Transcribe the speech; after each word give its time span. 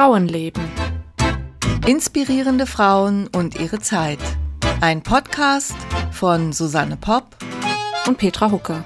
Frauenleben. 0.00 0.62
Inspirierende 1.86 2.64
Frauen 2.64 3.28
und 3.36 3.60
ihre 3.60 3.80
Zeit. 3.80 4.18
Ein 4.80 5.02
Podcast 5.02 5.76
von 6.10 6.54
Susanne 6.54 6.96
Popp 6.96 7.36
und 8.06 8.16
Petra 8.16 8.50
Hucke. 8.50 8.82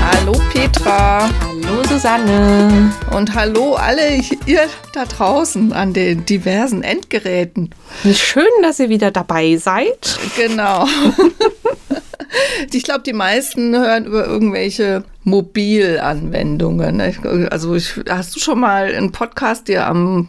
Hallo 0.00 0.40
Petra. 0.52 1.28
Hallo 1.40 1.82
Susanne. 1.88 2.92
Und 3.16 3.34
hallo 3.34 3.74
alle 3.74 4.20
ihr 4.46 4.68
da 4.92 5.06
draußen 5.06 5.72
an 5.72 5.92
den 5.92 6.24
diversen 6.24 6.84
Endgeräten. 6.84 7.74
Schön, 8.12 8.44
dass 8.62 8.78
ihr 8.78 8.90
wieder 8.90 9.10
dabei 9.10 9.56
seid. 9.56 10.20
Genau. 10.36 10.86
Ich 12.72 12.82
glaube, 12.82 13.02
die 13.02 13.12
meisten 13.12 13.76
hören 13.76 14.06
über 14.06 14.26
irgendwelche 14.26 15.04
Mobilanwendungen. 15.24 17.00
Also 17.50 17.74
ich, 17.74 17.94
hast 18.08 18.34
du 18.34 18.40
schon 18.40 18.60
mal 18.60 18.94
einen 18.94 19.12
Podcast 19.12 19.68
dir 19.68 19.86
am 19.86 20.28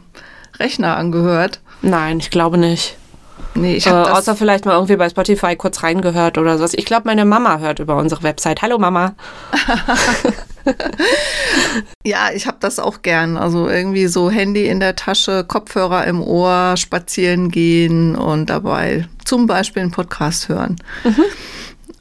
Rechner 0.59 0.97
angehört? 0.97 1.61
Nein, 1.81 2.19
ich 2.19 2.29
glaube 2.29 2.57
nicht. 2.57 2.97
Nee, 3.55 3.75
ich 3.75 3.85
äh, 3.85 3.91
außer 3.91 4.35
vielleicht 4.35 4.65
mal 4.65 4.73
irgendwie 4.73 4.95
bei 4.95 5.09
Spotify 5.09 5.55
kurz 5.55 5.83
reingehört 5.83 6.37
oder 6.37 6.57
sowas. 6.57 6.73
Ich 6.73 6.85
glaube, 6.85 7.03
meine 7.05 7.25
Mama 7.25 7.59
hört 7.59 7.79
über 7.79 7.97
unsere 7.97 8.23
Website. 8.23 8.61
Hallo 8.61 8.79
Mama. 8.79 9.13
ja, 12.03 12.31
ich 12.33 12.47
habe 12.47 12.57
das 12.59 12.79
auch 12.79 13.03
gern. 13.03 13.37
Also 13.37 13.69
irgendwie 13.69 14.07
so 14.07 14.31
Handy 14.31 14.67
in 14.67 14.79
der 14.79 14.95
Tasche, 14.95 15.43
Kopfhörer 15.43 16.05
im 16.05 16.21
Ohr, 16.21 16.75
spazieren 16.77 17.51
gehen 17.51 18.15
und 18.15 18.49
dabei 18.49 19.07
zum 19.23 19.45
Beispiel 19.45 19.83
einen 19.83 19.91
Podcast 19.91 20.49
hören. 20.49 20.77
Mhm. 21.03 21.23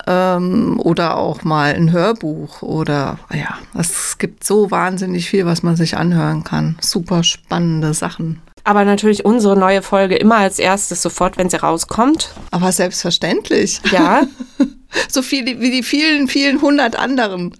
Ähm, 0.06 0.80
oder 0.80 1.16
auch 1.16 1.44
mal 1.44 1.74
ein 1.74 1.92
Hörbuch 1.92 2.62
oder 2.62 3.18
ja, 3.32 3.58
es 3.78 4.18
gibt 4.18 4.44
so 4.44 4.70
wahnsinnig 4.70 5.28
viel, 5.28 5.46
was 5.46 5.62
man 5.62 5.76
sich 5.76 5.96
anhören 5.96 6.44
kann. 6.44 6.76
Super 6.80 7.22
spannende 7.22 7.94
Sachen. 7.94 8.40
Aber 8.64 8.84
natürlich 8.84 9.24
unsere 9.24 9.56
neue 9.56 9.82
Folge 9.82 10.16
immer 10.16 10.36
als 10.36 10.58
erstes, 10.58 11.02
sofort, 11.02 11.36
wenn 11.36 11.50
sie 11.50 11.60
rauskommt. 11.60 12.30
Aber 12.52 12.70
selbstverständlich. 12.70 13.80
Ja. 13.90 14.22
so 15.08 15.22
viel 15.22 15.60
wie 15.60 15.70
die 15.70 15.82
vielen, 15.82 16.28
vielen 16.28 16.60
hundert 16.62 16.96
anderen 16.96 17.54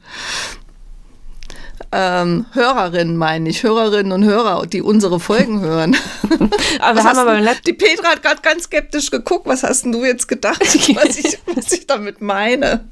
ähm, 1.92 2.46
Hörerinnen, 2.52 3.16
meine 3.16 3.48
ich, 3.48 3.62
Hörerinnen 3.62 4.12
und 4.12 4.24
Hörer, 4.24 4.66
die 4.66 4.82
unsere 4.82 5.20
Folgen 5.20 5.60
hören. 5.60 5.96
aber 6.80 6.96
wir 6.96 7.04
haben 7.04 7.18
aber 7.18 7.54
die 7.66 7.72
Petra 7.74 8.08
hat 8.10 8.22
gerade 8.22 8.40
ganz 8.42 8.64
skeptisch 8.64 9.10
geguckt. 9.10 9.46
Was 9.46 9.62
hast 9.62 9.84
denn 9.84 9.92
du 9.92 10.04
jetzt 10.04 10.26
gedacht, 10.26 10.60
was 10.96 11.16
ich, 11.16 11.38
was 11.54 11.70
ich 11.72 11.86
damit 11.86 12.20
meine? 12.20 12.84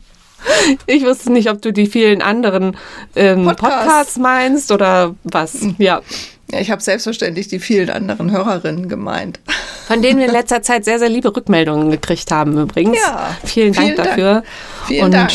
Ich 0.87 1.05
wusste 1.05 1.33
nicht, 1.33 1.51
ob 1.51 1.61
du 1.61 1.73
die 1.73 1.87
vielen 1.87 2.23
anderen 2.23 2.77
ähm, 3.15 3.45
Podcasts. 3.45 3.77
Podcasts 3.77 4.17
meinst 4.19 4.73
oder 4.73 5.15
was. 5.25 5.61
Hm. 5.61 5.75
Ja. 5.79 6.01
Ja, 6.53 6.59
ich 6.59 6.71
habe 6.71 6.83
selbstverständlich 6.83 7.49
die 7.49 7.61
vielen 7.61 7.91
anderen 7.91 8.33
Hörerinnen 8.33 8.89
gemeint. 8.89 9.39
Von 9.87 10.03
denen 10.03 10.19
wir 10.19 10.27
in 10.27 10.33
letzter 10.33 10.63
Zeit 10.63 10.85
sehr, 10.85 10.99
sehr 10.99 11.09
liebe 11.09 11.35
Rückmeldungen 11.35 11.91
gekriegt 11.91 12.31
haben 12.33 12.59
übrigens. 12.59 12.99
Ja. 12.99 13.37
Vielen 13.45 13.73
Dank 13.73 13.87
vielen 13.87 13.97
dafür. 13.97 14.33
Dank. 14.35 14.47
Vielen 14.87 15.05
Und 15.05 15.15
Dank. 15.15 15.31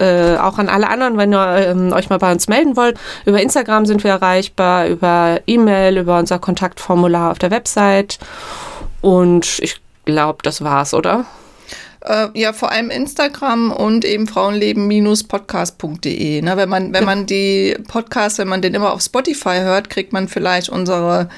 Äh, 0.00 0.36
auch 0.36 0.58
an 0.58 0.68
alle 0.68 0.88
anderen, 0.88 1.16
wenn 1.16 1.32
ihr 1.32 1.70
ähm, 1.70 1.92
euch 1.92 2.08
mal 2.08 2.18
bei 2.18 2.30
uns 2.30 2.46
melden 2.48 2.76
wollt. 2.76 2.98
Über 3.24 3.40
Instagram 3.40 3.86
sind 3.86 4.04
wir 4.04 4.12
erreichbar, 4.12 4.86
über 4.86 5.40
E-Mail, 5.46 5.98
über 5.98 6.18
unser 6.18 6.38
Kontaktformular 6.38 7.32
auf 7.32 7.38
der 7.38 7.50
Website. 7.50 8.18
Und 9.00 9.58
ich 9.60 9.80
glaube, 10.04 10.38
das 10.42 10.62
war's, 10.62 10.94
oder? 10.94 11.24
Äh, 12.04 12.28
ja, 12.34 12.52
vor 12.52 12.70
allem 12.70 12.90
Instagram 12.90 13.72
und 13.72 14.04
eben 14.04 14.28
frauenleben-podcast.de. 14.28 16.42
Ne? 16.42 16.56
Wenn 16.56 16.68
man, 16.68 16.92
wenn 16.92 17.04
man 17.04 17.26
die 17.26 17.76
Podcasts, 17.88 18.38
wenn 18.38 18.46
man 18.48 18.62
den 18.62 18.74
immer 18.74 18.92
auf 18.92 19.02
Spotify 19.02 19.58
hört, 19.60 19.90
kriegt 19.90 20.12
man 20.12 20.28
vielleicht 20.28 20.68
unsere 20.68 21.28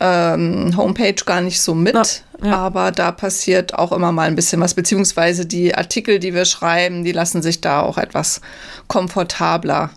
ähm, 0.00 0.76
Homepage 0.76 1.24
gar 1.24 1.40
nicht 1.40 1.60
so 1.60 1.74
mit. 1.74 1.94
Ja, 1.94 2.04
ja. 2.42 2.56
Aber 2.56 2.92
da 2.92 3.12
passiert 3.12 3.74
auch 3.74 3.92
immer 3.92 4.12
mal 4.12 4.28
ein 4.28 4.36
bisschen 4.36 4.60
was, 4.60 4.74
beziehungsweise 4.74 5.46
die 5.46 5.74
Artikel, 5.74 6.18
die 6.18 6.34
wir 6.34 6.44
schreiben, 6.44 7.04
die 7.04 7.12
lassen 7.12 7.42
sich 7.42 7.60
da 7.60 7.80
auch 7.80 7.98
etwas 7.98 8.40
komfortabler 8.88 9.90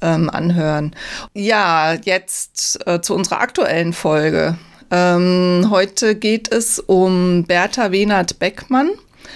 ähm, 0.00 0.30
anhören. 0.30 0.94
Ja, 1.34 1.94
jetzt 1.94 2.86
äh, 2.86 3.00
zu 3.00 3.14
unserer 3.14 3.40
aktuellen 3.40 3.92
Folge. 3.92 4.56
Ähm, 4.90 5.68
heute 5.70 6.14
geht 6.16 6.52
es 6.52 6.78
um 6.78 7.44
Bertha 7.44 7.92
Wenert 7.92 8.38
Beckmann. 8.38 8.90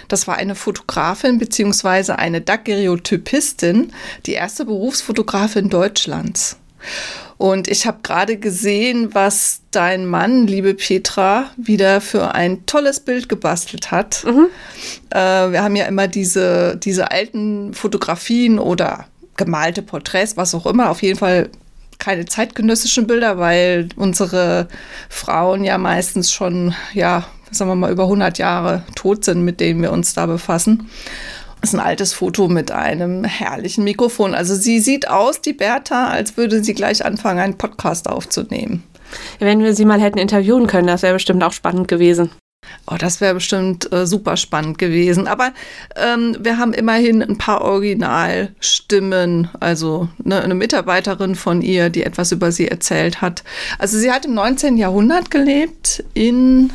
Das 0.08 0.26
war 0.26 0.36
eine 0.36 0.54
Fotografin 0.54 1.38
beziehungsweise 1.38 2.18
eine 2.18 2.40
Daguerreotypistin, 2.40 3.92
die 4.26 4.32
erste 4.32 4.64
Berufsfotografin 4.64 5.70
Deutschlands. 5.70 6.56
Und 7.36 7.68
ich 7.68 7.86
habe 7.86 7.98
gerade 8.02 8.36
gesehen, 8.36 9.14
was 9.14 9.62
dein 9.70 10.06
Mann, 10.06 10.46
liebe 10.46 10.74
Petra, 10.74 11.50
wieder 11.56 12.00
für 12.00 12.34
ein 12.34 12.64
tolles 12.66 13.00
Bild 13.00 13.28
gebastelt 13.28 13.90
hat. 13.90 14.24
Mhm. 14.24 14.46
Äh, 15.10 15.52
wir 15.52 15.62
haben 15.62 15.76
ja 15.76 15.86
immer 15.86 16.08
diese, 16.08 16.76
diese 16.76 17.10
alten 17.10 17.74
Fotografien 17.74 18.58
oder 18.58 19.06
gemalte 19.36 19.82
Porträts, 19.82 20.36
was 20.36 20.54
auch 20.54 20.66
immer. 20.66 20.90
Auf 20.90 21.02
jeden 21.02 21.18
Fall 21.18 21.50
keine 21.98 22.24
zeitgenössischen 22.26 23.06
Bilder, 23.06 23.38
weil 23.38 23.88
unsere 23.96 24.68
Frauen 25.08 25.64
ja 25.64 25.78
meistens 25.78 26.32
schon, 26.32 26.74
ja, 26.92 27.24
sagen 27.50 27.70
wir 27.70 27.76
mal, 27.76 27.92
über 27.92 28.04
100 28.04 28.38
Jahre 28.38 28.82
tot 28.94 29.24
sind, 29.24 29.42
mit 29.44 29.60
denen 29.60 29.82
wir 29.82 29.92
uns 29.92 30.14
da 30.14 30.26
befassen. 30.26 30.90
Das 31.64 31.72
ist 31.72 31.80
ein 31.80 31.86
altes 31.86 32.12
Foto 32.12 32.46
mit 32.46 32.72
einem 32.72 33.24
herrlichen 33.24 33.84
Mikrofon. 33.84 34.34
Also 34.34 34.54
sie 34.54 34.80
sieht 34.80 35.08
aus, 35.08 35.40
die 35.40 35.54
Bertha, 35.54 36.08
als 36.08 36.36
würde 36.36 36.62
sie 36.62 36.74
gleich 36.74 37.06
anfangen, 37.06 37.38
einen 37.38 37.56
Podcast 37.56 38.06
aufzunehmen. 38.06 38.82
Wenn 39.38 39.60
wir 39.60 39.74
sie 39.74 39.86
mal 39.86 39.98
hätten 39.98 40.18
interviewen 40.18 40.66
können, 40.66 40.88
das 40.88 41.00
wäre 41.00 41.14
bestimmt 41.14 41.42
auch 41.42 41.54
spannend 41.54 41.88
gewesen. 41.88 42.30
Oh, 42.86 42.96
das 42.98 43.22
wäre 43.22 43.32
bestimmt 43.32 43.90
äh, 43.94 44.06
super 44.06 44.36
spannend 44.36 44.76
gewesen. 44.76 45.26
Aber 45.26 45.54
ähm, 45.96 46.36
wir 46.38 46.58
haben 46.58 46.74
immerhin 46.74 47.22
ein 47.22 47.38
paar 47.38 47.62
Originalstimmen. 47.62 49.48
Also 49.58 50.10
ne, 50.22 50.42
eine 50.42 50.54
Mitarbeiterin 50.54 51.34
von 51.34 51.62
ihr, 51.62 51.88
die 51.88 52.02
etwas 52.02 52.30
über 52.30 52.52
sie 52.52 52.68
erzählt 52.68 53.22
hat. 53.22 53.42
Also 53.78 53.98
sie 53.98 54.12
hat 54.12 54.26
im 54.26 54.34
19. 54.34 54.76
Jahrhundert 54.76 55.30
gelebt 55.30 56.04
in 56.12 56.70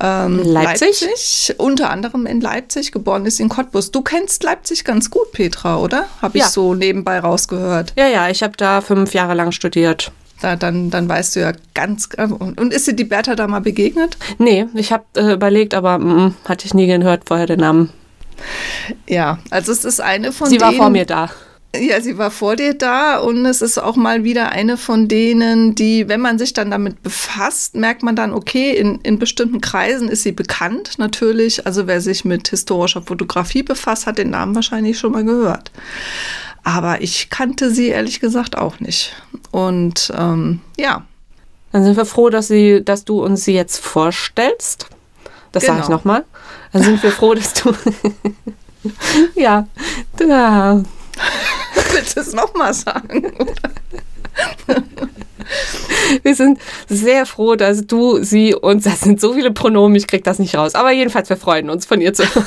ähm, 0.00 0.42
Leipzig? 0.42 1.00
Leipzig? 1.00 1.54
unter 1.58 1.90
anderem 1.90 2.26
in 2.26 2.40
Leipzig, 2.40 2.92
geboren 2.92 3.26
ist 3.26 3.40
in 3.40 3.48
Cottbus. 3.48 3.90
Du 3.90 4.02
kennst 4.02 4.42
Leipzig 4.42 4.84
ganz 4.84 5.10
gut, 5.10 5.32
Petra, 5.32 5.78
oder? 5.78 6.06
Habe 6.20 6.38
ich 6.38 6.44
ja. 6.44 6.50
so 6.50 6.74
nebenbei 6.74 7.18
rausgehört. 7.18 7.92
Ja, 7.96 8.08
ja, 8.08 8.28
ich 8.28 8.42
habe 8.42 8.56
da 8.56 8.80
fünf 8.80 9.14
Jahre 9.14 9.34
lang 9.34 9.52
studiert. 9.52 10.12
Da, 10.40 10.56
dann, 10.56 10.90
dann 10.90 11.08
weißt 11.08 11.36
du 11.36 11.40
ja 11.40 11.52
ganz. 11.74 12.08
Und 12.16 12.72
ist 12.72 12.86
dir 12.86 12.94
die 12.94 13.04
Bertha 13.04 13.34
da 13.34 13.46
mal 13.46 13.60
begegnet? 13.60 14.18
Nee, 14.38 14.66
ich 14.74 14.92
habe 14.92 15.04
äh, 15.16 15.32
überlegt, 15.32 15.74
aber 15.74 15.98
mm, 15.98 16.34
hatte 16.46 16.66
ich 16.66 16.74
nie 16.74 16.86
gehört 16.86 17.22
vorher 17.26 17.46
den 17.46 17.60
Namen. 17.60 17.90
Ja, 19.08 19.38
also 19.50 19.72
es 19.72 19.84
ist 19.84 20.00
eine 20.00 20.32
von 20.32 20.48
Sie 20.48 20.58
denen. 20.58 20.72
Sie 20.72 20.78
war 20.78 20.84
vor 20.84 20.90
mir 20.90 21.06
da. 21.06 21.30
Ja, 21.80 22.00
sie 22.00 22.18
war 22.18 22.30
vor 22.30 22.56
dir 22.56 22.74
da 22.74 23.18
und 23.18 23.44
es 23.46 23.62
ist 23.62 23.78
auch 23.78 23.96
mal 23.96 24.22
wieder 24.22 24.50
eine 24.50 24.76
von 24.76 25.08
denen, 25.08 25.74
die, 25.74 26.08
wenn 26.08 26.20
man 26.20 26.38
sich 26.38 26.52
dann 26.52 26.70
damit 26.70 27.02
befasst, 27.02 27.74
merkt 27.74 28.02
man 28.02 28.14
dann, 28.14 28.32
okay, 28.32 28.76
in, 28.76 29.00
in 29.00 29.18
bestimmten 29.18 29.60
Kreisen 29.60 30.08
ist 30.08 30.22
sie 30.22 30.32
bekannt 30.32 30.98
natürlich. 30.98 31.66
Also 31.66 31.86
wer 31.86 32.00
sich 32.00 32.24
mit 32.24 32.48
historischer 32.48 33.02
Fotografie 33.02 33.62
befasst, 33.62 34.06
hat 34.06 34.18
den 34.18 34.30
Namen 34.30 34.54
wahrscheinlich 34.54 34.98
schon 34.98 35.12
mal 35.12 35.24
gehört. 35.24 35.70
Aber 36.62 37.02
ich 37.02 37.30
kannte 37.30 37.70
sie 37.70 37.88
ehrlich 37.88 38.20
gesagt 38.20 38.56
auch 38.56 38.80
nicht. 38.80 39.14
Und 39.50 40.12
ähm, 40.16 40.60
ja. 40.76 41.04
Dann 41.72 41.82
sind 41.82 41.96
wir 41.96 42.06
froh, 42.06 42.30
dass, 42.30 42.46
sie, 42.46 42.84
dass 42.84 43.04
du 43.04 43.24
uns 43.24 43.44
sie 43.44 43.54
jetzt 43.54 43.78
vorstellst. 43.78 44.86
Das 45.50 45.62
genau. 45.62 45.74
sage 45.74 45.84
ich 45.84 45.90
nochmal. 45.90 46.24
Dann 46.72 46.82
sind 46.82 47.02
wir 47.02 47.10
froh, 47.10 47.34
dass 47.34 47.52
du. 47.54 47.74
ja. 49.34 49.66
ja. 50.20 50.82
Willst 52.14 52.32
du 52.32 52.36
es 52.36 52.44
nochmal 52.44 52.72
sagen? 52.72 53.32
wir 56.22 56.34
sind 56.36 56.60
sehr 56.88 57.26
froh, 57.26 57.56
dass 57.56 57.86
du, 57.86 58.22
sie 58.22 58.54
und 58.54 58.86
das 58.86 59.00
sind 59.00 59.20
so 59.20 59.34
viele 59.34 59.50
Pronomen, 59.50 59.96
ich 59.96 60.06
krieg 60.06 60.22
das 60.22 60.38
nicht 60.38 60.54
raus. 60.56 60.76
Aber 60.76 60.92
jedenfalls, 60.92 61.28
wir 61.28 61.36
freuen 61.36 61.70
uns, 61.70 61.86
von 61.86 62.00
ihr 62.00 62.14
zu 62.14 62.22
hören. 62.22 62.46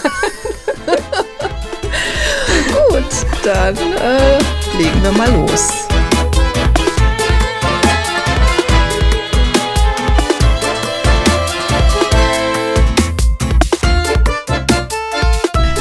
Gut, 2.89 3.03
dann 3.43 3.75
äh, 3.75 4.37
legen 4.77 5.03
wir 5.03 5.11
mal 5.11 5.29
los. 5.31 5.69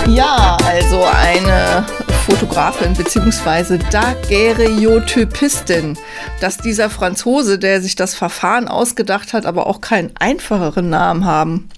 Ja, 0.08 0.56
also 0.64 1.04
eine 1.04 1.84
Fotografin 2.26 2.92
bzw. 2.94 3.78
Daguerreotypistin, 3.92 5.96
dass 6.40 6.58
dieser 6.58 6.90
Franzose, 6.90 7.56
der 7.56 7.80
sich 7.80 7.94
das 7.94 8.16
Verfahren 8.16 8.66
ausgedacht 8.66 9.32
hat, 9.32 9.46
aber 9.46 9.68
auch 9.68 9.80
keinen 9.80 10.10
einfacheren 10.16 10.90
Namen 10.90 11.24
haben 11.24 11.68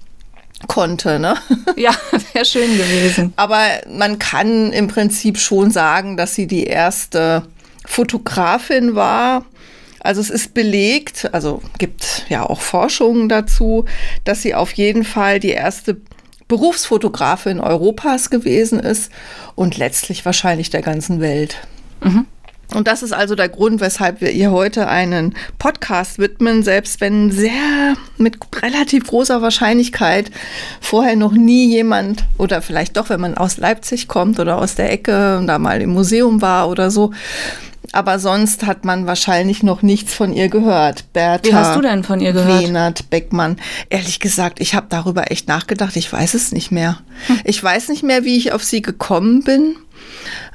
konnte. 0.67 1.19
Ne? 1.19 1.35
Ja, 1.77 1.91
wäre 2.33 2.45
schön 2.45 2.75
gewesen. 2.75 3.31
Aber 3.35 3.61
man 3.87 4.17
kann 4.17 4.73
im 4.73 4.87
Prinzip 4.87 5.37
schon 5.37 5.69
sagen, 5.69 6.17
dass 6.17 6.33
sie 6.33 6.47
die 6.47 6.63
erste 6.63 7.43
Fotografin 7.85 8.95
war. 8.95 9.45
Also 9.99 10.19
es 10.19 10.31
ist 10.31 10.55
belegt, 10.55 11.29
also 11.31 11.61
gibt 11.77 12.25
ja 12.27 12.43
auch 12.43 12.61
Forschungen 12.61 13.29
dazu, 13.29 13.85
dass 14.23 14.41
sie 14.41 14.55
auf 14.55 14.71
jeden 14.71 15.03
Fall 15.03 15.39
die 15.39 15.51
erste 15.51 15.97
Berufsfotografin 16.49 17.61
Europas 17.61 18.29
gewesen 18.29 18.79
ist 18.79 19.09
und 19.55 19.77
letztlich 19.77 20.25
wahrscheinlich 20.25 20.69
der 20.69 20.81
ganzen 20.81 21.21
Welt. 21.21 21.55
Mhm. 22.03 22.25
Und 22.75 22.87
das 22.87 23.01
ist 23.01 23.13
also 23.13 23.33
der 23.33 23.49
Grund, 23.49 23.81
weshalb 23.81 24.21
wir 24.21 24.31
ihr 24.31 24.51
heute 24.51 24.87
einen 24.87 25.33
Podcast 25.57 26.19
widmen, 26.19 26.61
selbst 26.61 27.01
wenn 27.01 27.31
sehr 27.31 27.95
mit 28.17 28.37
relativ 28.61 29.07
großer 29.07 29.41
Wahrscheinlichkeit 29.41 30.29
vorher 30.79 31.15
noch 31.15 31.31
nie 31.31 31.67
jemand 31.67 32.25
oder 32.37 32.61
vielleicht 32.61 32.97
doch, 32.97 33.09
wenn 33.09 33.21
man 33.21 33.35
aus 33.35 33.57
Leipzig 33.57 34.07
kommt 34.07 34.39
oder 34.39 34.59
aus 34.59 34.75
der 34.75 34.91
Ecke 34.91 35.37
und 35.37 35.47
da 35.47 35.57
mal 35.57 35.81
im 35.81 35.91
Museum 35.91 36.41
war 36.41 36.69
oder 36.69 36.91
so. 36.91 37.11
Aber 37.91 38.19
sonst 38.19 38.65
hat 38.65 38.85
man 38.85 39.07
wahrscheinlich 39.07 39.63
noch 39.63 39.81
nichts 39.81 40.13
von 40.13 40.33
ihr 40.33 40.49
gehört. 40.49 41.11
Bertha 41.13 41.47
Wie 41.47 41.53
hast 41.53 41.75
du 41.75 41.81
denn 41.81 42.03
von 42.03 42.21
ihr 42.21 42.33
gehört? 42.33 42.63
Wenert 42.63 43.09
Beckmann. 43.09 43.57
Ehrlich 43.89 44.19
gesagt, 44.19 44.59
ich 44.59 44.75
habe 44.75 44.87
darüber 44.89 45.31
echt 45.31 45.47
nachgedacht. 45.47 45.95
Ich 45.95 46.11
weiß 46.11 46.33
es 46.35 46.51
nicht 46.51 46.71
mehr. 46.71 46.99
Hm. 47.27 47.39
Ich 47.45 47.63
weiß 47.63 47.89
nicht 47.89 48.03
mehr, 48.03 48.23
wie 48.23 48.37
ich 48.37 48.51
auf 48.51 48.63
sie 48.63 48.81
gekommen 48.81 49.43
bin. 49.43 49.75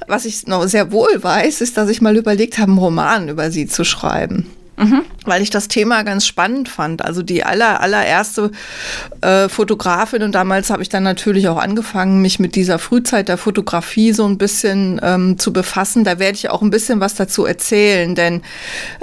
Was 0.07 0.25
ich 0.25 0.47
noch 0.47 0.65
sehr 0.67 0.91
wohl 0.91 1.23
weiß, 1.23 1.61
ist, 1.61 1.77
dass 1.77 1.89
ich 1.89 2.01
mal 2.01 2.15
überlegt 2.15 2.57
habe, 2.57 2.71
einen 2.71 2.77
Roman 2.77 3.29
über 3.29 3.51
sie 3.51 3.67
zu 3.67 3.83
schreiben. 3.83 4.47
Mhm. 4.77 5.01
Weil 5.23 5.41
ich 5.41 5.49
das 5.49 5.67
Thema 5.67 6.03
ganz 6.03 6.25
spannend 6.25 6.69
fand. 6.69 7.03
Also 7.03 7.23
die 7.23 7.43
aller, 7.43 7.81
allererste 7.81 8.51
äh, 9.21 9.47
Fotografin 9.47 10.23
und 10.23 10.33
damals 10.33 10.69
habe 10.69 10.81
ich 10.81 10.89
dann 10.89 11.03
natürlich 11.03 11.47
auch 11.47 11.57
angefangen, 11.57 12.21
mich 12.21 12.39
mit 12.39 12.55
dieser 12.55 12.77
Frühzeit 12.77 13.29
der 13.29 13.37
Fotografie 13.37 14.11
so 14.11 14.25
ein 14.25 14.37
bisschen 14.37 14.99
ähm, 15.01 15.37
zu 15.39 15.53
befassen. 15.53 16.03
Da 16.03 16.19
werde 16.19 16.35
ich 16.35 16.49
auch 16.49 16.61
ein 16.61 16.69
bisschen 16.69 16.99
was 16.99 17.15
dazu 17.15 17.45
erzählen, 17.45 18.15
denn 18.15 18.41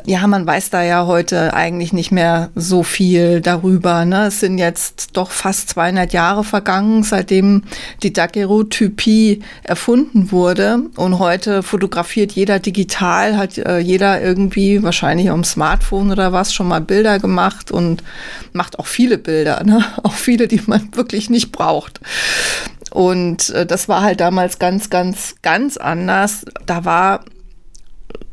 ja, 0.04 0.26
man 0.26 0.46
weiß 0.46 0.70
da 0.70 0.82
ja 0.82 1.06
heute 1.06 1.54
eigentlich 1.54 1.92
nicht 1.92 2.12
mehr 2.12 2.50
so 2.54 2.82
viel 2.82 3.40
darüber. 3.40 4.04
Ne? 4.04 4.26
Es 4.26 4.40
sind 4.40 4.58
jetzt 4.58 5.16
doch 5.16 5.30
fast 5.30 5.70
200 5.70 6.12
Jahre 6.12 6.44
vergangen, 6.44 7.02
seitdem 7.02 7.64
die 8.02 8.12
Daguerreotypie 8.12 9.42
erfunden 9.62 10.30
wurde 10.32 10.82
und 10.96 11.18
heute 11.18 11.62
fotografiert 11.62 12.32
jeder 12.32 12.58
digital, 12.58 13.36
hat 13.36 13.58
äh, 13.58 13.78
jeder 13.78 14.20
irgendwie 14.20 14.82
wahrscheinlich 14.82 15.30
am 15.30 15.44
Smartphone 15.62 16.10
oder 16.10 16.32
was 16.32 16.52
schon 16.52 16.66
mal 16.66 16.80
Bilder 16.80 17.20
gemacht 17.20 17.70
und 17.70 18.02
macht 18.52 18.80
auch 18.80 18.86
viele 18.86 19.16
Bilder, 19.16 19.62
ne? 19.62 19.84
auch 20.02 20.14
viele, 20.14 20.48
die 20.48 20.60
man 20.66 20.88
wirklich 20.96 21.30
nicht 21.30 21.52
braucht. 21.52 22.00
Und 22.90 23.50
äh, 23.50 23.64
das 23.64 23.88
war 23.88 24.02
halt 24.02 24.20
damals 24.20 24.58
ganz, 24.58 24.90
ganz, 24.90 25.36
ganz 25.42 25.76
anders. 25.76 26.44
Da 26.66 26.84
war 26.84 27.24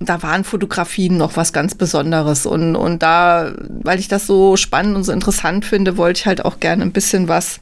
da 0.02 0.24
waren 0.24 0.46
Fotografien 0.46 1.18
noch 1.18 1.36
was 1.36 1.54
ganz 1.54 1.76
Besonderes. 1.76 2.46
Und, 2.46 2.76
und 2.76 3.04
da, 3.04 3.52
weil 3.84 4.00
ich 4.00 4.08
das 4.08 4.26
so 4.26 4.56
spannend 4.56 4.96
und 4.96 5.04
so 5.04 5.12
interessant 5.12 5.66
finde, 5.66 5.98
wollte 5.98 6.22
ich 6.22 6.26
halt 6.26 6.44
auch 6.46 6.60
gerne 6.60 6.84
ein 6.84 6.94
bisschen 6.94 7.28
was 7.28 7.60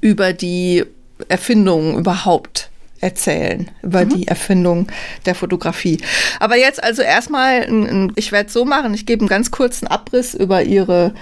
über 0.00 0.32
die 0.32 0.84
Erfindungen 1.28 1.96
überhaupt 1.96 2.71
erzählen 3.02 3.70
über 3.82 4.04
mhm. 4.04 4.08
die 4.10 4.28
Erfindung 4.28 4.86
der 5.26 5.34
Fotografie. 5.34 6.00
Aber 6.40 6.56
jetzt 6.56 6.82
also 6.82 7.02
erstmal, 7.02 8.10
ich 8.16 8.32
werde 8.32 8.46
es 8.46 8.52
so 8.52 8.64
machen, 8.64 8.94
ich 8.94 9.04
gebe 9.04 9.20
einen 9.20 9.28
ganz 9.28 9.50
kurzen 9.50 9.86
Abriss 9.86 10.34
über 10.34 10.62
ihre 10.62 11.12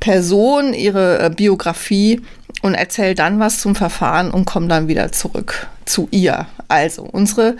Person, 0.00 0.74
ihre 0.74 1.26
äh, 1.26 1.30
Biografie 1.30 2.20
und 2.62 2.74
erzähle 2.74 3.14
dann 3.14 3.38
was 3.40 3.60
zum 3.60 3.74
Verfahren 3.74 4.30
und 4.30 4.44
komme 4.44 4.68
dann 4.68 4.88
wieder 4.88 5.12
zurück 5.12 5.68
zu 5.84 6.08
ihr. 6.10 6.46
Also 6.68 7.02
unsere 7.02 7.56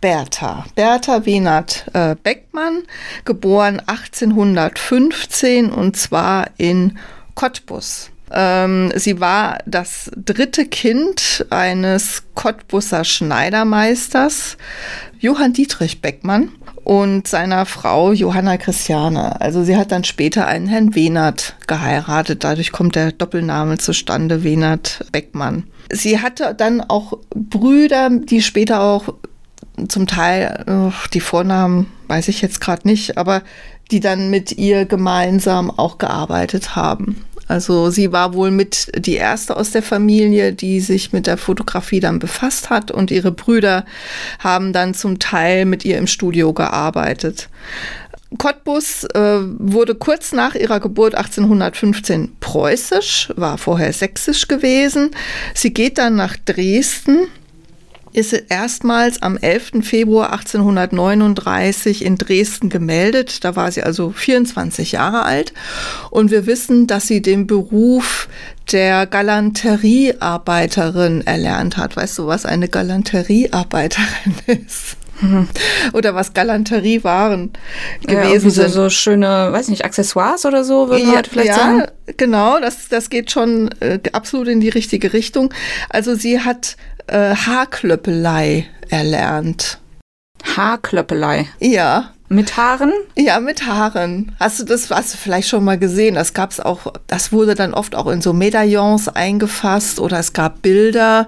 Bertha. 0.00 0.64
Bertha 0.74 1.26
Wenert 1.26 1.84
äh, 1.92 2.16
Beckmann, 2.22 2.82
geboren 3.24 3.80
1815 3.86 5.70
und 5.70 5.96
zwar 5.96 6.48
in 6.56 6.98
Cottbus. 7.34 8.09
Ähm, 8.32 8.92
sie 8.94 9.20
war 9.20 9.58
das 9.66 10.10
dritte 10.16 10.66
Kind 10.66 11.46
eines 11.50 12.22
Cottbusser 12.34 13.04
Schneidermeisters, 13.04 14.56
Johann 15.18 15.52
Dietrich 15.52 16.00
Beckmann 16.00 16.50
und 16.84 17.26
seiner 17.26 17.66
Frau 17.66 18.12
Johanna 18.12 18.56
Christiane. 18.56 19.40
Also 19.40 19.64
sie 19.64 19.76
hat 19.76 19.92
dann 19.92 20.04
später 20.04 20.46
einen 20.46 20.66
Herrn 20.66 20.94
Wenert 20.94 21.56
geheiratet. 21.66 22.44
Dadurch 22.44 22.72
kommt 22.72 22.94
der 22.94 23.12
Doppelname 23.12 23.78
zustande, 23.78 24.44
Wenert 24.44 25.04
Beckmann. 25.12 25.64
Sie 25.92 26.20
hatte 26.20 26.54
dann 26.54 26.80
auch 26.80 27.18
Brüder, 27.34 28.10
die 28.10 28.42
später 28.42 28.80
auch 28.82 29.14
zum 29.88 30.06
Teil, 30.06 30.64
oh, 30.68 30.92
die 31.12 31.20
Vornamen 31.20 31.86
weiß 32.08 32.28
ich 32.28 32.42
jetzt 32.42 32.60
gerade 32.60 32.86
nicht, 32.86 33.18
aber 33.18 33.42
die 33.90 34.00
dann 34.00 34.30
mit 34.30 34.52
ihr 34.52 34.84
gemeinsam 34.84 35.70
auch 35.70 35.98
gearbeitet 35.98 36.76
haben. 36.76 37.24
Also 37.50 37.90
sie 37.90 38.12
war 38.12 38.34
wohl 38.34 38.52
mit 38.52 38.92
die 38.96 39.16
erste 39.16 39.56
aus 39.56 39.72
der 39.72 39.82
Familie, 39.82 40.52
die 40.52 40.78
sich 40.78 41.12
mit 41.12 41.26
der 41.26 41.36
Fotografie 41.36 41.98
dann 41.98 42.20
befasst 42.20 42.70
hat 42.70 42.92
und 42.92 43.10
ihre 43.10 43.32
Brüder 43.32 43.84
haben 44.38 44.72
dann 44.72 44.94
zum 44.94 45.18
Teil 45.18 45.64
mit 45.64 45.84
ihr 45.84 45.98
im 45.98 46.06
Studio 46.06 46.52
gearbeitet. 46.52 47.48
Cottbus 48.38 49.02
äh, 49.02 49.40
wurde 49.58 49.96
kurz 49.96 50.30
nach 50.30 50.54
ihrer 50.54 50.78
Geburt 50.78 51.16
1815 51.16 52.36
preußisch, 52.38 53.32
war 53.34 53.58
vorher 53.58 53.92
sächsisch 53.92 54.46
gewesen. 54.46 55.10
Sie 55.52 55.74
geht 55.74 55.98
dann 55.98 56.14
nach 56.14 56.36
Dresden 56.36 57.26
ist 58.12 58.32
erstmals 58.32 59.22
am 59.22 59.36
11. 59.36 59.82
Februar 59.82 60.32
1839 60.32 62.04
in 62.04 62.16
Dresden 62.16 62.68
gemeldet. 62.68 63.44
Da 63.44 63.54
war 63.56 63.70
sie 63.70 63.82
also 63.82 64.10
24 64.10 64.92
Jahre 64.92 65.24
alt. 65.24 65.52
Und 66.10 66.30
wir 66.30 66.46
wissen, 66.46 66.86
dass 66.86 67.06
sie 67.06 67.20
den 67.22 67.46
Beruf 67.46 68.28
der 68.72 69.06
Galanteriearbeiterin 69.06 71.26
erlernt 71.26 71.76
hat. 71.76 71.96
Weißt 71.96 72.18
du, 72.18 72.26
was 72.26 72.46
eine 72.46 72.68
Galanteriearbeiterin 72.68 74.34
ist? 74.66 74.96
Oder 75.92 76.14
was 76.14 76.32
Galanteriewaren 76.32 77.52
gewesen 78.06 78.32
ja, 78.32 78.40
sind. 78.40 78.52
So, 78.52 78.68
so 78.68 78.90
schöne, 78.90 79.52
weiß 79.52 79.68
nicht, 79.68 79.84
Accessoires 79.84 80.46
oder 80.46 80.64
so, 80.64 80.88
würde 80.88 81.04
man 81.04 81.14
ja, 81.14 81.22
vielleicht 81.28 81.48
ja, 81.48 81.56
sagen. 81.56 81.82
Genau, 82.16 82.58
das, 82.58 82.88
das 82.88 83.10
geht 83.10 83.30
schon 83.30 83.68
äh, 83.80 83.98
absolut 84.12 84.48
in 84.48 84.60
die 84.60 84.70
richtige 84.70 85.12
Richtung. 85.12 85.52
Also 85.90 86.14
sie 86.14 86.40
hat 86.40 86.76
äh, 87.10 87.34
Haarklöppelei 87.34 88.66
erlernt. 88.88 89.78
Haarklöppelei? 90.56 91.48
Ja. 91.58 92.10
Mit 92.32 92.56
Haaren? 92.56 92.92
Ja, 93.16 93.40
mit 93.40 93.66
Haaren. 93.66 94.30
Hast 94.38 94.60
du 94.60 94.64
das, 94.64 94.88
hast 94.88 95.14
du 95.14 95.18
vielleicht 95.18 95.48
schon 95.48 95.64
mal 95.64 95.76
gesehen? 95.76 96.14
Das 96.14 96.32
gab's 96.32 96.60
auch, 96.60 96.92
das 97.08 97.32
wurde 97.32 97.56
dann 97.56 97.74
oft 97.74 97.96
auch 97.96 98.06
in 98.06 98.22
so 98.22 98.32
Medaillons 98.32 99.08
eingefasst 99.08 99.98
oder 99.98 100.20
es 100.20 100.32
gab 100.32 100.62
Bilder 100.62 101.26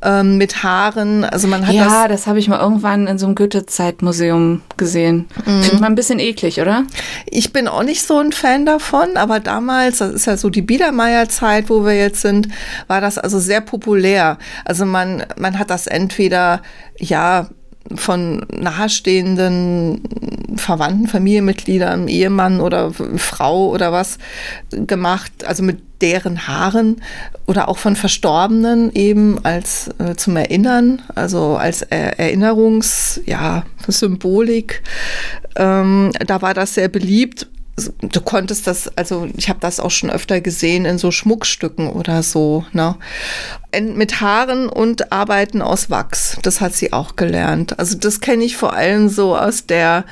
ähm, 0.00 0.36
mit 0.38 0.62
Haaren. 0.62 1.24
Also 1.24 1.48
man 1.48 1.66
hat 1.66 1.74
ja, 1.74 2.06
das. 2.06 2.18
Das 2.18 2.26
habe 2.28 2.38
ich 2.38 2.46
mal 2.46 2.60
irgendwann 2.60 3.08
in 3.08 3.18
so 3.18 3.26
einem 3.26 3.34
Goethe-Zeitmuseum 3.34 4.62
gesehen. 4.76 5.26
Mhm. 5.44 5.62
Finde 5.64 5.80
man 5.80 5.92
ein 5.92 5.96
bisschen 5.96 6.20
eklig, 6.20 6.60
oder? 6.60 6.84
Ich 7.26 7.52
bin 7.52 7.66
auch 7.66 7.82
nicht 7.82 8.06
so 8.06 8.18
ein 8.18 8.30
Fan 8.30 8.64
davon, 8.64 9.16
aber 9.16 9.40
damals, 9.40 9.98
das 9.98 10.12
ist 10.12 10.26
ja 10.26 10.36
so 10.36 10.50
die 10.50 10.62
Biedermeier-Zeit, 10.62 11.68
wo 11.68 11.84
wir 11.84 11.96
jetzt 11.96 12.22
sind, 12.22 12.46
war 12.86 13.00
das 13.00 13.18
also 13.18 13.40
sehr 13.40 13.60
populär. 13.60 14.38
Also 14.64 14.84
man, 14.84 15.26
man 15.36 15.58
hat 15.58 15.70
das 15.70 15.88
entweder 15.88 16.62
ja 17.00 17.48
von 17.94 18.44
nahestehenden 18.52 20.02
Verwandten, 20.56 21.06
Familienmitgliedern, 21.06 22.08
Ehemann 22.08 22.60
oder 22.60 22.92
Frau 22.92 23.68
oder 23.68 23.92
was 23.92 24.18
gemacht, 24.70 25.32
also 25.46 25.62
mit 25.62 25.78
deren 26.00 26.46
Haaren 26.46 27.02
oder 27.46 27.68
auch 27.68 27.78
von 27.78 27.96
Verstorbenen 27.96 28.92
eben 28.94 29.44
als 29.44 29.90
äh, 29.98 30.14
zum 30.14 30.36
Erinnern, 30.36 31.02
also 31.14 31.56
als 31.56 31.82
er 31.82 32.18
Erinnerungs, 32.18 33.20
ja, 33.26 33.64
Symbolik. 33.86 34.82
Ähm, 35.56 36.12
da 36.26 36.40
war 36.42 36.54
das 36.54 36.74
sehr 36.74 36.88
beliebt 36.88 37.48
du 38.00 38.20
konntest 38.20 38.66
das, 38.66 38.88
also 38.96 39.28
ich 39.36 39.48
habe 39.48 39.60
das 39.60 39.80
auch 39.80 39.90
schon 39.90 40.10
öfter 40.10 40.40
gesehen 40.40 40.84
in 40.84 40.98
so 40.98 41.10
Schmuckstücken 41.10 41.88
oder 41.88 42.22
so, 42.22 42.64
ne? 42.72 42.96
Mit 43.94 44.20
Haaren 44.20 44.68
und 44.68 45.12
Arbeiten 45.12 45.62
aus 45.62 45.90
Wachs. 45.90 46.38
Das 46.42 46.60
hat 46.60 46.74
sie 46.74 46.92
auch 46.92 47.16
gelernt. 47.16 47.78
Also 47.78 47.98
das 47.98 48.20
kenne 48.20 48.44
ich 48.44 48.56
vor 48.56 48.72
allem 48.72 49.08
so 49.08 49.36
aus 49.36 49.66
der, 49.66 50.04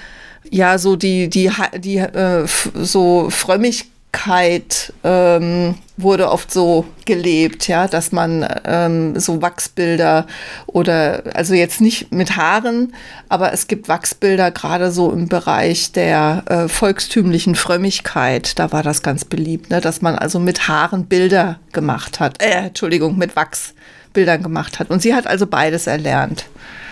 ja, 0.50 0.78
so 0.78 0.96
die, 0.96 1.28
die, 1.28 1.50
die, 1.78 1.96
äh, 1.96 2.46
so 2.74 3.30
Frömmigkeit 3.30 3.95
Frömmigkeit 4.16 4.92
ähm, 5.04 5.74
wurde 5.96 6.30
oft 6.30 6.50
so 6.50 6.86
gelebt, 7.04 7.68
ja, 7.68 7.86
dass 7.86 8.12
man 8.12 8.46
ähm, 8.64 9.18
so 9.18 9.42
Wachsbilder 9.42 10.26
oder 10.66 11.22
also 11.34 11.54
jetzt 11.54 11.80
nicht 11.80 12.12
mit 12.12 12.36
Haaren, 12.36 12.92
aber 13.28 13.52
es 13.52 13.66
gibt 13.66 13.88
Wachsbilder 13.88 14.50
gerade 14.50 14.90
so 14.90 15.10
im 15.12 15.28
Bereich 15.28 15.92
der 15.92 16.44
äh, 16.46 16.68
volkstümlichen 16.68 17.54
Frömmigkeit. 17.54 18.58
Da 18.58 18.72
war 18.72 18.82
das 18.82 19.02
ganz 19.02 19.24
beliebt, 19.24 19.70
ne, 19.70 19.80
dass 19.80 20.02
man 20.02 20.16
also 20.16 20.38
mit 20.38 20.68
Haaren 20.68 21.06
Bilder 21.06 21.58
gemacht 21.72 22.20
hat. 22.20 22.42
Äh, 22.42 22.66
Entschuldigung, 22.66 23.16
mit 23.18 23.36
Wachsbildern 23.36 24.42
gemacht 24.42 24.78
hat. 24.78 24.90
Und 24.90 25.02
sie 25.02 25.14
hat 25.14 25.26
also 25.26 25.46
beides 25.46 25.86
erlernt. 25.86 26.46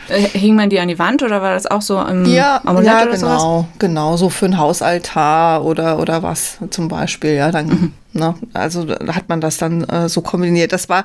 Äh, 0.08 0.20
hing 0.20 0.54
man 0.54 0.70
die 0.70 0.78
an 0.80 0.88
die 0.88 0.98
Wand 0.98 1.22
oder 1.22 1.40
war 1.42 1.54
das 1.54 1.66
auch 1.66 1.82
so 1.82 2.00
im 2.00 2.24
ja, 2.26 2.60
Amulett 2.64 2.86
ja, 2.86 3.02
oder 3.02 3.12
genau, 3.12 3.16
sowas? 3.16 3.64
genau, 3.78 4.16
so 4.16 4.28
für 4.30 4.46
ein 4.46 4.58
Hausaltar 4.58 5.64
oder, 5.64 5.98
oder 5.98 6.22
was 6.22 6.58
zum 6.70 6.88
Beispiel, 6.88 7.34
ja, 7.34 7.50
dann, 7.50 7.66
mhm. 7.66 7.92
ne, 8.12 8.34
also 8.52 8.86
hat 8.88 9.28
man 9.28 9.40
das 9.40 9.56
dann 9.56 9.84
äh, 9.84 10.08
so 10.08 10.20
kombiniert. 10.20 10.72
Das 10.72 10.88
war, 10.88 11.04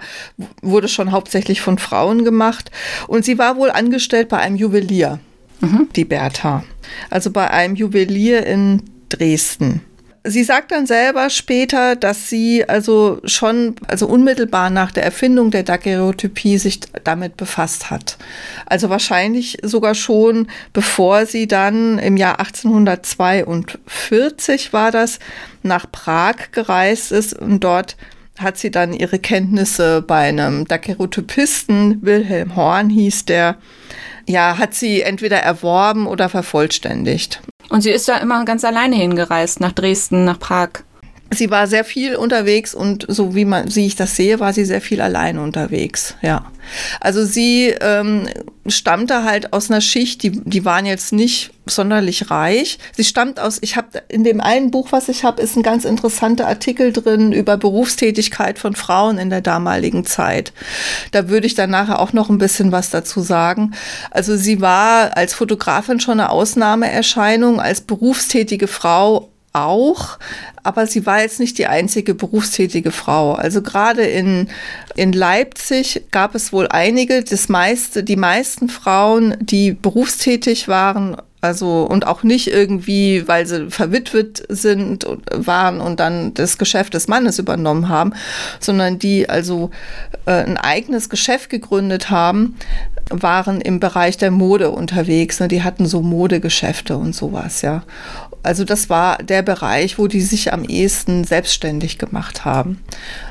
wurde 0.61 0.87
schon 0.87 1.11
hauptsächlich 1.11 1.61
von 1.61 1.77
Frauen 1.77 2.25
gemacht 2.25 2.71
und 3.07 3.25
sie 3.25 3.37
war 3.37 3.55
wohl 3.55 3.71
angestellt 3.71 4.29
bei 4.29 4.37
einem 4.37 4.55
Juwelier, 4.55 5.19
mhm. 5.61 5.87
die 5.95 6.05
Bertha. 6.05 6.63
Also 7.09 7.31
bei 7.31 7.49
einem 7.51 7.75
Juwelier 7.75 8.45
in 8.45 8.83
Dresden 9.09 9.81
sie 10.23 10.43
sagt 10.43 10.71
dann 10.71 10.85
selber 10.85 11.29
später, 11.29 11.95
dass 11.95 12.29
sie 12.29 12.67
also 12.67 13.19
schon, 13.23 13.75
also 13.87 14.07
unmittelbar 14.07 14.69
nach 14.69 14.91
der 14.91 15.03
Erfindung 15.03 15.49
der 15.51 15.63
Daguerreotypie 15.63 16.57
sich 16.57 16.81
damit 17.03 17.37
befasst 17.37 17.89
hat. 17.89 18.17
Also 18.65 18.89
wahrscheinlich 18.89 19.59
sogar 19.63 19.95
schon, 19.95 20.47
bevor 20.73 21.25
sie 21.25 21.47
dann 21.47 21.97
im 21.99 22.17
Jahr 22.17 22.39
1842 22.39 24.73
war 24.73 24.91
das, 24.91 25.19
nach 25.63 25.89
Prag 25.91 26.51
gereist 26.51 27.11
ist 27.11 27.37
und 27.37 27.63
dort 27.63 27.97
hat 28.37 28.57
sie 28.57 28.71
dann 28.71 28.93
ihre 28.93 29.19
Kenntnisse 29.19 30.01
bei 30.01 30.29
einem 30.29 30.65
Daguerreotypisten, 30.65 31.99
Wilhelm 32.01 32.55
Horn 32.55 32.89
hieß 32.89 33.25
der, 33.25 33.57
ja, 34.29 34.59
hat 34.59 34.75
sie 34.75 35.01
entweder 35.01 35.37
erworben 35.37 36.05
oder 36.05 36.29
vervollständigt. 36.29 37.41
Und 37.69 37.81
sie 37.81 37.89
ist 37.89 38.07
da 38.07 38.17
immer 38.17 38.45
ganz 38.45 38.63
alleine 38.63 38.95
hingereist, 38.95 39.59
nach 39.59 39.71
Dresden, 39.71 40.23
nach 40.23 40.39
Prag. 40.39 40.69
Sie 41.31 41.51
war 41.51 41.67
sehr 41.67 41.83
viel 41.83 42.15
unterwegs 42.15 42.73
und 42.73 43.05
so 43.07 43.35
wie 43.35 43.45
man, 43.45 43.73
wie 43.75 43.85
ich 43.85 43.95
das 43.95 44.15
sehe, 44.15 44.39
war 44.39 44.53
sie 44.53 44.65
sehr 44.65 44.81
viel 44.81 44.99
alleine 45.01 45.41
unterwegs. 45.41 46.15
Ja. 46.21 46.51
Also 46.99 47.25
sie 47.25 47.67
ähm, 47.81 48.27
stammte 48.67 49.23
halt 49.23 49.53
aus 49.53 49.69
einer 49.69 49.81
Schicht, 49.81 50.23
die, 50.23 50.31
die 50.31 50.65
waren 50.65 50.85
jetzt 50.85 51.13
nicht 51.13 51.51
sonderlich 51.65 52.31
reich. 52.31 52.79
Sie 52.95 53.03
stammt 53.03 53.39
aus, 53.39 53.59
ich 53.61 53.75
habe 53.75 54.01
in 54.09 54.23
dem 54.23 54.41
einen 54.41 54.71
Buch, 54.71 54.91
was 54.91 55.09
ich 55.09 55.23
habe, 55.23 55.41
ist 55.41 55.55
ein 55.55 55.63
ganz 55.63 55.85
interessanter 55.85 56.47
Artikel 56.47 56.91
drin 56.91 57.31
über 57.31 57.57
Berufstätigkeit 57.57 58.59
von 58.59 58.75
Frauen 58.75 59.17
in 59.17 59.29
der 59.29 59.41
damaligen 59.41 60.05
Zeit. 60.05 60.51
Da 61.11 61.29
würde 61.29 61.47
ich 61.47 61.55
dann 61.55 61.69
nachher 61.69 61.99
auch 61.99 62.13
noch 62.13 62.29
ein 62.29 62.37
bisschen 62.37 62.71
was 62.71 62.89
dazu 62.89 63.21
sagen. 63.21 63.73
Also 64.11 64.35
sie 64.35 64.61
war 64.61 65.15
als 65.15 65.33
Fotografin 65.33 65.99
schon 65.99 66.19
eine 66.19 66.31
Ausnahmeerscheinung, 66.31 67.59
als 67.59 67.81
berufstätige 67.81 68.67
Frau 68.67 69.28
auch, 69.53 70.17
aber 70.63 70.87
sie 70.87 71.05
war 71.05 71.21
jetzt 71.21 71.39
nicht 71.39 71.57
die 71.57 71.67
einzige 71.67 72.13
berufstätige 72.13 72.91
Frau. 72.91 73.33
Also 73.33 73.61
gerade 73.61 74.03
in, 74.03 74.47
in 74.95 75.13
Leipzig 75.13 76.03
gab 76.11 76.35
es 76.35 76.53
wohl 76.53 76.67
einige, 76.67 77.23
das 77.23 77.49
meiste, 77.49 78.03
die 78.03 78.15
meisten 78.15 78.69
Frauen, 78.69 79.35
die 79.39 79.71
berufstätig 79.71 80.67
waren, 80.67 81.17
also 81.41 81.83
und 81.83 82.05
auch 82.05 82.23
nicht 82.23 82.47
irgendwie, 82.47 83.27
weil 83.27 83.45
sie 83.45 83.69
verwitwet 83.69 84.43
sind 84.49 85.05
und 85.05 85.23
waren 85.33 85.79
und 85.79 85.99
dann 85.99 86.33
das 86.33 86.57
Geschäft 86.57 86.93
des 86.93 87.07
Mannes 87.07 87.39
übernommen 87.39 87.87
haben, 87.87 88.13
sondern 88.59 88.99
die 88.99 89.29
also 89.29 89.71
äh, 90.25 90.31
ein 90.31 90.57
eigenes 90.57 91.09
Geschäft 91.09 91.49
gegründet 91.49 92.09
haben, 92.09 92.57
waren 93.09 93.61
im 93.61 93.79
Bereich 93.79 94.17
der 94.17 94.31
Mode 94.31 94.71
unterwegs. 94.71 95.39
Ne? 95.39 95.47
Die 95.47 95.63
hatten 95.63 95.85
so 95.85 96.01
Modegeschäfte 96.01 96.97
und 96.97 97.15
sowas, 97.15 97.61
ja. 97.61 97.83
Also 98.41 98.63
das 98.63 98.89
war 98.89 99.17
der 99.17 99.41
Bereich, 99.41 99.97
wo 99.97 100.07
die 100.07 100.21
sich 100.21 100.53
am 100.53 100.63
ehesten 100.63 101.23
selbstständig 101.23 101.97
gemacht 101.97 102.45
haben. 102.45 102.81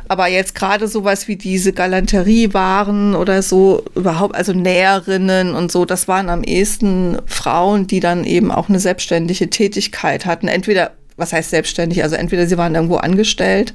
Aber 0.07 0.27
jetzt 0.29 0.55
gerade 0.55 0.87
sowas 0.88 1.29
wie 1.29 1.37
diese 1.37 1.73
Galanteriewaren 1.73 3.15
oder 3.15 3.43
so 3.43 3.85
überhaupt, 3.95 4.35
also 4.35 4.53
Näherinnen 4.53 5.55
und 5.55 5.73
so, 5.73 5.85
das 5.85 6.09
waren 6.09 6.29
am 6.29 6.43
ehesten 6.43 7.19
Frauen, 7.27 7.87
die 7.87 8.00
dann 8.00 8.25
eben 8.25 8.50
auch 8.50 8.69
eine 8.69 8.81
selbstständige 8.81 9.49
Tätigkeit 9.49 10.27
hatten. 10.27 10.49
Entweder 10.49 10.93
was 11.19 11.33
heißt 11.33 11.50
selbstständig? 11.50 12.03
Also 12.05 12.17
entweder 12.17 12.47
sie 12.47 12.57
waren 12.57 12.75
irgendwo 12.75 12.97
angestellt 12.97 13.75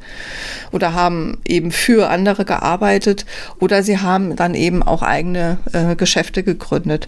oder 0.72 0.94
haben 0.94 1.40
eben 1.46 1.72
für 1.72 2.10
andere 2.10 2.46
gearbeitet 2.46 3.25
oder 3.60 3.84
sie 3.84 4.00
haben 4.00 4.36
dann 4.36 4.56
eben 4.56 4.82
auch 4.82 5.04
eigene 5.04 5.58
äh, 5.74 5.96
Geschäfte 5.96 6.42
gegründet. 6.42 7.08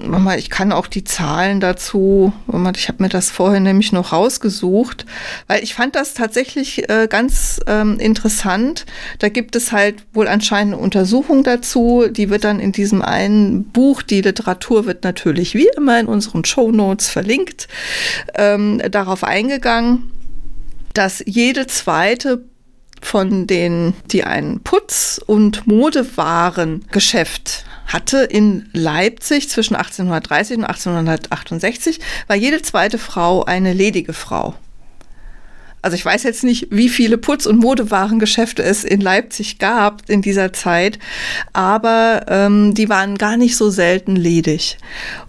Mama, 0.00 0.36
ich 0.36 0.48
kann 0.48 0.70
auch 0.70 0.86
die 0.86 1.02
Zahlen 1.02 1.58
dazu, 1.58 2.32
ich 2.76 2.88
habe 2.88 3.02
mir 3.02 3.08
das 3.08 3.30
vorher 3.30 3.58
nämlich 3.58 3.90
noch 3.90 4.12
rausgesucht, 4.12 5.04
weil 5.48 5.64
ich 5.64 5.74
fand 5.74 5.96
das 5.96 6.14
tatsächlich 6.14 6.88
äh, 6.88 7.08
ganz 7.10 7.60
ähm, 7.66 7.98
interessant. 7.98 8.86
Da 9.18 9.28
gibt 9.28 9.56
es 9.56 9.72
halt 9.72 10.04
wohl 10.12 10.28
anscheinend 10.28 10.74
eine 10.74 10.82
Untersuchung 10.82 11.42
dazu, 11.42 12.06
die 12.08 12.30
wird 12.30 12.44
dann 12.44 12.60
in 12.60 12.70
diesem 12.70 13.02
einen 13.02 13.64
Buch, 13.64 14.02
die 14.02 14.20
Literatur 14.20 14.86
wird 14.86 15.02
natürlich 15.02 15.54
wie 15.54 15.68
immer 15.76 15.98
in 15.98 16.06
unseren 16.06 16.44
Show 16.44 16.70
Notes 16.70 17.08
verlinkt, 17.08 17.66
ähm, 18.36 18.80
darauf 18.90 19.24
eingegangen, 19.24 20.12
dass 20.94 21.24
jede 21.26 21.66
zweite 21.66 22.44
von 23.00 23.46
denen, 23.46 23.94
die 24.10 24.24
ein 24.24 24.60
Putz- 24.60 25.20
und 25.24 25.66
Modewarengeschäft 25.66 27.64
hatte 27.86 28.18
in 28.18 28.68
Leipzig 28.72 29.48
zwischen 29.48 29.74
1830 29.74 30.58
und 30.58 30.64
1868, 30.64 32.00
war 32.26 32.36
jede 32.36 32.62
zweite 32.62 32.98
Frau 32.98 33.44
eine 33.44 33.72
ledige 33.72 34.12
Frau. 34.12 34.54
Also 35.80 35.94
ich 35.94 36.04
weiß 36.04 36.24
jetzt 36.24 36.42
nicht, 36.42 36.68
wie 36.70 36.88
viele 36.88 37.18
Putz- 37.18 37.46
und 37.46 37.58
Modewarengeschäfte 37.58 38.62
es 38.62 38.82
in 38.82 39.00
Leipzig 39.00 39.58
gab 39.58 40.02
in 40.08 40.22
dieser 40.22 40.52
Zeit, 40.52 40.98
aber 41.52 42.26
ähm, 42.28 42.74
die 42.74 42.88
waren 42.88 43.16
gar 43.16 43.36
nicht 43.36 43.56
so 43.56 43.70
selten 43.70 44.16
ledig. 44.16 44.76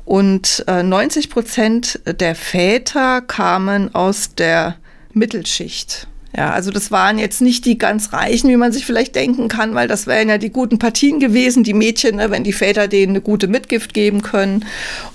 Und 0.06 0.64
äh, 0.68 0.82
90 0.82 1.30
Prozent 1.30 2.00
der 2.06 2.34
Väter 2.34 3.22
kamen 3.22 3.94
aus 3.94 4.34
der 4.36 4.76
Mittelschicht. 5.14 6.08
Ja, 6.36 6.52
also 6.52 6.70
das 6.70 6.92
waren 6.92 7.18
jetzt 7.18 7.42
nicht 7.42 7.66
die 7.66 7.80
ganz 7.80 8.14
Reichen, 8.14 8.50
wie 8.50 8.58
man 8.58 8.72
sich 8.72 8.86
vielleicht 8.86 9.16
denken 9.16 9.48
kann, 9.48 9.74
weil 9.74 9.88
das 9.88 10.06
wären 10.06 10.30
ja 10.30 10.38
die 10.38 10.52
guten 10.52 10.78
Partien 10.78 11.20
gewesen, 11.20 11.64
die 11.64 11.74
Mädchen, 11.74 12.18
ne, 12.18 12.30
wenn 12.30 12.44
die 12.44 12.54
Väter 12.54 12.88
denen 12.88 13.14
eine 13.14 13.22
gute 13.22 13.48
Mitgift 13.48 13.96
geben 13.96 14.22
können. 14.22 14.66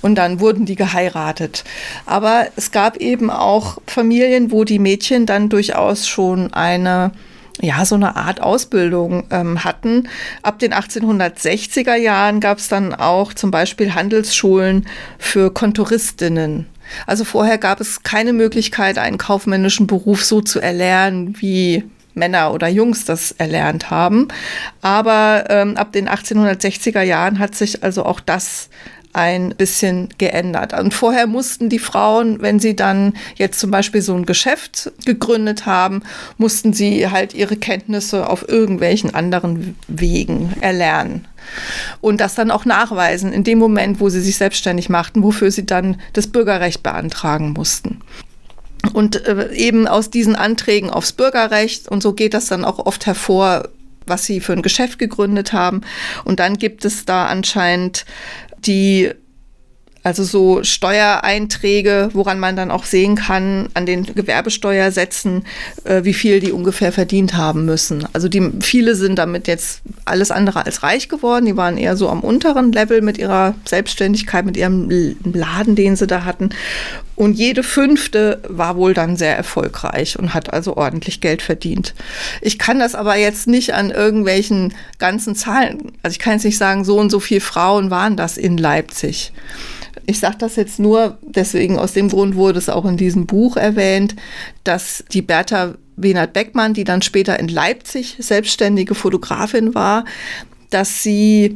Und 0.03 0.17
dann 0.17 0.41
wurden 0.41 0.67
die 0.67 0.75
geheiratet. 0.75 1.63
Aber 2.05 2.49
es 2.57 2.73
gab 2.73 2.97
eben 2.97 3.31
auch 3.31 3.79
Familien, 3.87 4.51
wo 4.51 4.65
die 4.65 4.81
Mädchen 4.81 5.25
dann 5.25 5.49
durchaus 5.49 6.09
schon 6.09 6.53
eine 6.53 7.13
ja, 7.61 7.85
so 7.85 7.95
eine 7.95 8.17
Art 8.17 8.43
Ausbildung 8.43 9.29
ähm, 9.31 9.63
hatten. 9.63 10.09
Ab 10.43 10.59
den 10.59 10.75
1860er 10.75 11.95
Jahren 11.95 12.41
gab 12.41 12.59
es 12.59 12.69
dann 12.69 12.93
auch 12.93 13.33
zum 13.33 13.53
Beispiel 13.53 13.95
Handelsschulen 13.95 14.89
für 15.19 15.53
Kontoristinnen. 15.53 16.67
Also 17.07 17.25
vorher 17.25 17.59
gab 17.59 17.81
es 17.81 18.03
keine 18.03 18.33
Möglichkeit, 18.33 18.99
einen 18.99 19.19
kaufmännischen 19.19 19.87
Beruf 19.87 20.25
so 20.25 20.41
zu 20.41 20.61
erlernen, 20.61 21.37
wie 21.41 21.85
Männer 22.15 22.53
oder 22.53 22.69
Jungs 22.69 23.05
das 23.05 23.33
erlernt 23.33 23.91
haben. 23.91 24.29
Aber 24.83 25.45
ähm, 25.49 25.77
ab 25.77 25.93
den 25.93 26.09
1860er 26.09 27.03
Jahren 27.03 27.39
hat 27.39 27.55
sich 27.55 27.83
also 27.83 28.05
auch 28.05 28.21
das 28.21 28.69
ein 29.13 29.55
bisschen 29.57 30.09
geändert. 30.19 30.79
Und 30.79 30.93
vorher 30.93 31.27
mussten 31.29 31.69
die 31.69 31.79
Frauen, 31.79 32.43
wenn 32.43 32.59
sie 32.59 32.75
dann 32.75 33.15
jetzt 33.37 33.61
zum 33.61 33.71
Beispiel 33.71 34.03
so 34.03 34.15
ein 34.15 34.27
Geschäft 34.27 34.91
gegründet 35.07 35.67
haben, 35.67 36.03
mussten 36.37 36.73
sie 36.73 37.09
halt 37.09 37.33
ihre 37.33 37.57
Kenntnisse 37.57 38.29
auf 38.29 38.49
irgendwelchen 38.49 39.15
anderen 39.15 39.77
Wegen 39.87 40.53
erlernen 40.61 41.29
und 42.01 42.21
das 42.21 42.35
dann 42.35 42.51
auch 42.51 42.65
nachweisen 42.65 43.33
in 43.33 43.45
dem 43.45 43.59
Moment, 43.59 44.01
wo 44.01 44.09
sie 44.09 44.21
sich 44.21 44.37
selbstständig 44.37 44.89
machten, 44.89 45.23
wofür 45.23 45.51
sie 45.51 45.67
dann 45.67 46.01
das 46.13 46.27
Bürgerrecht 46.27 46.83
beantragen 46.83 47.53
mussten. 47.53 48.01
Und 48.93 49.27
äh, 49.27 49.53
eben 49.55 49.89
aus 49.89 50.11
diesen 50.11 50.37
Anträgen 50.37 50.91
aufs 50.91 51.13
Bürgerrecht, 51.13 51.89
und 51.89 52.03
so 52.03 52.13
geht 52.13 52.35
das 52.35 52.47
dann 52.47 52.65
auch 52.65 52.85
oft 52.85 53.07
hervor, 53.07 53.69
was 54.07 54.27
sie 54.27 54.41
für 54.41 54.53
ein 54.53 54.63
Geschäft 54.63 54.99
gegründet 54.99 55.53
haben. 55.53 55.81
Und 56.25 56.41
dann 56.41 56.59
gibt 56.59 56.85
es 56.85 57.07
da 57.07 57.27
anscheinend 57.27 58.05
die 58.67 59.11
also 60.05 60.23
so 60.23 60.63
Steuereinträge, 60.63 62.11
woran 62.13 62.39
man 62.39 62.57
dann 62.57 62.71
auch 62.71 62.85
sehen 62.85 63.17
kann 63.17 63.71
an 63.73 63.87
den 63.87 64.05
Gewerbesteuersätzen, 64.05 65.45
äh, 65.85 66.05
wie 66.05 66.13
viel 66.13 66.41
die 66.41 66.53
ungefähr 66.53 66.93
verdient 66.93 67.35
haben 67.35 67.65
müssen. 67.65 68.07
Also 68.13 68.29
die 68.29 68.51
viele 68.61 68.97
sind 68.97 69.19
damit 69.19 69.49
jetzt 69.49 69.81
alles 70.05 70.31
andere 70.31 70.67
als 70.67 70.83
reich 70.83 71.09
geworden. 71.09 71.47
Die 71.47 71.57
waren 71.57 71.79
eher 71.79 71.97
so 71.97 72.11
am 72.11 72.21
unteren 72.21 72.71
Level 72.71 73.01
mit 73.01 73.17
ihrer 73.17 73.55
Selbstständigkeit, 73.65 74.45
mit 74.45 74.59
ihrem 74.59 75.17
Laden, 75.25 75.75
den 75.75 75.97
sie 75.97 76.07
da 76.07 76.25
hatten. 76.25 76.51
Und 77.17 77.35
jede 77.39 77.63
fünfte 77.63 78.43
war 78.47 78.77
wohl 78.77 78.93
dann 78.93 79.17
sehr 79.17 79.37
erfolgreich 79.37 80.19
und 80.19 80.35
hat 80.35 80.53
also 80.53 80.77
ordentlich 80.77 81.23
Geld 81.23 81.41
verdient. 81.41 81.95
Ich 82.43 82.59
kann 82.59 82.79
das 82.79 82.95
aber 82.95 83.17
jetzt 83.17 83.47
nicht 83.47 83.73
an 83.73 83.91
irgendwelchen 83.91 84.75
ganzen 84.99 85.35
Zahlen, 85.35 85.93
also 86.03 86.13
ich 86.13 86.19
kann 86.19 86.35
jetzt 86.35 86.45
nicht 86.45 86.59
sagen, 86.59 86.85
so 86.85 86.99
und 86.99 87.11
so 87.11 87.21
viele 87.21 87.41
Frauen 87.41 87.91
waren 87.91 88.17
das 88.17 88.37
in 88.37 88.59
Leipzig. 88.59 89.33
Ich 90.07 90.19
sage 90.19 90.37
das 90.39 90.57
jetzt 90.57 90.79
nur, 90.79 91.19
deswegen 91.23 91.79
aus 91.79 91.93
dem 91.93 92.09
Grund 92.09 92.35
wurde 92.35 92.59
es 92.59 92.69
auch 92.69 92.85
in 92.85 92.97
diesem 92.97 93.27
Buch 93.27 93.57
erwähnt, 93.57 94.15
dass 94.65 95.05
die 95.13 95.23
Bertha 95.23 95.75
Wenert 95.97 96.33
Beckmann, 96.33 96.75
die 96.75 96.85
dann 96.85 97.03
später 97.03 97.39
in 97.39 97.49
Leipzig 97.49 98.17
selbstständige 98.19 98.95
Fotografin 98.95 99.75
war, 99.75 100.05
dass 100.71 101.03
sie 101.03 101.55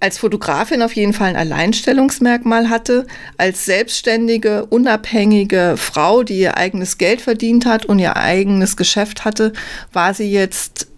als 0.00 0.18
Fotografin 0.18 0.82
auf 0.82 0.94
jeden 0.94 1.12
Fall 1.12 1.28
ein 1.28 1.36
Alleinstellungsmerkmal 1.36 2.68
hatte, 2.68 3.06
als 3.36 3.64
selbstständige, 3.64 4.66
unabhängige 4.66 5.74
Frau, 5.76 6.22
die 6.22 6.38
ihr 6.38 6.56
eigenes 6.56 6.98
Geld 6.98 7.20
verdient 7.20 7.66
hat 7.66 7.86
und 7.86 7.98
ihr 7.98 8.16
eigenes 8.16 8.76
Geschäft 8.76 9.24
hatte, 9.24 9.52
war 9.92 10.14
sie 10.14 10.30
jetzt 10.30 10.88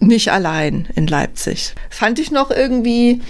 nicht 0.00 0.30
allein 0.30 0.88
in 0.94 1.06
Leipzig. 1.06 1.74
Fand 1.90 2.18
ich 2.18 2.30
noch 2.30 2.50
irgendwie 2.50 3.20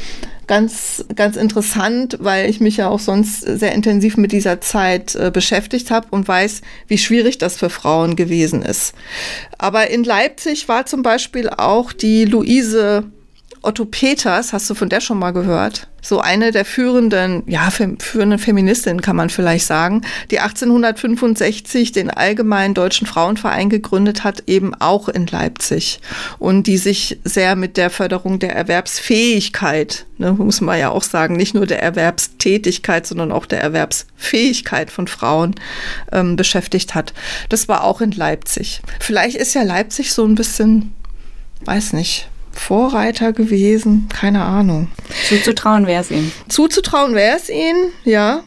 ganz, 0.49 1.05
ganz 1.14 1.37
interessant, 1.37 2.17
weil 2.21 2.50
ich 2.50 2.59
mich 2.59 2.78
ja 2.78 2.88
auch 2.88 2.99
sonst 2.99 3.43
sehr 3.43 3.73
intensiv 3.73 4.17
mit 4.17 4.33
dieser 4.33 4.61
Zeit 4.61 5.14
äh, 5.14 5.31
beschäftigt 5.31 5.93
habe 5.93 6.09
und 6.11 6.26
weiß, 6.26 6.62
wie 6.88 6.99
schwierig 6.99 7.38
das 7.38 7.57
für 7.57 7.71
Frauen 7.71 8.17
gewesen 8.17 8.62
ist. 8.62 8.95
Aber 9.59 9.90
in 9.90 10.02
Leipzig 10.02 10.69
war 10.69 10.87
zum 10.87 11.02
Beispiel 11.02 11.49
auch 11.49 11.93
die 11.93 12.25
Luise 12.25 13.05
Otto 13.62 13.85
Peters, 13.85 14.53
hast 14.53 14.71
du 14.71 14.75
von 14.75 14.88
der 14.88 15.00
schon 15.00 15.19
mal 15.19 15.33
gehört? 15.33 15.88
So 16.00 16.21
eine 16.21 16.53
der 16.53 16.65
führenden, 16.65 17.43
ja, 17.47 17.71
führenden 17.71 18.38
Feministinnen 18.38 19.00
kann 19.00 19.17
man 19.17 19.31
vielleicht 19.31 19.67
sagen, 19.67 20.03
die 20.31 20.38
1865 20.38 21.91
den 21.91 22.09
Allgemeinen 22.09 22.75
Deutschen 22.75 23.07
Frauenverein 23.07 23.69
gegründet 23.69 24.23
hat, 24.23 24.45
eben 24.47 24.75
auch 24.77 25.09
in 25.09 25.27
Leipzig. 25.27 26.00
Und 26.38 26.69
die 26.69 26.79
sich 26.79 27.19
sehr 27.25 27.57
mit 27.57 27.77
der 27.77 27.91
Förderung 27.91 28.38
der 28.38 28.55
Erwerbsfähigkeit, 28.55 30.07
ne, 30.19 30.33
muss 30.33 30.61
man 30.61 30.79
ja 30.79 30.91
auch 30.91 31.03
sagen, 31.03 31.37
nicht 31.37 31.55
nur 31.55 31.67
der 31.67 31.83
Erwerbstätigkeit, 31.83 33.07
sondern 33.07 33.33
auch 33.33 33.47
der 33.47 33.61
Erwerbsfähigkeit 33.61 34.93
von 34.93 35.09
Frauen 35.09 35.57
ähm, 36.12 36.37
beschäftigt 36.37 36.95
hat. 36.95 37.12
Das 37.49 37.67
war 37.67 37.83
auch 37.83 38.00
in 38.00 38.12
Leipzig. 38.12 38.83
Vielleicht 39.00 39.37
ist 39.37 39.55
ja 39.55 39.65
Leipzig 39.65 40.12
so 40.12 40.25
ein 40.25 40.37
bisschen, 40.37 40.95
weiß 41.65 41.93
nicht, 41.93 42.29
Vorreiter 42.61 43.33
gewesen, 43.33 44.09
keine 44.12 44.45
Ahnung. 44.45 44.88
Zuzutrauen 45.29 45.87
wäre 45.87 46.03
es 46.03 46.11
ihm. 46.11 46.31
Zuzutrauen 46.49 47.15
wäre 47.15 47.37
es 47.37 47.49
ihm, 47.49 47.77
ja. 48.05 48.43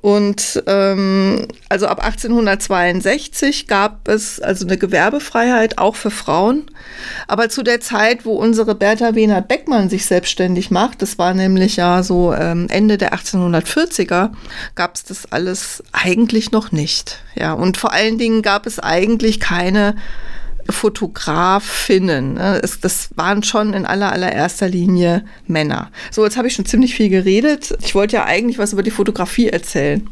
Und 0.00 0.62
ähm, 0.66 1.48
also 1.68 1.86
ab 1.86 2.04
1862 2.04 3.66
gab 3.66 4.06
es 4.06 4.40
also 4.40 4.66
eine 4.66 4.78
Gewerbefreiheit 4.78 5.78
auch 5.78 5.96
für 5.96 6.10
Frauen. 6.10 6.70
Aber 7.26 7.48
zu 7.48 7.62
der 7.62 7.80
Zeit, 7.80 8.24
wo 8.24 8.34
unsere 8.34 8.74
Bertha 8.74 9.14
Wiener 9.14 9.42
Beckmann 9.42 9.88
sich 9.88 10.06
selbstständig 10.06 10.70
macht, 10.70 11.02
das 11.02 11.18
war 11.18 11.34
nämlich 11.34 11.76
ja 11.76 12.02
so 12.02 12.32
ähm, 12.32 12.68
Ende 12.70 12.96
der 12.96 13.12
1840er, 13.12 14.30
gab 14.76 14.94
es 14.94 15.04
das 15.04 15.32
alles 15.32 15.82
eigentlich 15.92 16.52
noch 16.52 16.70
nicht. 16.70 17.18
Ja, 17.34 17.52
und 17.52 17.76
vor 17.76 17.92
allen 17.92 18.18
Dingen 18.18 18.42
gab 18.42 18.66
es 18.66 18.78
eigentlich 18.78 19.40
keine 19.40 19.96
Fotografinnen. 20.70 22.34
Ne? 22.34 22.60
Das 22.80 23.08
waren 23.16 23.42
schon 23.42 23.74
in 23.74 23.86
aller 23.86 24.12
allererster 24.12 24.68
Linie 24.68 25.24
Männer. 25.46 25.90
So, 26.10 26.24
jetzt 26.24 26.36
habe 26.36 26.48
ich 26.48 26.54
schon 26.54 26.66
ziemlich 26.66 26.94
viel 26.94 27.08
geredet. 27.08 27.76
Ich 27.82 27.94
wollte 27.94 28.16
ja 28.16 28.24
eigentlich 28.24 28.58
was 28.58 28.72
über 28.72 28.82
die 28.82 28.90
Fotografie 28.90 29.48
erzählen. 29.48 30.08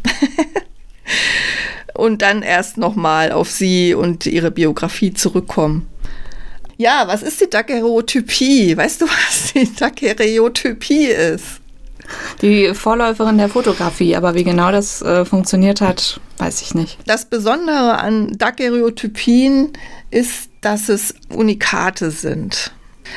und 1.94 2.22
dann 2.22 2.42
erst 2.42 2.78
nochmal 2.78 3.32
auf 3.32 3.50
sie 3.50 3.94
und 3.94 4.26
ihre 4.26 4.50
Biografie 4.50 5.12
zurückkommen. 5.12 5.86
Ja, 6.78 7.04
was 7.06 7.22
ist 7.22 7.40
die 7.40 7.48
Daguerreotypie? 7.48 8.76
Weißt 8.76 9.00
du, 9.00 9.06
was 9.06 9.52
die 9.54 9.74
Daguerreotypie 9.74 11.06
ist? 11.06 11.60
Die 12.42 12.74
Vorläuferin 12.74 13.38
der 13.38 13.48
Fotografie, 13.48 14.16
aber 14.16 14.34
wie 14.34 14.44
genau 14.44 14.70
das 14.70 15.02
äh, 15.02 15.24
funktioniert 15.24 15.80
hat, 15.80 16.20
weiß 16.38 16.62
ich 16.62 16.74
nicht. 16.74 16.98
Das 17.06 17.24
Besondere 17.24 17.98
an 17.98 18.32
Daguerreotypien 18.36 19.72
ist, 20.10 20.50
dass 20.60 20.88
es 20.88 21.14
Unikate 21.28 22.10
sind. 22.10 22.72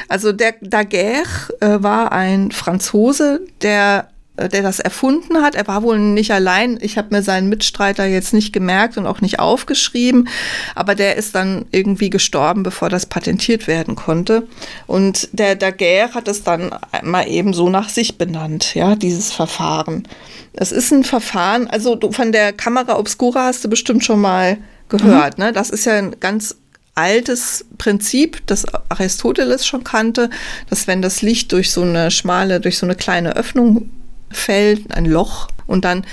Also 0.07 0.31
der 0.31 0.55
Daguerre 0.61 1.23
äh, 1.59 1.81
war 1.81 2.11
ein 2.11 2.51
Franzose, 2.51 3.41
der 3.61 4.09
der 4.47 4.61
das 4.61 4.79
erfunden 4.79 5.41
hat. 5.41 5.55
Er 5.55 5.67
war 5.67 5.83
wohl 5.83 5.99
nicht 5.99 6.31
allein. 6.31 6.77
Ich 6.81 6.97
habe 6.97 7.15
mir 7.15 7.21
seinen 7.21 7.49
Mitstreiter 7.49 8.05
jetzt 8.05 8.33
nicht 8.33 8.53
gemerkt 8.53 8.97
und 8.97 9.05
auch 9.05 9.21
nicht 9.21 9.39
aufgeschrieben, 9.39 10.29
aber 10.75 10.95
der 10.95 11.17
ist 11.17 11.35
dann 11.35 11.65
irgendwie 11.71 12.09
gestorben, 12.09 12.63
bevor 12.63 12.89
das 12.89 13.05
patentiert 13.05 13.67
werden 13.67 13.95
konnte. 13.95 14.47
Und 14.87 15.29
der 15.33 15.55
Daguerre 15.55 16.13
hat 16.13 16.27
es 16.27 16.43
dann 16.43 16.71
mal 17.03 17.27
eben 17.27 17.53
so 17.53 17.69
nach 17.69 17.89
sich 17.89 18.17
benannt, 18.17 18.75
ja, 18.75 18.95
dieses 18.95 19.31
Verfahren. 19.31 20.07
Es 20.53 20.71
ist 20.71 20.91
ein 20.91 21.03
Verfahren, 21.03 21.67
also 21.67 21.95
du, 21.95 22.11
von 22.11 22.31
der 22.31 22.53
Kamera 22.53 22.97
Obscura 22.97 23.45
hast 23.45 23.63
du 23.63 23.69
bestimmt 23.69 24.03
schon 24.03 24.21
mal 24.21 24.57
gehört, 24.89 25.37
mhm. 25.37 25.45
ne? 25.45 25.53
Das 25.53 25.69
ist 25.69 25.85
ja 25.85 25.93
ein 25.93 26.15
ganz 26.19 26.55
altes 26.95 27.65
Prinzip, 27.77 28.45
das 28.47 28.65
Aristoteles 28.89 29.65
schon 29.65 29.83
kannte, 29.85 30.29
dass 30.69 30.85
wenn 30.87 31.01
das 31.01 31.21
Licht 31.21 31.51
durch 31.53 31.71
so 31.71 31.81
eine 31.81 32.11
schmale, 32.11 32.59
durch 32.59 32.77
so 32.77 32.85
eine 32.85 32.95
kleine 32.95 33.37
Öffnung 33.37 33.89
fällt, 34.31 34.93
ein 34.93 35.05
Loch 35.05 35.47
und 35.67 35.85
dann 35.85 36.05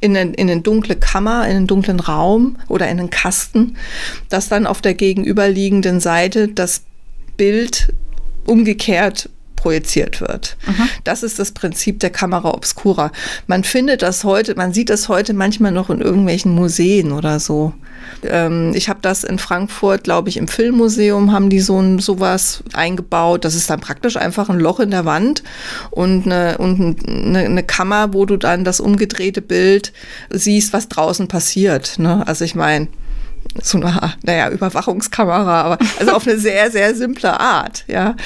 in, 0.00 0.16
eine, 0.16 0.32
in 0.32 0.50
eine 0.50 0.60
dunkle 0.60 0.96
Kammer, 0.96 1.46
in 1.48 1.56
einen 1.56 1.66
dunklen 1.66 2.00
Raum 2.00 2.56
oder 2.68 2.88
in 2.88 2.98
einen 2.98 3.10
Kasten, 3.10 3.76
dass 4.28 4.48
dann 4.48 4.66
auf 4.66 4.80
der 4.80 4.94
gegenüberliegenden 4.94 6.00
Seite 6.00 6.48
das 6.48 6.82
Bild 7.36 7.92
umgekehrt 8.46 9.30
projiziert 9.56 10.20
wird. 10.20 10.56
Mhm. 10.66 10.88
Das 11.04 11.22
ist 11.22 11.38
das 11.38 11.52
Prinzip 11.52 12.00
der 12.00 12.10
Kamera 12.10 12.50
Obscura. 12.54 13.10
Man 13.46 13.64
findet 13.64 14.02
das 14.02 14.24
heute, 14.24 14.54
man 14.54 14.72
sieht 14.72 14.90
das 14.90 15.08
heute 15.08 15.34
manchmal 15.34 15.72
noch 15.72 15.90
in 15.90 16.00
irgendwelchen 16.00 16.54
Museen 16.54 17.12
oder 17.12 17.40
so. 17.40 17.72
Ähm, 18.22 18.72
ich 18.74 18.88
habe 18.88 19.00
das 19.02 19.24
in 19.24 19.38
Frankfurt, 19.38 20.04
glaube 20.04 20.28
ich, 20.28 20.36
im 20.36 20.48
Filmmuseum 20.48 21.32
haben 21.32 21.50
die 21.50 21.60
so 21.60 21.80
ein, 21.80 21.98
sowas 21.98 22.62
eingebaut. 22.72 23.44
Das 23.44 23.54
ist 23.54 23.68
dann 23.70 23.80
praktisch 23.80 24.16
einfach 24.16 24.48
ein 24.48 24.60
Loch 24.60 24.80
in 24.80 24.90
der 24.90 25.04
Wand 25.04 25.42
und 25.90 26.26
eine, 26.26 26.58
und 26.58 27.08
eine, 27.08 27.40
eine 27.40 27.62
Kammer, 27.62 28.12
wo 28.12 28.26
du 28.26 28.36
dann 28.36 28.64
das 28.64 28.80
umgedrehte 28.80 29.42
Bild 29.42 29.92
siehst, 30.30 30.72
was 30.72 30.88
draußen 30.88 31.28
passiert. 31.28 31.98
Ne? 31.98 32.26
Also 32.26 32.44
ich 32.44 32.54
meine, 32.54 32.88
so 33.62 33.78
eine, 33.78 34.14
naja, 34.22 34.50
Überwachungskamera, 34.50 35.62
aber 35.62 35.78
also 35.98 36.12
auf 36.12 36.26
eine 36.26 36.38
sehr, 36.38 36.70
sehr 36.70 36.94
simple 36.94 37.38
Art, 37.38 37.84
ja. 37.86 38.16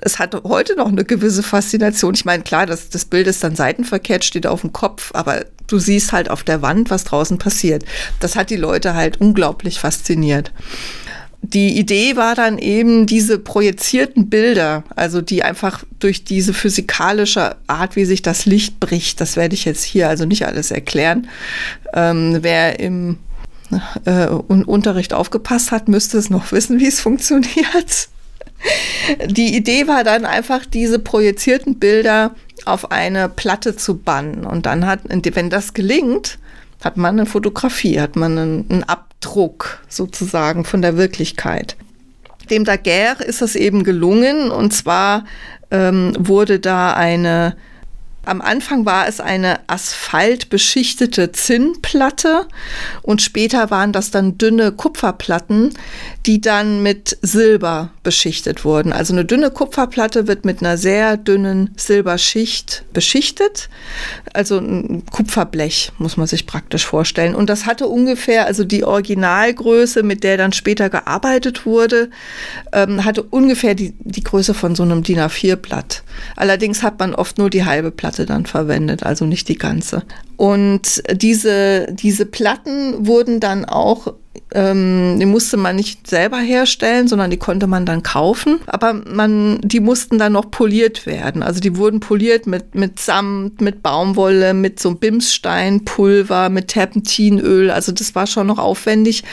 Es 0.00 0.18
hat 0.18 0.34
heute 0.44 0.76
noch 0.76 0.88
eine 0.88 1.04
gewisse 1.04 1.42
Faszination. 1.42 2.14
Ich 2.14 2.24
meine, 2.24 2.42
klar, 2.42 2.66
das, 2.66 2.88
das 2.88 3.04
Bild 3.04 3.26
ist 3.26 3.42
dann 3.44 3.56
seitenverkehrt, 3.56 4.24
steht 4.24 4.46
auf 4.46 4.60
dem 4.60 4.72
Kopf, 4.72 5.10
aber 5.14 5.44
du 5.66 5.78
siehst 5.78 6.12
halt 6.12 6.30
auf 6.30 6.42
der 6.42 6.62
Wand, 6.62 6.90
was 6.90 7.04
draußen 7.04 7.38
passiert. 7.38 7.84
Das 8.20 8.36
hat 8.36 8.50
die 8.50 8.56
Leute 8.56 8.94
halt 8.94 9.20
unglaublich 9.20 9.80
fasziniert 9.80 10.52
die 11.42 11.76
Idee 11.76 12.16
war 12.16 12.36
dann 12.36 12.58
eben 12.58 13.06
diese 13.06 13.38
projizierten 13.38 14.30
Bilder, 14.30 14.84
also 14.94 15.20
die 15.20 15.42
einfach 15.42 15.82
durch 15.98 16.24
diese 16.24 16.54
physikalische 16.54 17.56
Art, 17.66 17.96
wie 17.96 18.04
sich 18.04 18.22
das 18.22 18.46
Licht 18.46 18.78
bricht, 18.78 19.20
das 19.20 19.36
werde 19.36 19.54
ich 19.54 19.64
jetzt 19.64 19.82
hier 19.82 20.08
also 20.08 20.24
nicht 20.24 20.46
alles 20.46 20.70
erklären. 20.70 21.28
Ähm, 21.94 22.38
wer 22.42 22.78
im 22.78 23.18
äh, 24.04 24.26
Unterricht 24.26 25.14
aufgepasst 25.14 25.70
hat, 25.70 25.88
müsste 25.88 26.18
es 26.18 26.30
noch 26.30 26.52
wissen, 26.52 26.80
wie 26.80 26.88
es 26.88 27.00
funktioniert. 27.00 28.08
Die 29.26 29.56
Idee 29.56 29.88
war 29.88 30.04
dann 30.04 30.24
einfach, 30.24 30.64
diese 30.64 30.98
projizierten 30.98 31.78
Bilder 31.78 32.34
auf 32.64 32.92
eine 32.92 33.28
Platte 33.28 33.76
zu 33.76 33.98
bannen. 33.98 34.44
Und 34.44 34.66
dann 34.66 34.86
hat, 34.86 35.00
wenn 35.08 35.50
das 35.50 35.74
gelingt, 35.74 36.38
hat 36.82 36.96
man 36.96 37.18
eine 37.18 37.26
Fotografie, 37.26 38.00
hat 38.00 38.16
man 38.16 38.38
einen, 38.38 38.70
einen 38.70 38.84
Abdruck 38.84 39.80
sozusagen 39.88 40.64
von 40.64 40.82
der 40.82 40.96
Wirklichkeit. 40.96 41.76
Dem 42.50 42.64
Daguerre 42.64 43.24
ist 43.24 43.42
das 43.42 43.56
eben 43.56 43.84
gelungen 43.84 44.50
und 44.50 44.72
zwar 44.72 45.24
ähm, 45.70 46.12
wurde 46.18 46.58
da 46.58 46.92
eine 46.94 47.56
Am 48.24 48.40
Anfang 48.40 48.86
war 48.86 49.08
es 49.08 49.18
eine 49.18 49.58
asphaltbeschichtete 49.68 51.32
Zinnplatte 51.32 52.46
und 53.02 53.20
später 53.20 53.70
waren 53.70 53.92
das 53.92 54.12
dann 54.12 54.38
dünne 54.38 54.70
Kupferplatten, 54.70 55.74
die 56.26 56.40
dann 56.40 56.84
mit 56.84 57.18
Silber 57.22 57.90
beschichtet 58.04 58.64
wurden. 58.64 58.92
Also 58.92 59.12
eine 59.12 59.24
dünne 59.24 59.50
Kupferplatte 59.50 60.28
wird 60.28 60.44
mit 60.44 60.60
einer 60.60 60.78
sehr 60.78 61.16
dünnen 61.16 61.70
Silberschicht 61.76 62.84
beschichtet. 62.92 63.68
Also 64.32 64.58
ein 64.58 65.04
Kupferblech 65.10 65.90
muss 65.98 66.16
man 66.16 66.28
sich 66.28 66.46
praktisch 66.46 66.86
vorstellen. 66.86 67.34
Und 67.34 67.50
das 67.50 67.66
hatte 67.66 67.88
ungefähr, 67.88 68.46
also 68.46 68.62
die 68.62 68.84
Originalgröße, 68.84 70.04
mit 70.04 70.22
der 70.22 70.36
dann 70.36 70.52
später 70.52 70.90
gearbeitet 70.90 71.66
wurde, 71.66 72.10
ähm, 72.72 73.04
hatte 73.04 73.24
ungefähr 73.24 73.74
die, 73.74 73.94
die 73.98 74.22
Größe 74.22 74.54
von 74.54 74.76
so 74.76 74.84
einem 74.84 75.02
DIN 75.02 75.18
A4-Blatt. 75.18 76.04
Allerdings 76.36 76.84
hat 76.84 77.00
man 77.00 77.16
oft 77.16 77.38
nur 77.38 77.50
die 77.50 77.64
halbe 77.64 77.90
Platte 77.90 78.11
dann 78.18 78.46
verwendet, 78.46 79.02
also 79.02 79.24
nicht 79.24 79.48
die 79.48 79.58
ganze. 79.58 80.02
Und 80.36 81.02
diese, 81.12 81.88
diese 81.92 82.26
Platten 82.26 83.06
wurden 83.06 83.40
dann 83.40 83.64
auch 83.64 84.14
ähm, 84.54 85.18
die 85.18 85.26
musste 85.26 85.56
man 85.56 85.76
nicht 85.76 86.06
selber 86.06 86.38
herstellen, 86.38 87.08
sondern 87.08 87.30
die 87.30 87.36
konnte 87.36 87.66
man 87.66 87.86
dann 87.86 88.02
kaufen. 88.02 88.60
Aber 88.66 88.92
man, 88.92 89.60
die 89.62 89.80
mussten 89.80 90.18
dann 90.18 90.32
noch 90.32 90.50
poliert 90.50 91.06
werden. 91.06 91.42
Also 91.42 91.60
die 91.60 91.76
wurden 91.76 92.00
poliert 92.00 92.46
mit, 92.46 92.74
mit 92.74 93.00
Samt, 93.00 93.60
mit 93.60 93.82
Baumwolle, 93.82 94.54
mit 94.54 94.80
so 94.80 94.94
Bimssteinpulver, 94.94 96.48
mit 96.48 96.68
Terpentinöl. 96.68 97.70
Also 97.70 97.92
das 97.92 98.14
war 98.14 98.26
schon 98.26 98.46
noch 98.46 98.58
aufwendig, 98.58 99.24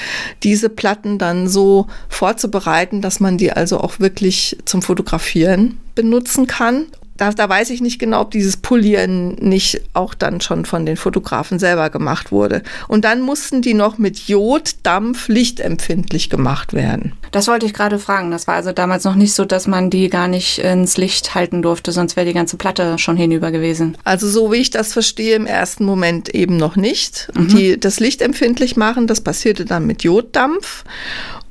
diese 0.44 0.70
Platten 0.70 1.18
dann 1.18 1.48
so 1.48 1.88
vorzubereiten, 2.08 3.02
dass 3.02 3.20
man 3.20 3.38
die 3.38 3.52
also 3.52 3.80
auch 3.80 4.00
wirklich 4.00 4.58
zum 4.66 4.82
Fotografieren 4.82 5.80
benutzen 5.96 6.48
kann 6.48 6.86
da, 7.20 7.32
da 7.32 7.50
weiß 7.50 7.70
ich 7.70 7.82
nicht 7.82 8.00
genau, 8.00 8.22
ob 8.22 8.32
dieses 8.32 8.58
Polieren 8.58 9.36
nicht 9.36 9.82
auch 9.94 10.14
dann 10.14 10.40
schon 10.40 10.64
von 10.64 10.86
den 10.86 10.96
Fotografen 10.96 11.60
selber 11.60 11.90
gemacht 11.90 12.32
wurde. 12.32 12.64
Und 12.88 13.04
dann 13.04 13.22
mussten 13.22 13.62
die 13.62 13.74
noch 13.74 13.98
mit 13.98 14.28
Joddampf 14.28 15.28
lichtempfindlich 15.28 16.30
gemacht 16.30 16.74
werden. 16.74 17.14
Das 17.32 17.48
wollte 17.48 17.66
ich 17.66 17.74
gerade 17.74 18.00
fragen. 18.00 18.32
Das 18.32 18.48
war 18.48 18.56
also 18.56 18.72
damals 18.72 19.04
noch 19.04 19.16
nicht 19.16 19.34
so, 19.34 19.44
dass 19.46 19.68
man 19.68 19.90
die 19.90 20.10
gar 20.10 20.28
nicht 20.28 20.60
ins 20.60 20.98
Licht 20.98 21.36
halten 21.36 21.62
durfte, 21.62 21.92
sonst 21.92 22.16
wäre 22.16 22.26
die 22.26 22.34
ganze 22.34 22.58
Platte 22.58 22.98
schon 22.98 23.18
hinüber 23.18 23.52
gewesen. 23.52 23.98
Also 24.04 24.28
so 24.28 24.52
wie 24.52 24.58
ich 24.58 24.70
das 24.70 24.94
verstehe, 24.94 25.36
im 25.36 25.46
ersten 25.46 25.84
Moment 25.84 26.30
eben 26.30 26.56
noch 26.56 26.78
nicht. 26.78 27.30
Mhm. 27.36 27.48
Die 27.50 27.80
das 27.80 28.00
Licht 28.00 28.22
empfindlich 28.22 28.78
machen, 28.78 29.08
das 29.08 29.22
passierte 29.22 29.66
dann 29.66 29.86
mit 29.86 30.04
Joddampf. 30.04 30.86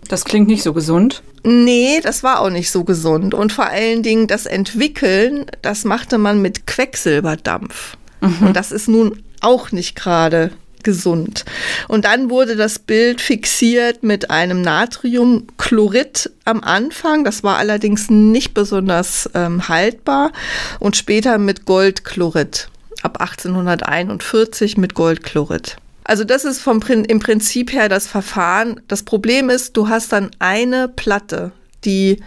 Das 0.09 0.25
klingt 0.25 0.49
nicht 0.49 0.63
so 0.63 0.73
gesund. 0.73 1.23
Nee, 1.45 2.01
das 2.03 2.23
war 2.23 2.41
auch 2.41 2.51
nicht 2.51 2.71
so 2.71 2.85
gesund. 2.85 3.35
Und 3.35 3.53
vor 3.53 3.67
allen 3.67 4.03
Dingen 4.03 4.27
das 4.27 4.47
Entwickeln, 4.47 5.47
das 5.63 5.85
machte 5.85 6.19
man 6.19 6.43
mit 6.43 6.67
Quecksilberdampf. 6.67 7.97
Mhm. 8.21 8.49
Und 8.49 8.57
das 8.57 8.73
ist 8.73 8.89
nun 8.89 9.23
auch 9.41 9.71
nicht 9.73 9.95
gerade 9.95 10.51
gesund. 10.83 11.45
Und 11.89 12.05
dann 12.05 12.31
wurde 12.31 12.57
das 12.57 12.79
Bild 12.79 13.21
fixiert 13.21 14.03
mit 14.03 14.31
einem 14.31 14.63
Natriumchlorid 14.63 16.31
am 16.45 16.63
Anfang. 16.63 17.25
Das 17.25 17.43
war 17.43 17.57
allerdings 17.57 18.11
nicht 18.11 18.55
besonders 18.55 19.29
ähm, 19.35 19.69
haltbar. 19.69 20.33
Und 20.79 20.97
später 20.97 21.39
mit 21.39 21.67
Goldchlorid. 21.67 22.69
Ab 23.03 23.21
1841 23.21 24.77
mit 24.77 24.95
Goldchlorid. 24.95 25.77
Also 26.09 26.25
das 26.25 26.47
ist 26.47 26.61
vom 26.61 26.81
im 26.81 27.21
Prinzip 27.21 27.71
her 27.71 27.91
das 27.91 28.07
Verfahren. 28.07 28.81
Das 28.89 29.03
Problem 29.03 29.51
ist, 29.51 29.77
du 29.77 29.91
hast 29.91 30.11
dann 30.11 30.31
eine 30.39 30.89
Platte, 30.89 31.53
die 31.85 32.23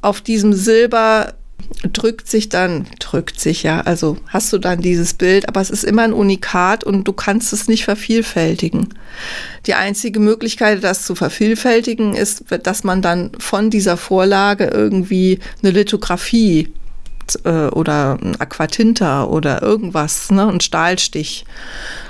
auf 0.00 0.20
diesem 0.20 0.52
Silber 0.52 1.34
drückt 1.92 2.28
sich 2.28 2.48
dann, 2.48 2.86
drückt 3.00 3.40
sich 3.40 3.64
ja, 3.64 3.80
also 3.80 4.18
hast 4.28 4.52
du 4.52 4.58
dann 4.58 4.80
dieses 4.82 5.14
Bild, 5.14 5.48
aber 5.48 5.60
es 5.60 5.68
ist 5.68 5.82
immer 5.82 6.02
ein 6.02 6.12
Unikat 6.12 6.84
und 6.84 7.08
du 7.08 7.12
kannst 7.12 7.52
es 7.52 7.66
nicht 7.66 7.84
vervielfältigen. 7.84 8.94
Die 9.66 9.74
einzige 9.74 10.20
Möglichkeit, 10.20 10.84
das 10.84 11.04
zu 11.04 11.16
vervielfältigen, 11.16 12.14
ist, 12.14 12.44
dass 12.62 12.84
man 12.84 13.02
dann 13.02 13.32
von 13.40 13.68
dieser 13.68 13.96
Vorlage 13.96 14.66
irgendwie 14.66 15.40
eine 15.60 15.72
Lithografie 15.72 16.72
äh, 17.44 17.68
oder 17.68 18.18
ein 18.22 18.40
Aquatinta 18.40 19.24
oder 19.24 19.62
irgendwas, 19.62 20.30
ne, 20.30 20.46
ein 20.48 20.60
Stahlstich 20.60 21.44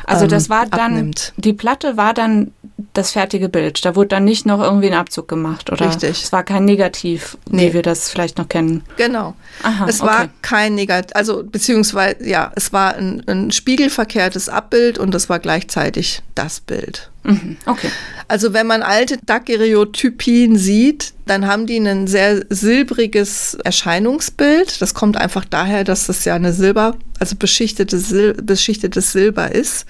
also 0.09 0.27
das 0.27 0.45
ähm, 0.45 0.51
war 0.51 0.67
dann, 0.67 0.93
abnimmt. 0.93 1.33
die 1.37 1.53
Platte 1.53 1.97
war 1.97 2.15
dann 2.15 2.53
das 2.95 3.13
fertige 3.13 3.49
Bild. 3.49 3.85
Da 3.85 3.95
wurde 3.95 4.09
dann 4.09 4.25
nicht 4.25 4.47
noch 4.47 4.61
irgendwie 4.61 4.87
ein 4.89 4.95
Abzug 4.95 5.29
gemacht, 5.29 5.71
oder? 5.71 5.87
Richtig. 5.87 6.23
Es 6.23 6.33
war 6.33 6.45
kein 6.45 6.65
Negativ, 6.65 7.37
nee. 7.51 7.69
wie 7.69 7.75
wir 7.75 7.83
das 7.83 8.09
vielleicht 8.09 8.39
noch 8.39 8.49
kennen. 8.49 8.85
Genau. 8.97 9.35
Aha, 9.63 9.87
es 9.87 10.01
okay. 10.01 10.11
war 10.11 10.29
kein 10.41 10.75
Negativ, 10.75 11.15
also 11.15 11.45
beziehungsweise, 11.45 12.27
ja, 12.27 12.53
es 12.57 12.73
war 12.73 12.95
ein, 12.95 13.23
ein 13.27 13.51
spiegelverkehrtes 13.51 14.49
Abbild 14.49 14.99
und 14.99 15.15
es 15.15 15.29
war 15.29 15.39
gleichzeitig 15.39 16.23
das 16.35 16.61
Bild. 16.61 17.11
Mhm, 17.25 17.57
okay. 17.67 17.91
Also 18.29 18.53
wenn 18.53 18.67
man 18.67 18.83
alte 18.83 19.19
Daguerreotypien 19.25 20.57
sieht, 20.57 21.15
dann 21.27 21.47
haben 21.47 21.67
die 21.67 21.79
ein 21.79 22.07
sehr 22.07 22.45
silbriges 22.49 23.55
Erscheinungsbild. 23.65 24.81
Das 24.81 24.95
kommt 24.95 25.17
einfach 25.17 25.45
daher, 25.45 25.85
dass 25.85 26.07
das 26.07 26.25
ja 26.25 26.35
eine 26.35 26.53
Silber, 26.53 26.97
also 27.19 27.37
beschichtetes, 27.37 28.09
Sil 28.09 28.33
beschichtetes 28.43 29.13
Silber 29.13 29.53
ist. 29.53 29.87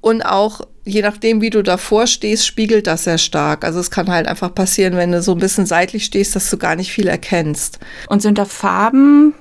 Und 0.00 0.22
auch 0.22 0.62
je 0.84 1.02
nachdem, 1.02 1.40
wie 1.40 1.50
du 1.50 1.62
davor 1.62 2.06
stehst, 2.06 2.46
spiegelt 2.46 2.86
das 2.86 3.04
sehr 3.04 3.18
stark. 3.18 3.64
Also 3.64 3.80
es 3.80 3.90
kann 3.90 4.08
halt 4.08 4.26
einfach 4.26 4.54
passieren, 4.54 4.96
wenn 4.96 5.12
du 5.12 5.20
so 5.20 5.32
ein 5.32 5.38
bisschen 5.38 5.66
seitlich 5.66 6.04
stehst, 6.04 6.36
dass 6.36 6.48
du 6.48 6.56
gar 6.56 6.76
nicht 6.76 6.92
viel 6.92 7.08
erkennst. 7.08 7.78
Und 8.08 8.22
sind 8.22 8.38
da 8.38 8.44
Farben 8.44 9.34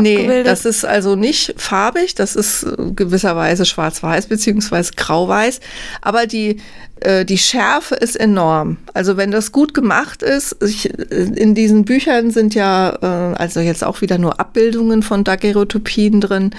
Nee, 0.00 0.42
das 0.42 0.64
ist 0.64 0.84
also 0.84 1.16
nicht 1.16 1.54
farbig, 1.56 2.14
das 2.14 2.36
ist 2.36 2.66
gewisserweise 2.94 3.64
schwarz-weiß 3.64 4.26
beziehungsweise 4.26 4.92
grau-weiß, 4.96 5.60
aber 6.00 6.26
die, 6.26 6.60
äh, 7.00 7.24
die 7.24 7.38
Schärfe 7.38 7.94
ist 7.94 8.16
enorm. 8.16 8.78
Also 8.94 9.16
wenn 9.16 9.30
das 9.30 9.52
gut 9.52 9.74
gemacht 9.74 10.22
ist, 10.22 10.56
ich, 10.62 10.90
in 11.10 11.54
diesen 11.54 11.84
Büchern 11.84 12.30
sind 12.30 12.54
ja 12.54 12.98
äh, 13.02 13.36
also 13.36 13.60
jetzt 13.60 13.84
auch 13.84 14.00
wieder 14.00 14.18
nur 14.18 14.40
Abbildungen 14.40 15.02
von 15.02 15.24
Daguerreotypien 15.24 16.20
drin, 16.20 16.50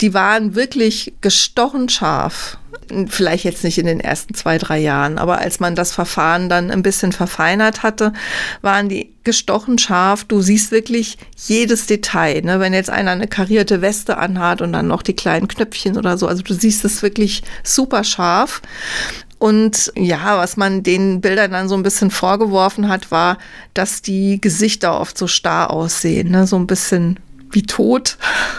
die 0.00 0.14
waren 0.14 0.54
wirklich 0.54 1.14
gestochen 1.20 1.88
scharf 1.88 2.58
vielleicht 3.08 3.44
jetzt 3.44 3.64
nicht 3.64 3.78
in 3.78 3.86
den 3.86 4.00
ersten 4.00 4.34
zwei, 4.34 4.58
drei 4.58 4.78
Jahren, 4.78 5.18
aber 5.18 5.38
als 5.38 5.60
man 5.60 5.74
das 5.74 5.92
Verfahren 5.92 6.48
dann 6.48 6.70
ein 6.70 6.82
bisschen 6.82 7.12
verfeinert 7.12 7.82
hatte, 7.82 8.12
waren 8.60 8.88
die 8.88 9.11
gestochen 9.24 9.78
scharf. 9.78 10.24
Du 10.24 10.40
siehst 10.40 10.70
wirklich 10.70 11.18
jedes 11.36 11.86
Detail. 11.86 12.42
Ne? 12.42 12.60
Wenn 12.60 12.74
jetzt 12.74 12.90
einer 12.90 13.12
eine 13.12 13.28
karierte 13.28 13.80
Weste 13.82 14.18
anhat 14.18 14.60
und 14.60 14.72
dann 14.72 14.88
noch 14.88 15.02
die 15.02 15.14
kleinen 15.14 15.48
Knöpfchen 15.48 15.96
oder 15.96 16.18
so, 16.18 16.26
also 16.26 16.42
du 16.42 16.54
siehst 16.54 16.84
es 16.84 17.02
wirklich 17.02 17.42
super 17.62 18.04
scharf. 18.04 18.62
Und 19.38 19.92
ja, 19.96 20.38
was 20.38 20.56
man 20.56 20.84
den 20.84 21.20
Bildern 21.20 21.50
dann 21.50 21.68
so 21.68 21.74
ein 21.74 21.82
bisschen 21.82 22.12
vorgeworfen 22.12 22.88
hat, 22.88 23.10
war, 23.10 23.38
dass 23.74 24.00
die 24.00 24.40
Gesichter 24.40 25.00
oft 25.00 25.18
so 25.18 25.26
starr 25.26 25.70
aussehen, 25.72 26.30
ne? 26.30 26.46
so 26.46 26.54
ein 26.56 26.68
bisschen 26.68 27.18
wie 27.54 27.62
tot. 27.62 28.18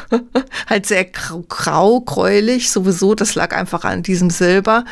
halt 0.70 0.86
sehr 0.86 1.06
grau, 1.06 2.02
gräulich 2.02 2.72
sowieso. 2.72 3.16
Das 3.16 3.36
lag 3.36 3.56
einfach 3.56 3.84
an 3.84 4.04
diesem 4.04 4.30
Silber. 4.30 4.86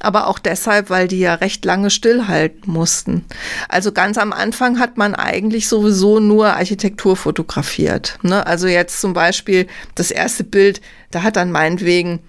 Aber 0.00 0.26
auch 0.26 0.38
deshalb, 0.38 0.90
weil 0.90 1.08
die 1.08 1.20
ja 1.20 1.34
recht 1.34 1.64
lange 1.64 1.90
stillhalten 1.90 2.72
mussten. 2.72 3.24
Also 3.68 3.92
ganz 3.92 4.18
am 4.18 4.32
Anfang 4.32 4.78
hat 4.78 4.96
man 4.96 5.14
eigentlich 5.14 5.68
sowieso 5.68 6.20
nur 6.20 6.54
Architektur 6.54 7.16
fotografiert. 7.16 8.18
Ne? 8.22 8.46
Also 8.46 8.66
jetzt 8.66 9.00
zum 9.00 9.12
Beispiel 9.12 9.66
das 9.94 10.10
erste 10.10 10.44
Bild, 10.44 10.80
da 11.10 11.22
hat 11.22 11.36
dann 11.36 11.50
meinetwegen 11.52 12.20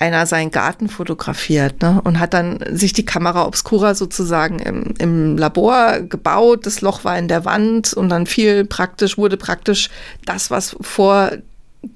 einer 0.00 0.26
seinen 0.26 0.50
Garten 0.50 0.88
fotografiert 0.88 1.82
ne, 1.82 2.00
und 2.02 2.18
hat 2.18 2.34
dann 2.34 2.58
sich 2.72 2.92
die 2.92 3.04
Kamera 3.04 3.46
obscura 3.46 3.94
sozusagen 3.94 4.58
im, 4.58 4.94
im 4.98 5.36
Labor 5.36 6.00
gebaut. 6.00 6.66
Das 6.66 6.80
Loch 6.80 7.04
war 7.04 7.18
in 7.18 7.28
der 7.28 7.44
Wand 7.44 7.92
und 7.92 8.08
dann 8.08 8.26
fiel 8.26 8.64
praktisch, 8.64 9.18
wurde 9.18 9.36
praktisch 9.36 9.90
das, 10.24 10.50
was 10.50 10.74
vor 10.80 11.32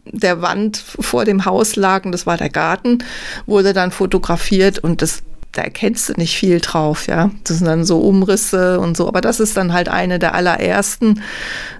der 0.05 0.43
Wand 0.43 0.77
vor 0.77 1.25
dem 1.25 1.45
Haus 1.45 1.77
lag, 1.77 2.05
und 2.05 2.13
das 2.13 2.27
war 2.27 2.37
der 2.37 2.51
Garten, 2.51 2.99
wurde 3.47 3.73
dann 3.73 3.91
fotografiert 3.91 4.79
und 4.79 5.03
das 5.03 5.23
da 5.53 5.63
erkennst 5.63 6.09
du 6.09 6.15
nicht 6.15 6.37
viel 6.37 6.61
drauf, 6.61 7.07
ja. 7.07 7.31
Das 7.45 7.59
sind 7.59 7.69
dann 7.69 7.85
so 7.85 8.01
Umrisse 8.01 8.81
und 8.81 8.97
so, 8.97 9.07
aber 9.07 9.21
das 9.21 9.39
ist 9.39 9.57
dann 9.57 9.73
halt 9.73 9.89
eine 9.89 10.19
der 10.19 10.35
allerersten 10.35 11.23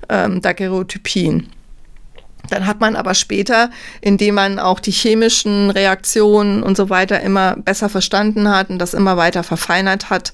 ähm, 0.09 0.41
Daguerreotypien. 0.41 1.49
Dann 2.51 2.67
hat 2.67 2.81
man 2.81 2.97
aber 2.97 3.15
später, 3.15 3.71
indem 4.01 4.35
man 4.35 4.59
auch 4.59 4.81
die 4.81 4.91
chemischen 4.91 5.71
Reaktionen 5.71 6.63
und 6.63 6.77
so 6.77 6.91
weiter 6.91 7.21
immer 7.21 7.57
besser 7.57 7.89
verstanden 7.89 8.49
hat 8.49 8.71
und 8.71 8.79
das 8.79 8.95
immer 8.95 9.17
weiter 9.17 9.43
verfeinert 9.43 10.11
hat, 10.11 10.33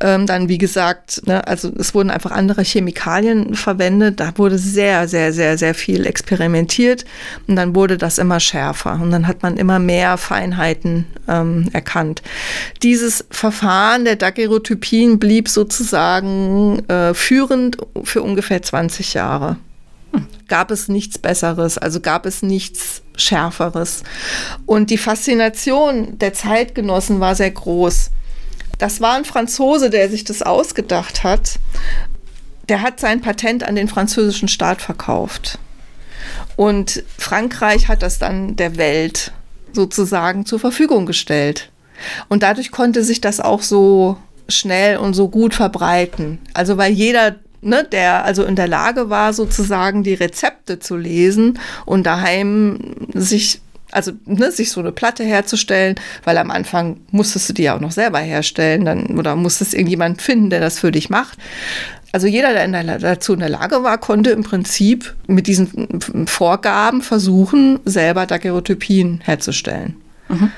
ähm, 0.00 0.26
dann 0.26 0.48
wie 0.48 0.58
gesagt, 0.58 1.26
ne, 1.26 1.46
also 1.46 1.70
es 1.78 1.94
wurden 1.94 2.10
einfach 2.10 2.30
andere 2.30 2.62
Chemikalien 2.62 3.54
verwendet. 3.54 4.20
Da 4.20 4.32
wurde 4.36 4.58
sehr, 4.58 5.08
sehr, 5.08 5.32
sehr, 5.32 5.58
sehr 5.58 5.74
viel 5.74 6.06
experimentiert 6.06 7.04
und 7.46 7.56
dann 7.56 7.74
wurde 7.74 7.98
das 7.98 8.18
immer 8.18 8.40
schärfer 8.40 8.98
und 9.00 9.10
dann 9.10 9.26
hat 9.26 9.42
man 9.42 9.56
immer 9.56 9.78
mehr 9.78 10.16
Feinheiten 10.16 11.06
ähm, 11.28 11.68
erkannt. 11.72 12.22
Dieses 12.82 13.24
Verfahren 13.30 14.04
der 14.04 14.16
Daguerreotypien 14.16 15.18
blieb 15.18 15.48
sozusagen 15.48 16.88
äh, 16.88 17.14
führend 17.14 17.76
für 18.02 18.22
ungefähr 18.22 18.62
20 18.62 19.14
Jahre. 19.14 19.56
Gab 20.48 20.70
es 20.70 20.88
nichts 20.88 21.18
Besseres, 21.18 21.78
also 21.78 22.00
gab 22.00 22.26
es 22.26 22.42
nichts 22.42 23.02
Schärferes. 23.16 24.02
Und 24.66 24.90
die 24.90 24.98
Faszination 24.98 26.18
der 26.18 26.32
Zeitgenossen 26.32 27.20
war 27.20 27.34
sehr 27.34 27.50
groß. 27.50 28.10
Das 28.78 29.00
war 29.00 29.14
ein 29.14 29.24
Franzose, 29.24 29.90
der 29.90 30.08
sich 30.08 30.24
das 30.24 30.42
ausgedacht 30.42 31.22
hat. 31.22 31.58
Der 32.68 32.82
hat 32.82 32.98
sein 32.98 33.20
Patent 33.20 33.62
an 33.62 33.74
den 33.74 33.88
französischen 33.88 34.48
Staat 34.48 34.80
verkauft. 34.80 35.58
Und 36.56 37.02
Frankreich 37.18 37.88
hat 37.88 38.02
das 38.02 38.18
dann 38.18 38.56
der 38.56 38.76
Welt 38.76 39.32
sozusagen 39.72 40.46
zur 40.46 40.58
Verfügung 40.58 41.06
gestellt. 41.06 41.70
Und 42.28 42.42
dadurch 42.42 42.70
konnte 42.70 43.04
sich 43.04 43.20
das 43.20 43.40
auch 43.40 43.62
so 43.62 44.16
schnell 44.48 44.96
und 44.96 45.14
so 45.14 45.28
gut 45.28 45.54
verbreiten. 45.54 46.38
Also 46.54 46.76
weil 46.76 46.92
jeder, 46.92 47.36
ne, 47.62 47.84
der 47.84 48.24
also 48.24 48.44
in 48.44 48.56
der 48.56 48.68
Lage 48.68 49.10
war, 49.10 49.32
sozusagen 49.32 50.02
die 50.02 50.14
Rezepte 50.14 50.78
zu 50.78 50.96
lesen 50.96 51.58
und 51.86 52.04
daheim 52.04 52.78
sich 53.14 53.60
also 53.92 54.12
ne, 54.24 54.52
sich 54.52 54.70
so 54.70 54.80
eine 54.80 54.92
Platte 54.92 55.24
herzustellen, 55.24 55.96
weil 56.24 56.38
am 56.38 56.50
Anfang 56.50 56.98
musstest 57.10 57.48
du 57.48 57.52
die 57.52 57.64
ja 57.64 57.76
auch 57.76 57.80
noch 57.80 57.90
selber 57.90 58.20
herstellen, 58.20 58.84
dann 58.84 59.18
oder 59.18 59.34
musstest 59.34 59.74
irgendjemand 59.74 60.22
finden, 60.22 60.50
der 60.50 60.60
das 60.60 60.78
für 60.78 60.92
dich 60.92 61.10
macht. 61.10 61.38
Also 62.12 62.26
jeder, 62.26 62.52
der, 62.52 62.64
in 62.64 62.72
der 62.72 62.98
dazu 62.98 63.32
in 63.34 63.40
der 63.40 63.48
Lage 63.48 63.82
war, 63.82 63.98
konnte 63.98 64.30
im 64.30 64.42
Prinzip 64.42 65.14
mit 65.26 65.46
diesen 65.46 66.26
Vorgaben 66.26 67.02
versuchen, 67.02 67.78
selber 67.84 68.26
Daguerreotypien 68.26 69.20
herzustellen. 69.22 69.96
Mhm. 70.28 70.50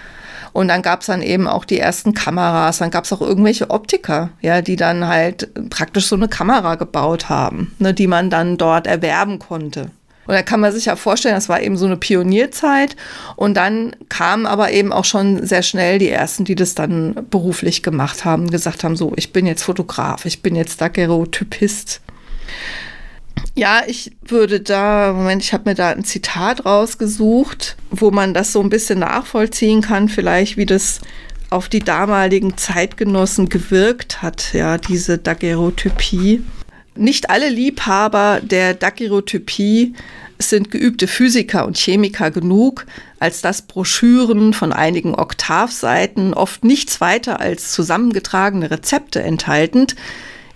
Und 0.52 0.68
dann 0.68 0.82
gab 0.82 1.00
es 1.00 1.06
dann 1.06 1.22
eben 1.22 1.48
auch 1.48 1.64
die 1.64 1.78
ersten 1.78 2.14
Kameras, 2.14 2.78
dann 2.78 2.90
gab 2.90 3.04
es 3.04 3.12
auch 3.12 3.20
irgendwelche 3.20 3.70
Optiker, 3.70 4.30
ja, 4.40 4.60
die 4.60 4.76
dann 4.76 5.08
halt 5.08 5.48
praktisch 5.70 6.06
so 6.06 6.16
eine 6.16 6.28
Kamera 6.28 6.74
gebaut 6.74 7.28
haben, 7.28 7.74
ne, 7.78 7.94
die 7.94 8.06
man 8.06 8.28
dann 8.28 8.58
dort 8.58 8.86
erwerben 8.86 9.38
konnte. 9.38 9.90
Und 10.26 10.34
da 10.34 10.42
kann 10.42 10.60
man 10.60 10.72
sich 10.72 10.84
ja 10.84 10.96
vorstellen, 10.96 11.34
das 11.34 11.48
war 11.48 11.60
eben 11.60 11.76
so 11.76 11.86
eine 11.86 11.96
Pionierzeit. 11.96 12.96
Und 13.34 13.56
dann 13.56 13.96
kamen 14.08 14.46
aber 14.46 14.70
eben 14.70 14.92
auch 14.92 15.04
schon 15.04 15.44
sehr 15.44 15.62
schnell 15.62 15.98
die 15.98 16.10
ersten, 16.10 16.44
die 16.44 16.54
das 16.54 16.74
dann 16.74 17.26
beruflich 17.28 17.82
gemacht 17.82 18.24
haben, 18.24 18.50
gesagt 18.50 18.84
haben, 18.84 18.96
so, 18.96 19.12
ich 19.16 19.32
bin 19.32 19.46
jetzt 19.46 19.64
Fotograf, 19.64 20.24
ich 20.24 20.40
bin 20.42 20.54
jetzt 20.54 20.80
Daguerreotypist. 20.80 22.00
Ja, 23.54 23.82
ich 23.86 24.12
würde 24.26 24.60
da, 24.60 25.12
Moment, 25.12 25.42
ich 25.42 25.52
habe 25.52 25.68
mir 25.70 25.74
da 25.74 25.90
ein 25.90 26.04
Zitat 26.04 26.64
rausgesucht, 26.64 27.76
wo 27.90 28.10
man 28.10 28.32
das 28.32 28.52
so 28.52 28.62
ein 28.62 28.70
bisschen 28.70 29.00
nachvollziehen 29.00 29.82
kann, 29.82 30.08
vielleicht 30.08 30.56
wie 30.56 30.64
das 30.64 31.00
auf 31.50 31.68
die 31.68 31.80
damaligen 31.80 32.56
Zeitgenossen 32.56 33.50
gewirkt 33.50 34.22
hat, 34.22 34.54
ja, 34.54 34.78
diese 34.78 35.18
Daguerreotypie. 35.18 36.42
Nicht 36.94 37.28
alle 37.28 37.50
Liebhaber 37.50 38.40
der 38.42 38.72
Daguerreotypie 38.72 39.94
sind 40.38 40.70
geübte 40.70 41.06
Physiker 41.06 41.66
und 41.66 41.76
Chemiker 41.76 42.30
genug, 42.30 42.86
als 43.18 43.42
dass 43.42 43.62
Broschüren 43.62 44.54
von 44.54 44.72
einigen 44.72 45.14
Oktavseiten, 45.14 46.32
oft 46.32 46.64
nichts 46.64 47.02
weiter 47.02 47.38
als 47.38 47.72
zusammengetragene 47.72 48.70
Rezepte 48.70 49.22
enthaltend, 49.22 49.94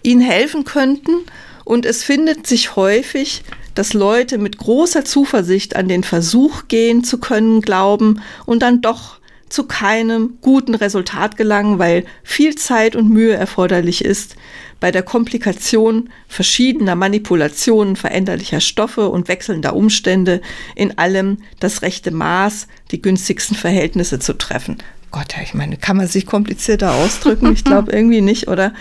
ihnen 0.02 0.22
helfen 0.22 0.64
könnten 0.64 1.26
und 1.66 1.85
es 1.85 2.05
findet 2.05 2.46
sich 2.46 2.76
häufig, 2.76 3.42
dass 3.74 3.92
Leute 3.92 4.38
mit 4.38 4.57
großer 4.57 5.05
Zuversicht 5.05 5.74
an 5.74 5.88
den 5.88 6.05
Versuch 6.05 6.68
gehen 6.68 7.02
zu 7.02 7.18
können 7.18 7.61
glauben 7.61 8.22
und 8.46 8.62
dann 8.62 8.81
doch 8.81 9.18
zu 9.48 9.64
keinem 9.64 10.38
guten 10.40 10.76
Resultat 10.76 11.37
gelangen, 11.37 11.81
weil 11.81 12.05
viel 12.22 12.55
Zeit 12.55 12.94
und 12.94 13.11
Mühe 13.11 13.35
erforderlich 13.35 14.05
ist, 14.05 14.37
bei 14.79 14.92
der 14.92 15.02
Komplikation 15.02 16.11
verschiedener 16.29 16.94
Manipulationen 16.94 17.96
veränderlicher 17.96 18.61
Stoffe 18.61 19.09
und 19.09 19.26
wechselnder 19.26 19.74
Umstände 19.74 20.42
in 20.76 20.98
allem 20.98 21.38
das 21.59 21.83
rechte 21.83 22.12
Maß, 22.12 22.68
die 22.92 23.02
günstigsten 23.02 23.57
Verhältnisse 23.57 24.20
zu 24.20 24.35
treffen. 24.35 24.79
Gott, 25.16 25.35
ich 25.42 25.55
meine, 25.55 25.79
kann 25.79 25.96
man 25.96 26.09
sich 26.09 26.26
komplizierter 26.26 26.92
ausdrücken? 26.92 27.50
Ich 27.50 27.64
glaube 27.64 27.90
irgendwie 27.96 28.20
nicht, 28.20 28.48
oder? 28.48 28.74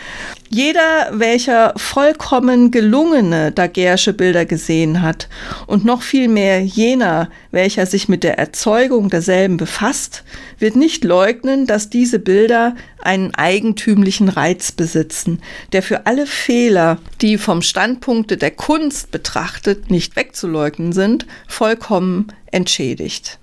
Jeder, 0.49 1.07
welcher 1.13 1.71
vollkommen 1.77 2.71
gelungene 2.71 3.53
Daguerre'sche 3.53 4.11
Bilder 4.11 4.43
gesehen 4.43 5.01
hat 5.01 5.29
und 5.65 5.85
noch 5.85 6.01
viel 6.01 6.27
mehr 6.27 6.61
jener, 6.61 7.29
welcher 7.51 7.85
sich 7.85 8.09
mit 8.09 8.25
der 8.25 8.37
Erzeugung 8.37 9.09
derselben 9.09 9.55
befasst, 9.55 10.25
wird 10.59 10.75
nicht 10.75 11.05
leugnen, 11.05 11.67
dass 11.67 11.89
diese 11.89 12.19
Bilder 12.19 12.75
einen 13.01 13.33
eigentümlichen 13.33 14.27
Reiz 14.27 14.73
besitzen, 14.73 15.41
der 15.71 15.83
für 15.83 16.05
alle 16.05 16.27
Fehler, 16.27 16.97
die 17.21 17.37
vom 17.37 17.61
Standpunkte 17.61 18.35
der 18.35 18.51
Kunst 18.51 19.09
betrachtet 19.09 19.89
nicht 19.89 20.17
wegzuleugnen 20.17 20.91
sind, 20.91 21.27
vollkommen 21.47 22.27
entschädigt. 22.51 23.39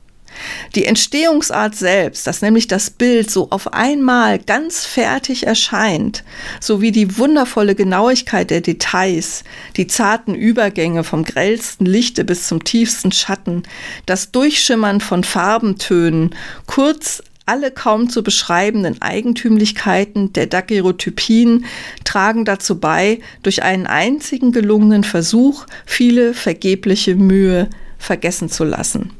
Die 0.74 0.84
Entstehungsart 0.84 1.74
selbst, 1.74 2.26
dass 2.26 2.42
nämlich 2.42 2.68
das 2.68 2.90
Bild 2.90 3.30
so 3.30 3.50
auf 3.50 3.72
einmal 3.72 4.38
ganz 4.38 4.84
fertig 4.84 5.46
erscheint, 5.46 6.24
sowie 6.60 6.92
die 6.92 7.18
wundervolle 7.18 7.74
Genauigkeit 7.74 8.50
der 8.50 8.60
Details, 8.60 9.44
die 9.76 9.86
zarten 9.86 10.34
Übergänge 10.34 11.04
vom 11.04 11.24
grellsten 11.24 11.86
Lichte 11.86 12.24
bis 12.24 12.46
zum 12.46 12.64
tiefsten 12.64 13.12
Schatten, 13.12 13.62
das 14.06 14.32
Durchschimmern 14.32 15.00
von 15.00 15.24
Farbentönen, 15.24 16.34
kurz 16.66 17.22
alle 17.46 17.70
kaum 17.70 18.08
zu 18.08 18.22
beschreibenden 18.22 19.02
Eigentümlichkeiten 19.02 20.32
der 20.32 20.46
Daguerreotypien 20.46 21.64
tragen 22.04 22.44
dazu 22.44 22.78
bei, 22.78 23.20
durch 23.42 23.62
einen 23.62 23.86
einzigen 23.86 24.52
gelungenen 24.52 25.04
Versuch 25.04 25.66
viele 25.84 26.34
vergebliche 26.34 27.16
Mühe 27.16 27.68
vergessen 27.98 28.48
zu 28.48 28.64
lassen. 28.64 29.10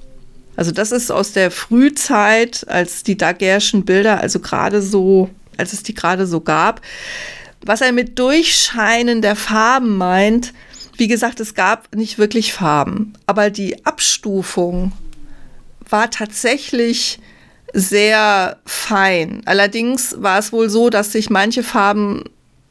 Also 0.57 0.71
das 0.71 0.93
ist 0.93 1.11
aus 1.11 1.33
der 1.33 1.51
Frühzeit, 1.51 2.67
als 2.69 3.03
die 3.03 3.17
Daguerre'schen 3.17 3.85
Bilder, 3.85 4.21
also 4.21 4.41
gerade 4.41 4.83
so, 4.83 5.31
als 5.57 5.73
es 5.73 5.83
die 5.83 5.95
gerade 5.95 6.27
so 6.27 6.41
gab. 6.41 6.81
Was 7.65 7.81
er 7.81 7.93
mit 7.93 8.19
Durchscheinen 8.19 9.23
der 9.23 9.37
Farben 9.37 9.97
meint, 9.97 10.53
wie 10.97 11.09
gesagt, 11.09 11.41
es 11.41 11.55
gab 11.55 11.95
nicht 11.95 12.19
wirklich 12.19 12.53
Farben, 12.53 13.15
aber 13.27 13.51
die 13.51 13.87
Abstufung 13.87 14.93
war 15.89 16.11
tatsächlich 16.11 17.19
sehr 17.73 18.59
fein. 18.67 19.43
Allerdings 19.47 20.17
war 20.19 20.39
es 20.39 20.53
wohl 20.53 20.69
so, 20.69 20.91
dass 20.91 21.13
sich 21.13 21.31
manche 21.31 21.63
Farben 21.63 22.25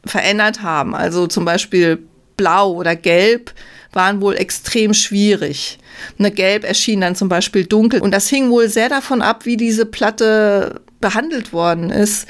verändert 0.05 0.61
haben. 0.61 0.93
Also 0.95 1.27
zum 1.27 1.45
Beispiel 1.45 1.99
Blau 2.37 2.73
oder 2.73 2.95
Gelb 2.95 3.53
waren 3.93 4.21
wohl 4.21 4.35
extrem 4.35 4.93
schwierig. 4.93 5.79
Eine 6.17 6.31
Gelb 6.31 6.63
erschien 6.63 7.01
dann 7.01 7.15
zum 7.15 7.29
Beispiel 7.29 7.65
dunkel. 7.65 8.01
Und 8.01 8.11
das 8.11 8.27
hing 8.29 8.49
wohl 8.49 8.69
sehr 8.69 8.89
davon 8.89 9.21
ab, 9.21 9.45
wie 9.45 9.57
diese 9.57 9.85
Platte 9.85 10.81
behandelt 10.99 11.51
worden 11.51 11.89
ist 11.89 12.27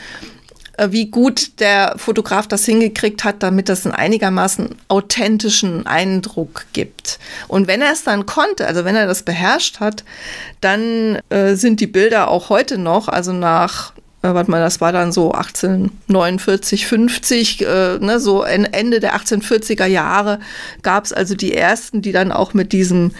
äh, 0.78 0.88
wie 0.92 1.12
gut 1.12 1.60
der 1.60 1.96
Fotograf 1.98 2.48
das 2.48 2.66
hingekriegt 2.66 3.24
hat, 3.24 3.44
damit 3.44 3.70
das 3.70 3.86
einen 3.86 3.94
einigermaßen 3.94 4.76
authentischen 4.88 5.86
Eindruck 5.86 6.66
gibt. 6.74 7.20
Und 7.50 7.68
wenn 7.68 7.82
er 7.82 7.92
es 7.92 8.04
dann 8.04 8.26
konnte, 8.26 8.66
also 8.66 8.86
wenn 8.86 8.96
er 8.96 9.08
das 9.08 9.24
beherrscht 9.24 9.80
hat, 9.80 10.04
dann 10.62 11.20
äh, 11.30 11.56
sind 11.56 11.82
die 11.82 11.88
Bilder 11.88 12.30
auch 12.30 12.50
heute 12.50 12.78
noch, 12.78 13.10
also 13.10 13.34
nach 13.34 13.94
äh, 14.24 14.34
warte 14.34 14.52
mal, 14.52 14.60
das 14.60 14.82
war 14.82 14.92
dann 14.92 15.12
so 15.12 15.32
1849, 15.32 16.86
50, 16.86 17.62
äh, 17.62 17.98
ne, 18.00 18.20
so 18.20 18.44
Ende 18.44 19.00
der 19.00 19.16
1840er 19.16 19.86
Jahre 19.86 20.40
gab 20.84 21.06
es 21.06 21.14
also 21.14 21.36
die 21.36 21.56
ersten, 21.56 22.02
die 22.02 22.12
dann 22.12 22.32
auch 22.32 22.54
mit 22.54 22.72
diesem, 22.72 23.14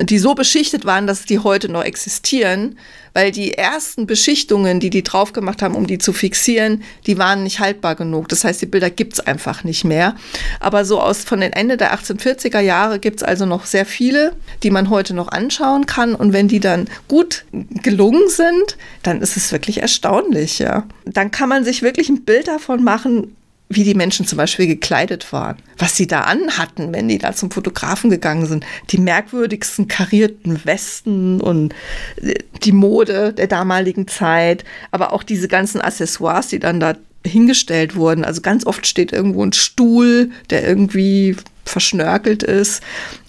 die 0.00 0.18
so 0.18 0.34
beschichtet 0.34 0.84
waren, 0.84 1.06
dass 1.06 1.24
die 1.24 1.38
heute 1.38 1.68
noch 1.70 1.84
existieren, 1.84 2.76
weil 3.12 3.32
die 3.32 3.54
ersten 3.54 4.06
Beschichtungen, 4.06 4.80
die 4.80 4.90
die 4.90 5.02
drauf 5.02 5.32
gemacht 5.32 5.62
haben, 5.62 5.74
um 5.74 5.86
die 5.86 5.98
zu 5.98 6.12
fixieren, 6.12 6.82
die 7.06 7.18
waren 7.18 7.42
nicht 7.42 7.58
haltbar 7.58 7.96
genug. 7.96 8.28
Das 8.28 8.44
heißt, 8.44 8.62
die 8.62 8.66
Bilder 8.66 8.90
gibt's 8.90 9.20
einfach 9.20 9.64
nicht 9.64 9.84
mehr. 9.84 10.14
Aber 10.60 10.84
so 10.84 11.00
aus 11.00 11.24
von 11.24 11.40
den 11.40 11.52
Ende 11.52 11.76
der 11.76 11.92
1840er 11.94 12.60
Jahre 12.60 12.98
gibt's 12.98 13.22
also 13.22 13.46
noch 13.46 13.66
sehr 13.66 13.86
viele, 13.86 14.34
die 14.62 14.70
man 14.70 14.90
heute 14.90 15.14
noch 15.14 15.28
anschauen 15.28 15.86
kann. 15.86 16.14
Und 16.14 16.32
wenn 16.32 16.48
die 16.48 16.60
dann 16.60 16.88
gut 17.08 17.44
gelungen 17.82 18.28
sind, 18.28 18.76
dann 19.02 19.20
ist 19.20 19.36
es 19.36 19.50
wirklich 19.52 19.82
erstaunlich, 19.82 20.58
ja. 20.58 20.84
Dann 21.04 21.30
kann 21.30 21.48
man 21.48 21.64
sich 21.64 21.82
wirklich 21.82 22.08
ein 22.08 22.22
Bild 22.22 22.48
davon 22.48 22.84
machen, 22.84 23.34
wie 23.72 23.84
die 23.84 23.94
Menschen 23.94 24.26
zum 24.26 24.36
Beispiel 24.36 24.66
gekleidet 24.66 25.32
waren, 25.32 25.56
was 25.78 25.96
sie 25.96 26.08
da 26.08 26.22
anhatten, 26.22 26.92
wenn 26.92 27.06
die 27.06 27.18
da 27.18 27.32
zum 27.32 27.52
Fotografen 27.52 28.10
gegangen 28.10 28.46
sind. 28.46 28.66
Die 28.90 28.98
merkwürdigsten 28.98 29.86
karierten 29.86 30.64
Westen 30.64 31.40
und 31.40 31.72
äh, 32.20 32.34
die 32.64 32.72
Mode 32.72 33.32
der 33.32 33.46
damaligen 33.46 34.08
Zeit, 34.08 34.64
aber 34.90 35.12
auch 35.12 35.22
diese 35.22 35.46
ganzen 35.46 35.80
Accessoires, 35.80 36.48
die 36.48 36.58
dann 36.58 36.80
da 36.80 36.94
hingestellt 37.26 37.96
wurden. 37.96 38.24
Also 38.24 38.40
ganz 38.40 38.66
oft 38.66 38.86
steht 38.86 39.12
irgendwo 39.12 39.44
ein 39.44 39.52
Stuhl, 39.52 40.30
der 40.50 40.66
irgendwie 40.66 41.36
verschnörkelt 41.64 42.42
ist. 42.42 42.82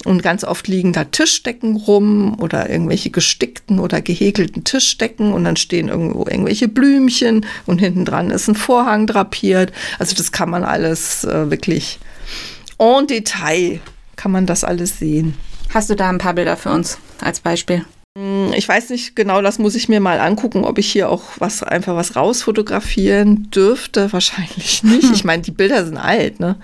Und 0.04 0.22
ganz 0.22 0.44
oft 0.44 0.66
liegen 0.68 0.92
da 0.92 1.04
Tischdecken 1.04 1.76
rum 1.76 2.38
oder 2.40 2.68
irgendwelche 2.68 3.10
gestickten 3.10 3.78
oder 3.78 4.00
gehäkelten 4.00 4.64
Tischdecken 4.64 5.32
und 5.32 5.44
dann 5.44 5.56
stehen 5.56 5.88
irgendwo 5.88 6.26
irgendwelche 6.26 6.68
Blümchen 6.68 7.46
und 7.66 7.78
hinten 7.78 8.04
dran 8.04 8.30
ist 8.30 8.48
ein 8.48 8.54
Vorhang 8.54 9.06
drapiert. 9.06 9.72
Also 9.98 10.16
das 10.16 10.32
kann 10.32 10.50
man 10.50 10.64
alles 10.64 11.24
äh, 11.24 11.50
wirklich 11.50 11.98
en 12.78 13.06
Detail 13.06 13.80
kann 14.16 14.32
man 14.32 14.46
das 14.46 14.64
alles 14.64 14.98
sehen. 14.98 15.34
Hast 15.72 15.88
du 15.88 15.94
da 15.94 16.08
ein 16.08 16.18
paar 16.18 16.34
Bilder 16.34 16.56
für 16.56 16.70
uns 16.70 16.98
als 17.20 17.40
Beispiel? 17.40 17.84
Hm, 18.18 18.52
ich 18.54 18.68
weiß 18.68 18.90
nicht 18.90 19.16
genau, 19.16 19.40
das 19.40 19.58
muss 19.58 19.74
ich 19.74 19.88
mir 19.88 19.98
mal 19.98 20.20
angucken, 20.20 20.64
ob 20.64 20.76
ich 20.76 20.92
hier 20.92 21.08
auch 21.08 21.22
was 21.38 21.62
einfach 21.62 21.96
was 21.96 22.14
rausfotografieren 22.14 23.50
dürfte. 23.50 24.12
Wahrscheinlich 24.12 24.82
nicht. 24.82 25.10
Ich 25.12 25.24
meine, 25.24 25.42
die 25.42 25.50
Bilder 25.50 25.84
sind 25.84 25.96
alt, 25.96 26.38
ne? 26.38 26.56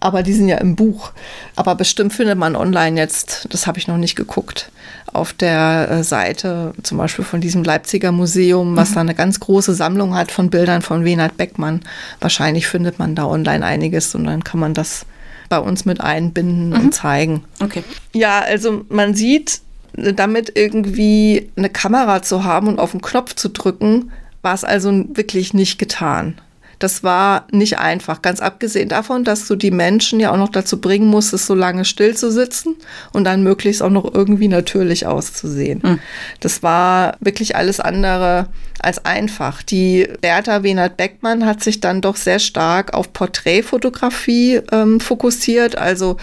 Aber 0.00 0.22
die 0.22 0.34
sind 0.34 0.48
ja 0.48 0.58
im 0.58 0.76
Buch. 0.76 1.12
Aber 1.56 1.74
bestimmt 1.76 2.12
findet 2.12 2.36
man 2.36 2.56
online 2.56 3.00
jetzt, 3.00 3.48
das 3.50 3.66
habe 3.66 3.78
ich 3.78 3.88
noch 3.88 3.96
nicht 3.96 4.16
geguckt, 4.16 4.70
auf 5.10 5.32
der 5.32 5.88
äh, 5.90 6.04
Seite 6.04 6.74
zum 6.82 6.98
Beispiel 6.98 7.24
von 7.24 7.40
diesem 7.40 7.64
Leipziger 7.64 8.12
Museum, 8.12 8.76
was 8.76 8.90
mhm. 8.90 8.94
da 8.94 9.00
eine 9.00 9.14
ganz 9.14 9.40
große 9.40 9.72
Sammlung 9.72 10.14
hat 10.14 10.30
von 10.30 10.50
Bildern 10.50 10.82
von 10.82 11.06
Wenert 11.06 11.38
Beckmann. 11.38 11.80
Wahrscheinlich 12.20 12.66
findet 12.66 12.98
man 12.98 13.14
da 13.14 13.24
online 13.24 13.64
einiges 13.64 14.14
und 14.14 14.24
dann 14.24 14.44
kann 14.44 14.60
man 14.60 14.74
das 14.74 15.06
bei 15.48 15.58
uns 15.58 15.86
mit 15.86 16.02
einbinden 16.02 16.70
mhm. 16.70 16.80
und 16.80 16.94
zeigen. 16.94 17.44
Okay. 17.62 17.82
Ja, 18.12 18.40
also 18.40 18.84
man 18.90 19.14
sieht, 19.14 19.62
damit 19.96 20.52
irgendwie 20.56 21.50
eine 21.56 21.70
Kamera 21.70 22.22
zu 22.22 22.44
haben 22.44 22.68
und 22.68 22.78
auf 22.78 22.92
den 22.92 23.02
Knopf 23.02 23.34
zu 23.34 23.48
drücken, 23.48 24.12
war 24.42 24.54
es 24.54 24.64
also 24.64 24.90
wirklich 25.14 25.54
nicht 25.54 25.78
getan. 25.78 26.40
Das 26.78 27.02
war 27.02 27.46
nicht 27.50 27.78
einfach, 27.78 28.22
ganz 28.22 28.40
abgesehen 28.40 28.88
davon, 28.88 29.24
dass 29.24 29.46
du 29.46 29.56
die 29.56 29.70
Menschen 29.70 30.20
ja 30.20 30.32
auch 30.32 30.36
noch 30.36 30.50
dazu 30.50 30.80
bringen 30.80 31.08
musstest, 31.08 31.46
so 31.46 31.54
lange 31.54 31.84
still 31.84 32.16
zu 32.16 32.30
sitzen 32.30 32.76
und 33.12 33.24
dann 33.24 33.42
möglichst 33.42 33.82
auch 33.82 33.90
noch 33.90 34.12
irgendwie 34.14 34.48
natürlich 34.48 35.06
auszusehen. 35.06 35.80
Mhm. 35.82 35.98
Das 36.40 36.62
war 36.62 37.16
wirklich 37.20 37.56
alles 37.56 37.80
andere 37.80 38.48
als 38.80 39.04
einfach. 39.04 39.62
Die 39.62 40.08
Bertha 40.20 40.62
Wenert 40.62 40.96
Beckmann 40.96 41.46
hat 41.46 41.62
sich 41.62 41.80
dann 41.80 42.00
doch 42.00 42.16
sehr 42.16 42.38
stark 42.38 42.94
auf 42.94 43.12
Porträtfotografie 43.12 44.60
ähm, 44.72 45.00
fokussiert, 45.00 45.78
also 45.78 46.16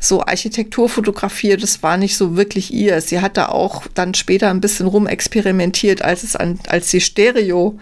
so 0.00 0.22
Architekturfotografie, 0.22 1.56
das 1.56 1.82
war 1.82 1.96
nicht 1.96 2.16
so 2.16 2.36
wirklich 2.36 2.72
ihr. 2.72 3.00
Sie 3.00 3.20
hat 3.20 3.36
da 3.36 3.48
auch 3.48 3.84
dann 3.94 4.14
später 4.14 4.50
ein 4.50 4.60
bisschen 4.60 4.86
rumexperimentiert, 4.86 6.02
als 6.02 6.22
es 6.22 6.36
an, 6.36 6.58
als 6.68 6.90
die 6.90 7.00
Stereo 7.00 7.78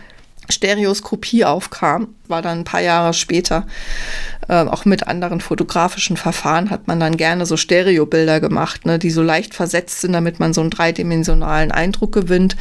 Stereoskopie 0.48 1.44
aufkam, 1.44 2.09
war 2.28 2.42
dann 2.42 2.61
ein 2.61 2.64
paar 2.64 2.80
Jahre 2.80 3.14
später. 3.14 3.66
Äh, 4.48 4.64
auch 4.64 4.85
mit 4.85 5.07
anderen 5.07 5.40
fotografischen 5.40 6.16
Verfahren 6.16 6.70
hat 6.70 6.87
man 6.87 7.00
dann 7.00 7.16
gerne 7.16 7.46
so 7.46 7.57
Stereobilder 7.57 8.40
gemacht, 8.40 8.85
ne, 8.85 8.98
die 8.98 9.11
so 9.11 9.22
leicht 9.22 9.54
versetzt 9.54 10.02
sind, 10.02 10.12
damit 10.12 10.40
man 10.40 10.52
so 10.52 10.61
einen 10.61 10.70
dreidimensionalen 10.70 11.72
Eindruck 11.72 12.12
gewinnt. 12.12 12.57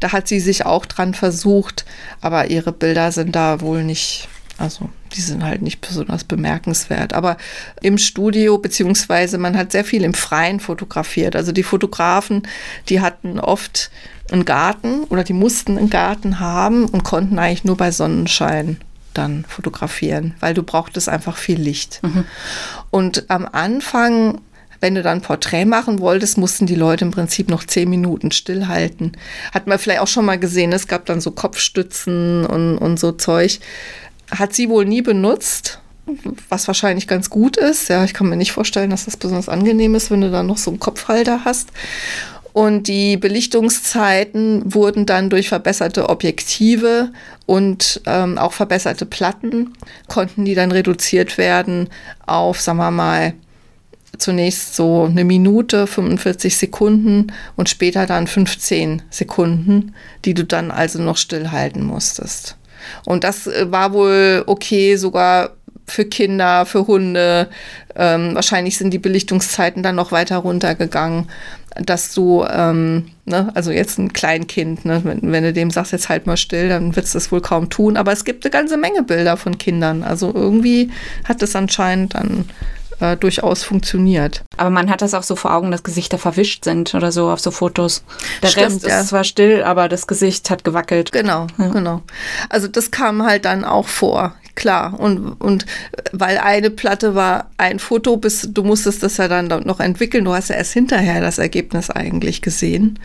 Da 0.00 0.12
hat 0.12 0.28
sie 0.28 0.40
sich 0.40 0.66
auch 0.66 0.86
dran 0.86 1.14
versucht, 1.14 1.84
aber 2.20 2.50
ihre 2.50 2.72
Bilder 2.72 3.12
sind 3.12 3.36
da 3.36 3.60
wohl 3.60 3.84
nicht, 3.84 4.28
also 4.58 4.88
die 5.14 5.20
sind 5.20 5.44
halt 5.44 5.62
nicht 5.62 5.80
besonders 5.80 6.24
bemerkenswert. 6.24 7.12
Aber 7.12 7.36
im 7.80 7.98
Studio, 7.98 8.58
beziehungsweise 8.58 9.38
man 9.38 9.56
hat 9.56 9.72
sehr 9.72 9.84
viel 9.84 10.04
im 10.04 10.14
Freien 10.14 10.60
fotografiert. 10.60 11.36
Also 11.36 11.52
die 11.52 11.62
Fotografen, 11.62 12.42
die 12.88 13.00
hatten 13.00 13.38
oft 13.38 13.90
einen 14.30 14.44
Garten 14.44 15.04
oder 15.04 15.24
die 15.24 15.32
mussten 15.32 15.78
einen 15.78 15.90
Garten 15.90 16.40
haben 16.40 16.86
und 16.86 17.04
konnten 17.04 17.38
eigentlich 17.38 17.64
nur 17.64 17.76
bei 17.76 17.90
Sonnenschein 17.90 18.78
dann 19.14 19.44
fotografieren, 19.48 20.34
weil 20.40 20.54
du 20.54 20.62
brauchtest 20.62 21.08
einfach 21.08 21.36
viel 21.36 21.60
Licht. 21.60 22.00
Mhm. 22.02 22.24
Und 22.90 23.28
am 23.28 23.46
Anfang, 23.50 24.40
wenn 24.80 24.94
du 24.94 25.02
dann 25.02 25.22
Porträt 25.22 25.64
machen 25.64 25.98
wolltest, 25.98 26.38
mussten 26.38 26.66
die 26.66 26.74
Leute 26.74 27.04
im 27.04 27.10
Prinzip 27.10 27.48
noch 27.48 27.64
zehn 27.64 27.90
Minuten 27.90 28.30
stillhalten. 28.30 29.12
Hat 29.52 29.66
man 29.66 29.78
vielleicht 29.78 30.00
auch 30.00 30.08
schon 30.08 30.24
mal 30.24 30.38
gesehen, 30.38 30.72
es 30.72 30.86
gab 30.86 31.06
dann 31.06 31.20
so 31.20 31.32
Kopfstützen 31.32 32.46
und, 32.46 32.78
und 32.78 33.00
so 33.00 33.12
Zeug. 33.12 33.60
Hat 34.30 34.54
sie 34.54 34.68
wohl 34.68 34.84
nie 34.84 35.02
benutzt, 35.02 35.80
was 36.48 36.68
wahrscheinlich 36.68 37.08
ganz 37.08 37.28
gut 37.28 37.56
ist. 37.56 37.88
Ja, 37.88 38.04
ich 38.04 38.14
kann 38.14 38.28
mir 38.28 38.36
nicht 38.36 38.52
vorstellen, 38.52 38.90
dass 38.90 39.06
das 39.06 39.16
besonders 39.16 39.48
angenehm 39.48 39.94
ist, 39.94 40.10
wenn 40.10 40.20
du 40.20 40.30
dann 40.30 40.46
noch 40.46 40.58
so 40.58 40.70
einen 40.70 40.80
Kopfhalter 40.80 41.44
hast. 41.44 41.70
Und 42.52 42.88
die 42.88 43.16
Belichtungszeiten 43.16 44.74
wurden 44.74 45.06
dann 45.06 45.30
durch 45.30 45.48
verbesserte 45.48 46.08
Objektive 46.08 47.10
und 47.46 48.00
ähm, 48.06 48.38
auch 48.38 48.52
verbesserte 48.52 49.06
Platten, 49.06 49.74
konnten 50.08 50.44
die 50.44 50.54
dann 50.54 50.72
reduziert 50.72 51.38
werden 51.38 51.88
auf, 52.26 52.60
sagen 52.60 52.78
wir 52.78 52.90
mal, 52.90 53.34
zunächst 54.18 54.74
so 54.74 55.04
eine 55.04 55.24
Minute, 55.24 55.86
45 55.86 56.56
Sekunden 56.56 57.32
und 57.56 57.68
später 57.68 58.06
dann 58.06 58.26
15 58.26 59.02
Sekunden, 59.10 59.94
die 60.24 60.34
du 60.34 60.44
dann 60.44 60.70
also 60.70 61.00
noch 61.00 61.16
stillhalten 61.16 61.84
musstest. 61.84 62.56
Und 63.04 63.24
das 63.24 63.46
äh, 63.46 63.70
war 63.70 63.92
wohl 63.92 64.44
okay, 64.46 64.96
sogar 64.96 65.50
für 65.86 66.04
Kinder, 66.04 66.66
für 66.66 66.86
Hunde. 66.86 67.48
Ähm, 67.96 68.34
wahrscheinlich 68.34 68.76
sind 68.76 68.90
die 68.90 68.98
Belichtungszeiten 68.98 69.82
dann 69.82 69.96
noch 69.96 70.12
weiter 70.12 70.36
runtergegangen, 70.38 71.28
dass 71.78 72.14
du, 72.14 72.44
ähm, 72.50 73.10
ne, 73.24 73.50
also 73.54 73.70
jetzt 73.70 73.98
ein 73.98 74.12
Kleinkind, 74.12 74.84
ne, 74.84 75.00
wenn, 75.04 75.32
wenn, 75.32 75.44
du 75.44 75.52
dem 75.52 75.70
sagst, 75.70 75.92
jetzt 75.92 76.08
halt 76.08 76.26
mal 76.26 76.36
still, 76.36 76.68
dann 76.68 76.96
wird 76.96 77.06
es 77.06 77.12
das 77.12 77.30
wohl 77.32 77.40
kaum 77.40 77.70
tun. 77.70 77.96
Aber 77.96 78.12
es 78.12 78.24
gibt 78.24 78.44
eine 78.44 78.50
ganze 78.50 78.76
Menge 78.76 79.02
Bilder 79.02 79.36
von 79.36 79.58
Kindern. 79.58 80.02
Also 80.02 80.32
irgendwie 80.34 80.90
hat 81.24 81.42
es 81.42 81.54
anscheinend 81.54 82.14
dann 82.14 82.46
äh, 83.00 83.16
durchaus 83.16 83.62
funktioniert. 83.62 84.44
Aber 84.56 84.70
man 84.70 84.90
hat 84.90 85.02
das 85.02 85.14
auch 85.14 85.22
so 85.22 85.36
vor 85.36 85.54
Augen, 85.54 85.70
dass 85.70 85.82
Gesichter 85.82 86.18
verwischt 86.18 86.64
sind 86.64 86.94
oder 86.94 87.12
so 87.12 87.30
auf 87.30 87.40
so 87.40 87.50
Fotos. 87.50 88.02
Der 88.42 88.48
Stimmt, 88.48 88.66
Rest 88.66 88.86
ja. 88.86 89.00
ist 89.00 89.08
zwar 89.08 89.24
still, 89.24 89.62
aber 89.62 89.88
das 89.88 90.06
Gesicht 90.06 90.50
hat 90.50 90.64
gewackelt. 90.64 91.12
Genau, 91.12 91.46
ja. 91.58 91.68
genau. 91.68 92.02
Also 92.48 92.68
das 92.68 92.90
kam 92.90 93.24
halt 93.24 93.44
dann 93.44 93.64
auch 93.64 93.86
vor 93.86 94.34
klar. 94.58 94.98
Und, 94.98 95.40
und 95.40 95.64
weil 96.12 96.36
eine 96.36 96.68
Platte 96.68 97.14
war 97.14 97.50
ein 97.56 97.78
Foto, 97.78 98.16
bis 98.16 98.48
du 98.52 98.64
musstest 98.64 99.02
das 99.02 99.16
ja 99.16 99.28
dann 99.28 99.46
noch 99.46 99.80
entwickeln. 99.80 100.24
Du 100.24 100.34
hast 100.34 100.50
ja 100.50 100.56
erst 100.56 100.72
hinterher 100.72 101.20
das 101.20 101.38
Ergebnis 101.38 101.88
eigentlich 101.88 102.42
gesehen 102.42 102.98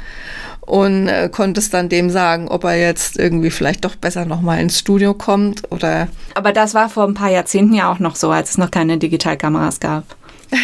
und 0.62 1.08
äh, 1.08 1.30
konntest 1.32 1.74
dann 1.74 1.90
dem 1.90 2.10
sagen, 2.10 2.48
ob 2.48 2.64
er 2.64 2.76
jetzt 2.76 3.20
irgendwie 3.20 3.52
vielleicht 3.52 3.86
doch 3.86 3.96
besser 3.96 4.26
nochmal 4.26 4.60
ins 4.60 4.80
Studio 4.80 5.14
kommt 5.14 5.72
oder. 5.72 6.08
Aber 6.34 6.52
das 6.52 6.74
war 6.74 6.90
vor 6.90 7.08
ein 7.08 7.14
paar 7.14 7.30
Jahrzehnten 7.30 7.76
ja 7.76 7.92
auch 7.92 8.00
noch 8.00 8.16
so, 8.16 8.32
als 8.32 8.52
es 8.52 8.58
noch 8.58 8.72
keine 8.72 8.98
Digitalkameras 8.98 9.80
gab. 9.80 10.04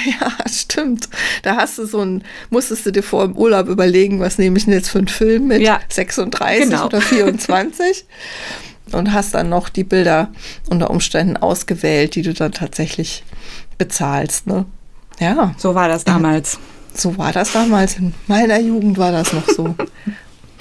Ja, 0.06 0.32
stimmt. 0.48 1.10
Da 1.42 1.56
hast 1.56 1.80
du 1.80 1.86
so 1.88 2.02
ein, 2.02 2.24
musstest 2.52 2.86
du 2.86 2.92
dir 2.92 3.02
vor 3.02 3.26
dem 3.26 3.36
Urlaub 3.36 3.68
überlegen, 3.68 4.20
was 4.20 4.38
nehme 4.38 4.56
ich 4.60 4.66
denn 4.66 4.74
jetzt 4.76 4.90
für 4.92 5.00
einen 5.00 5.08
Film 5.08 5.48
mit? 5.48 5.64
Ja, 5.64 5.80
36 5.90 6.70
genau. 6.70 6.86
oder 6.86 7.02
24? 7.02 8.06
und 8.94 9.14
hast 9.14 9.34
dann 9.34 9.50
noch 9.50 9.70
die 9.70 9.84
Bilder 9.84 10.30
unter 10.70 10.90
Umständen 10.90 11.38
ausgewählt, 11.38 12.16
die 12.16 12.22
du 12.22 12.34
dann 12.34 12.52
tatsächlich 12.52 13.24
bezahlst. 13.78 14.48
Ne? 14.48 14.66
Ja. 15.20 15.54
So 15.58 15.76
war 15.76 15.88
das 15.88 16.04
damals. 16.04 16.60
So 16.94 17.18
war 17.18 17.32
das 17.32 17.54
damals. 17.54 17.98
In 17.98 18.14
meiner 18.28 18.60
Jugend 18.60 18.98
war 18.98 19.12
das 19.12 19.34
noch 19.34 19.48
so. 19.48 19.76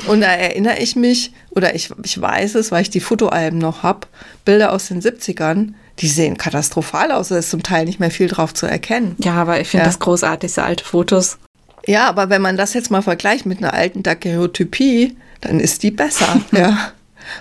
Und 0.06 0.20
da 0.20 0.28
erinnere 0.28 0.78
ich 0.78 0.94
mich, 0.94 1.32
oder 1.50 1.74
ich, 1.74 1.90
ich 2.04 2.20
weiß 2.20 2.54
es, 2.54 2.70
weil 2.70 2.82
ich 2.82 2.90
die 2.90 3.00
Fotoalben 3.00 3.58
noch 3.58 3.82
habe, 3.82 4.06
Bilder 4.44 4.72
aus 4.72 4.88
den 4.88 5.02
70ern, 5.02 5.72
die 5.98 6.08
sehen 6.08 6.36
katastrophal 6.36 7.10
aus. 7.10 7.28
Da 7.28 7.38
ist 7.38 7.50
zum 7.50 7.62
Teil 7.62 7.84
nicht 7.84 7.98
mehr 7.98 8.10
viel 8.10 8.28
drauf 8.28 8.54
zu 8.54 8.66
erkennen. 8.66 9.16
Ja, 9.18 9.34
aber 9.34 9.60
ich 9.60 9.68
finde 9.68 9.84
ja. 9.84 9.88
das 9.88 9.98
großartig, 9.98 10.52
so 10.52 10.60
alte 10.60 10.84
Fotos. 10.84 11.38
Ja, 11.86 12.08
aber 12.08 12.30
wenn 12.30 12.42
man 12.42 12.56
das 12.56 12.74
jetzt 12.74 12.90
mal 12.90 13.02
vergleicht 13.02 13.46
mit 13.46 13.58
einer 13.58 13.74
alten 13.74 14.02
Daguerreotypie, 14.02 15.16
dann 15.40 15.58
ist 15.58 15.82
die 15.82 15.90
besser. 15.90 16.40
ja 16.52 16.92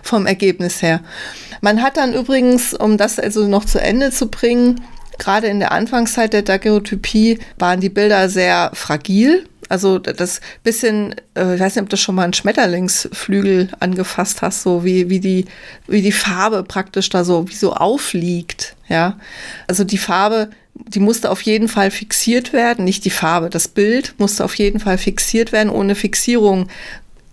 vom 0.03 0.25
Ergebnis 0.25 0.81
her. 0.81 1.01
Man 1.61 1.81
hat 1.81 1.97
dann 1.97 2.13
übrigens, 2.13 2.73
um 2.73 2.97
das 2.97 3.19
also 3.19 3.47
noch 3.47 3.65
zu 3.65 3.79
Ende 3.79 4.11
zu 4.11 4.27
bringen, 4.27 4.81
gerade 5.17 5.47
in 5.47 5.59
der 5.59 5.71
Anfangszeit 5.71 6.33
der 6.33 6.43
Daguerreotypie 6.43 7.39
waren 7.57 7.79
die 7.79 7.89
Bilder 7.89 8.29
sehr 8.29 8.71
fragil. 8.73 9.45
Also 9.69 9.99
das 9.99 10.39
bisschen, 10.63 11.15
äh, 11.35 11.55
ich 11.55 11.59
weiß 11.59 11.75
nicht, 11.75 11.83
ob 11.83 11.89
du 11.89 11.97
schon 11.97 12.15
mal 12.15 12.23
einen 12.23 12.33
Schmetterlingsflügel 12.33 13.69
angefasst 13.79 14.41
hast, 14.41 14.63
so 14.63 14.85
wie, 14.85 15.09
wie, 15.09 15.19
die, 15.19 15.45
wie 15.87 16.01
die 16.01 16.13
Farbe 16.13 16.63
praktisch 16.63 17.09
da 17.09 17.25
so, 17.25 17.49
wie 17.49 17.55
so 17.55 17.73
aufliegt. 17.73 18.75
Ja, 18.87 19.17
also 19.67 19.83
die 19.83 19.97
Farbe, 19.97 20.49
die 20.73 21.01
musste 21.01 21.29
auf 21.29 21.41
jeden 21.41 21.67
Fall 21.67 21.91
fixiert 21.91 22.53
werden, 22.53 22.85
nicht 22.85 23.03
die 23.03 23.09
Farbe, 23.09 23.49
das 23.49 23.67
Bild 23.67 24.15
musste 24.19 24.45
auf 24.45 24.55
jeden 24.55 24.79
Fall 24.79 24.97
fixiert 24.97 25.51
werden. 25.51 25.69
Ohne 25.69 25.95
Fixierung 25.95 26.69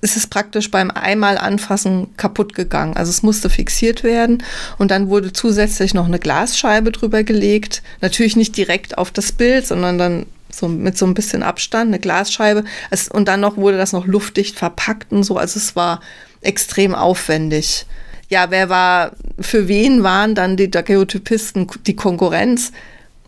ist 0.04 0.18
es 0.18 0.26
praktisch 0.26 0.70
beim 0.70 0.90
einmal 0.90 1.38
anfassen 1.38 2.14
kaputt 2.18 2.54
gegangen. 2.54 2.94
Also 2.94 3.08
es 3.08 3.22
musste 3.22 3.48
fixiert 3.48 4.04
werden 4.04 4.42
und 4.76 4.90
dann 4.90 5.08
wurde 5.08 5.32
zusätzlich 5.32 5.94
noch 5.94 6.04
eine 6.04 6.18
Glasscheibe 6.18 6.92
drüber 6.92 7.24
gelegt. 7.24 7.82
Natürlich 8.02 8.36
nicht 8.36 8.54
direkt 8.56 8.98
auf 8.98 9.10
das 9.10 9.32
Bild, 9.32 9.66
sondern 9.66 9.96
dann 9.96 10.26
so 10.50 10.68
mit 10.68 10.98
so 10.98 11.06
ein 11.06 11.14
bisschen 11.14 11.42
Abstand, 11.42 11.88
eine 11.88 11.98
Glasscheibe. 11.98 12.64
Es, 12.90 13.08
und 13.08 13.28
dann 13.28 13.40
noch 13.40 13.56
wurde 13.56 13.78
das 13.78 13.92
noch 13.92 14.06
luftdicht 14.06 14.58
verpackt 14.58 15.10
und 15.10 15.24
so. 15.24 15.38
Also 15.38 15.58
es 15.58 15.74
war 15.74 16.00
extrem 16.42 16.94
aufwendig. 16.94 17.86
Ja, 18.28 18.50
wer 18.50 18.68
war, 18.68 19.12
für 19.40 19.68
wen 19.68 20.02
waren 20.02 20.34
dann 20.34 20.58
die 20.58 20.70
Daguerreotypisten 20.70 21.66
die 21.86 21.96
Konkurrenz? 21.96 22.72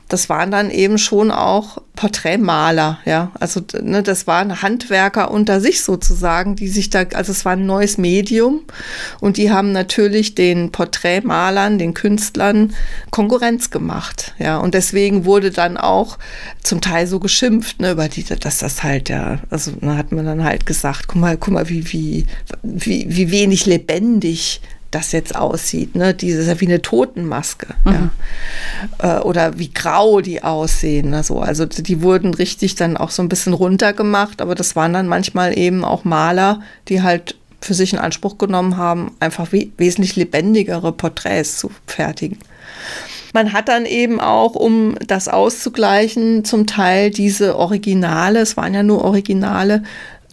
Das 0.08 0.28
waren 0.28 0.50
dann 0.52 0.70
eben 0.70 0.98
schon 0.98 1.32
auch 1.32 1.78
Porträtmaler, 1.96 2.98
ja. 3.06 3.32
Also 3.40 3.60
ne, 3.80 4.02
das 4.02 4.26
waren 4.26 4.62
Handwerker 4.62 5.30
unter 5.30 5.60
sich 5.60 5.82
sozusagen, 5.82 6.54
die 6.54 6.68
sich 6.68 6.90
da, 6.90 7.04
also 7.14 7.32
es 7.32 7.44
war 7.44 7.52
ein 7.52 7.66
neues 7.66 7.98
Medium 7.98 8.60
und 9.20 9.36
die 9.36 9.50
haben 9.50 9.72
natürlich 9.72 10.34
den 10.34 10.70
Porträtmalern, 10.70 11.78
den 11.78 11.94
Künstlern 11.94 12.74
Konkurrenz 13.10 13.70
gemacht, 13.70 14.34
ja. 14.38 14.58
Und 14.58 14.74
deswegen 14.74 15.24
wurde 15.24 15.50
dann 15.50 15.76
auch 15.76 16.18
zum 16.62 16.80
Teil 16.80 17.06
so 17.08 17.18
geschimpft, 17.18 17.80
ne, 17.80 17.92
über 17.92 18.08
die, 18.08 18.22
dass 18.22 18.58
das 18.58 18.84
halt 18.84 19.08
ja, 19.08 19.40
also 19.50 19.72
da 19.80 19.96
hat 19.96 20.12
man 20.12 20.26
dann 20.26 20.44
halt 20.44 20.66
gesagt, 20.66 21.08
guck 21.08 21.20
mal, 21.20 21.36
guck 21.36 21.54
mal, 21.54 21.68
wie, 21.68 21.92
wie, 21.92 22.26
wie, 22.62 23.06
wie 23.08 23.30
wenig 23.32 23.66
lebendig 23.66 24.60
das 24.90 25.12
jetzt 25.12 25.34
aussieht. 25.34 25.94
Ne? 25.94 26.14
Diese 26.14 26.40
ist 26.40 26.48
ja 26.48 26.60
wie 26.60 26.66
eine 26.66 26.82
Totenmaske. 26.82 27.68
Mhm. 27.84 28.10
Ja. 29.02 29.18
Äh, 29.18 29.22
oder 29.22 29.58
wie 29.58 29.72
grau 29.72 30.20
die 30.20 30.42
aussehen. 30.42 31.14
Also, 31.14 31.40
also 31.40 31.66
die 31.66 32.02
wurden 32.02 32.34
richtig 32.34 32.74
dann 32.74 32.96
auch 32.96 33.10
so 33.10 33.22
ein 33.22 33.28
bisschen 33.28 33.52
runtergemacht, 33.52 34.40
aber 34.40 34.54
das 34.54 34.76
waren 34.76 34.92
dann 34.92 35.08
manchmal 35.08 35.58
eben 35.58 35.84
auch 35.84 36.04
Maler, 36.04 36.60
die 36.88 37.02
halt 37.02 37.36
für 37.60 37.74
sich 37.74 37.92
in 37.92 37.98
Anspruch 37.98 38.38
genommen 38.38 38.76
haben, 38.76 39.12
einfach 39.18 39.52
we 39.52 39.68
wesentlich 39.76 40.14
lebendigere 40.14 40.92
Porträts 40.92 41.58
zu 41.58 41.70
fertigen. 41.86 42.38
Man 43.32 43.52
hat 43.52 43.68
dann 43.68 43.86
eben 43.86 44.20
auch, 44.20 44.54
um 44.54 44.96
das 45.06 45.28
auszugleichen, 45.28 46.44
zum 46.44 46.66
Teil 46.66 47.10
diese 47.10 47.56
Originale, 47.56 48.40
es 48.40 48.56
waren 48.56 48.72
ja 48.72 48.82
nur 48.82 49.04
Originale, 49.04 49.82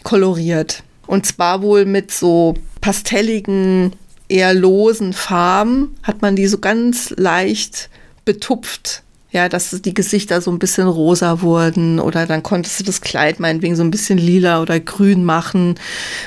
koloriert. 0.03 0.83
Und 1.07 1.25
zwar 1.25 1.61
wohl 1.61 1.85
mit 1.85 2.11
so 2.11 2.53
pastelligen 2.81 3.93
eher 4.29 4.53
losen 4.53 5.13
Farben 5.13 5.95
hat 6.03 6.21
man 6.21 6.35
die 6.35 6.47
so 6.47 6.57
ganz 6.57 7.13
leicht 7.17 7.89
betupft. 8.25 9.03
Ja, 9.31 9.49
dass 9.49 9.71
die 9.81 9.95
Gesichter 9.95 10.41
so 10.41 10.51
ein 10.51 10.59
bisschen 10.59 10.87
rosa 10.87 11.41
wurden 11.41 11.99
oder 11.99 12.27
dann 12.27 12.43
konntest 12.43 12.79
du 12.79 12.83
das 12.83 13.01
Kleid 13.01 13.39
meinetwegen 13.39 13.75
so 13.75 13.81
ein 13.81 13.89
bisschen 13.89 14.19
lila 14.19 14.61
oder 14.61 14.79
grün 14.79 15.23
machen. 15.23 15.73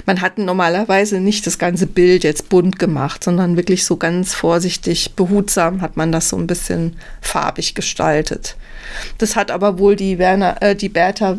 Man 0.07 0.21
hat 0.21 0.39
normalerweise 0.39 1.21
nicht 1.21 1.47
das 1.47 1.59
ganze 1.59 1.87
Bild 1.87 2.25
jetzt 2.25 2.49
bunt 2.49 2.81
gemacht, 2.81 3.23
sondern 3.23 3.57
wirklich 3.57 3.85
so 3.85 3.97
ganz 3.97 4.35
vorsichtig, 4.35 5.15
behutsam 5.15 5.83
hat 5.83 5.97
man 5.97 6.11
das 6.11 6.31
so 6.31 6.37
ein 6.37 6.49
bisschen 6.49 6.97
farbig 7.21 7.77
gestaltet. 7.77 8.57
Das 9.19 9.37
hat 9.37 9.53
aber 9.53 9.79
wohl 9.79 9.95
die 9.95 10.19
Werner, 10.19 10.61
äh, 10.61 10.75
die 10.75 10.89
Bertha 10.89 11.39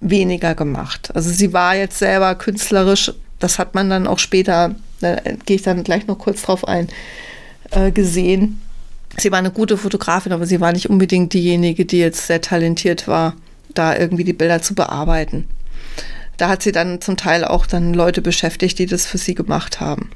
weniger 0.00 0.54
gemacht. 0.54 1.10
Also 1.14 1.30
sie 1.30 1.54
war 1.54 1.76
jetzt 1.76 1.98
selber 1.98 2.34
künstlerisch, 2.34 3.10
das 3.38 3.58
hat 3.58 3.74
man 3.74 3.88
dann 3.88 4.06
auch 4.06 4.18
später 4.18 4.74
da 5.00 5.16
gehe 5.44 5.56
ich 5.56 5.62
dann 5.62 5.84
gleich 5.84 6.06
noch 6.06 6.18
kurz 6.18 6.42
drauf 6.42 6.66
ein, 6.66 6.88
äh, 7.70 7.90
gesehen. 7.90 8.60
Sie 9.18 9.30
war 9.30 9.38
eine 9.38 9.50
gute 9.50 9.76
Fotografin, 9.76 10.32
aber 10.32 10.46
sie 10.46 10.60
war 10.60 10.72
nicht 10.72 10.90
unbedingt 10.90 11.32
diejenige, 11.32 11.84
die 11.84 11.98
jetzt 11.98 12.26
sehr 12.26 12.40
talentiert 12.40 13.08
war, 13.08 13.34
da 13.74 13.96
irgendwie 13.96 14.24
die 14.24 14.32
Bilder 14.32 14.62
zu 14.62 14.74
bearbeiten. 14.74 15.46
Da 16.36 16.48
hat 16.48 16.62
sie 16.62 16.72
dann 16.72 17.00
zum 17.00 17.16
Teil 17.16 17.44
auch 17.44 17.66
dann 17.66 17.94
Leute 17.94 18.20
beschäftigt, 18.20 18.78
die 18.78 18.86
das 18.86 19.06
für 19.06 19.18
sie 19.18 19.34
gemacht 19.34 19.80
haben. 19.80 20.10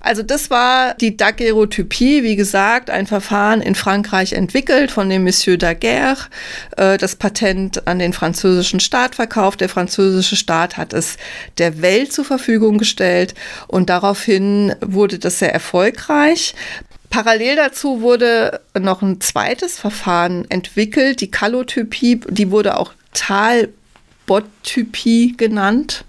Also 0.00 0.22
das 0.22 0.48
war 0.48 0.94
die 0.94 1.16
Daguerreotypie, 1.16 2.22
wie 2.22 2.36
gesagt, 2.36 2.88
ein 2.88 3.08
Verfahren 3.08 3.60
in 3.60 3.74
Frankreich 3.74 4.32
entwickelt 4.32 4.92
von 4.92 5.10
dem 5.10 5.24
Monsieur 5.24 5.56
Daguerre, 5.56 6.28
äh, 6.76 6.98
das 6.98 7.16
Patent 7.16 7.88
an 7.88 7.98
den 7.98 8.12
französischen 8.12 8.78
Staat 8.78 9.16
verkauft. 9.16 9.60
Der 9.60 9.68
französische 9.68 10.36
Staat 10.36 10.76
hat 10.76 10.92
es 10.92 11.16
der 11.58 11.82
Welt 11.82 12.12
zur 12.12 12.24
Verfügung 12.24 12.78
gestellt 12.78 13.34
und 13.66 13.90
daraufhin 13.90 14.72
wurde 14.80 15.18
das 15.18 15.40
sehr 15.40 15.52
erfolgreich. 15.52 16.54
Parallel 17.10 17.56
dazu 17.56 18.00
wurde 18.00 18.60
noch 18.78 19.02
ein 19.02 19.20
zweites 19.20 19.76
Verfahren 19.78 20.48
entwickelt, 20.48 21.20
die 21.20 21.30
Kallotypie, 21.30 22.20
die 22.28 22.52
wurde 22.52 22.76
auch 22.76 22.92
Talbot-Typie 23.14 25.34
genannt 25.36 26.04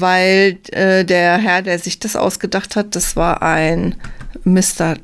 weil 0.00 0.58
äh, 0.72 1.04
der 1.04 1.38
Herr, 1.38 1.62
der 1.62 1.78
sich 1.78 1.98
das 1.98 2.16
ausgedacht 2.16 2.76
hat, 2.76 2.94
das 2.96 3.16
war 3.16 3.42
ein 3.42 3.96
Mr. 4.44 4.96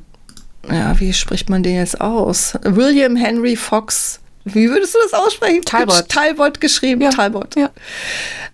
Ja, 0.69 0.99
wie 0.99 1.13
spricht 1.13 1.49
man 1.49 1.63
den 1.63 1.75
jetzt 1.75 1.99
aus? 1.99 2.57
William 2.63 3.15
Henry 3.15 3.55
Fox. 3.55 4.19
Wie 4.45 4.69
würdest 4.69 4.93
du 4.93 4.99
das 5.03 5.13
aussprechen? 5.13 5.61
Talbot. 5.63 6.09
Talbot 6.09 6.59
geschrieben, 6.59 7.01
ja. 7.01 7.11
Talbot. 7.11 7.55
Ja. 7.55 7.69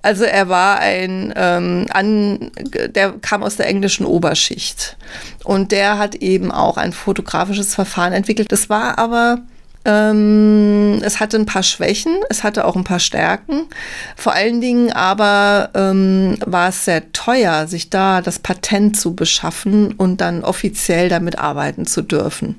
Also 0.01 0.23
er 0.23 0.47
war 0.47 0.79
ein, 0.79 1.33
ähm, 1.35 1.87
an, 1.91 2.51
der 2.89 3.13
kam 3.21 3.43
aus 3.43 3.55
der 3.55 3.67
englischen 3.67 4.05
Oberschicht. 4.05 4.97
Und 5.43 5.71
der 5.71 5.97
hat 5.97 6.15
eben 6.15 6.51
auch 6.51 6.77
ein 6.77 6.93
fotografisches 6.93 7.73
Verfahren 7.73 8.13
entwickelt. 8.13 8.51
Das 8.51 8.69
war 8.69 8.99
aber 8.99 9.39
ähm, 9.85 10.99
es 11.03 11.19
hatte 11.19 11.37
ein 11.37 11.45
paar 11.45 11.63
Schwächen, 11.63 12.17
es 12.29 12.43
hatte 12.43 12.65
auch 12.65 12.75
ein 12.75 12.83
paar 12.83 12.99
Stärken. 12.99 13.67
Vor 14.15 14.33
allen 14.33 14.59
Dingen 14.61 14.91
aber 14.91 15.69
ähm, 15.73 16.37
war 16.45 16.69
es 16.69 16.85
sehr 16.85 17.11
teuer, 17.13 17.67
sich 17.67 17.89
da 17.89 18.21
das 18.21 18.39
Patent 18.39 18.99
zu 18.99 19.15
beschaffen 19.15 19.93
und 19.93 20.21
dann 20.21 20.43
offiziell 20.43 21.09
damit 21.09 21.39
arbeiten 21.39 21.85
zu 21.85 22.01
dürfen. 22.01 22.57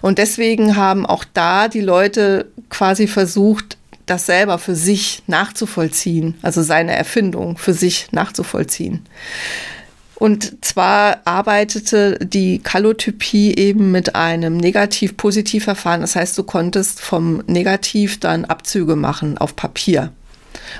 Und 0.00 0.18
deswegen 0.18 0.76
haben 0.76 1.04
auch 1.04 1.24
da 1.34 1.68
die 1.68 1.82
Leute 1.82 2.46
quasi 2.70 3.06
versucht, 3.06 3.76
das 4.06 4.26
selber 4.26 4.58
für 4.58 4.74
sich 4.74 5.22
nachzuvollziehen, 5.26 6.34
also 6.42 6.62
seine 6.62 6.94
Erfindung 6.94 7.56
für 7.56 7.72
sich 7.72 8.08
nachzuvollziehen. 8.12 9.04
Und 10.16 10.64
zwar 10.64 11.20
arbeitete 11.24 12.18
die 12.22 12.60
Kallotypie 12.60 13.54
eben 13.56 13.90
mit 13.90 14.14
einem 14.14 14.56
Negativ-Positiv-Verfahren. 14.56 16.02
Das 16.02 16.16
heißt, 16.16 16.38
du 16.38 16.44
konntest 16.44 17.00
vom 17.00 17.42
Negativ 17.46 18.20
dann 18.20 18.44
Abzüge 18.44 18.96
machen 18.96 19.38
auf 19.38 19.56
Papier. 19.56 20.12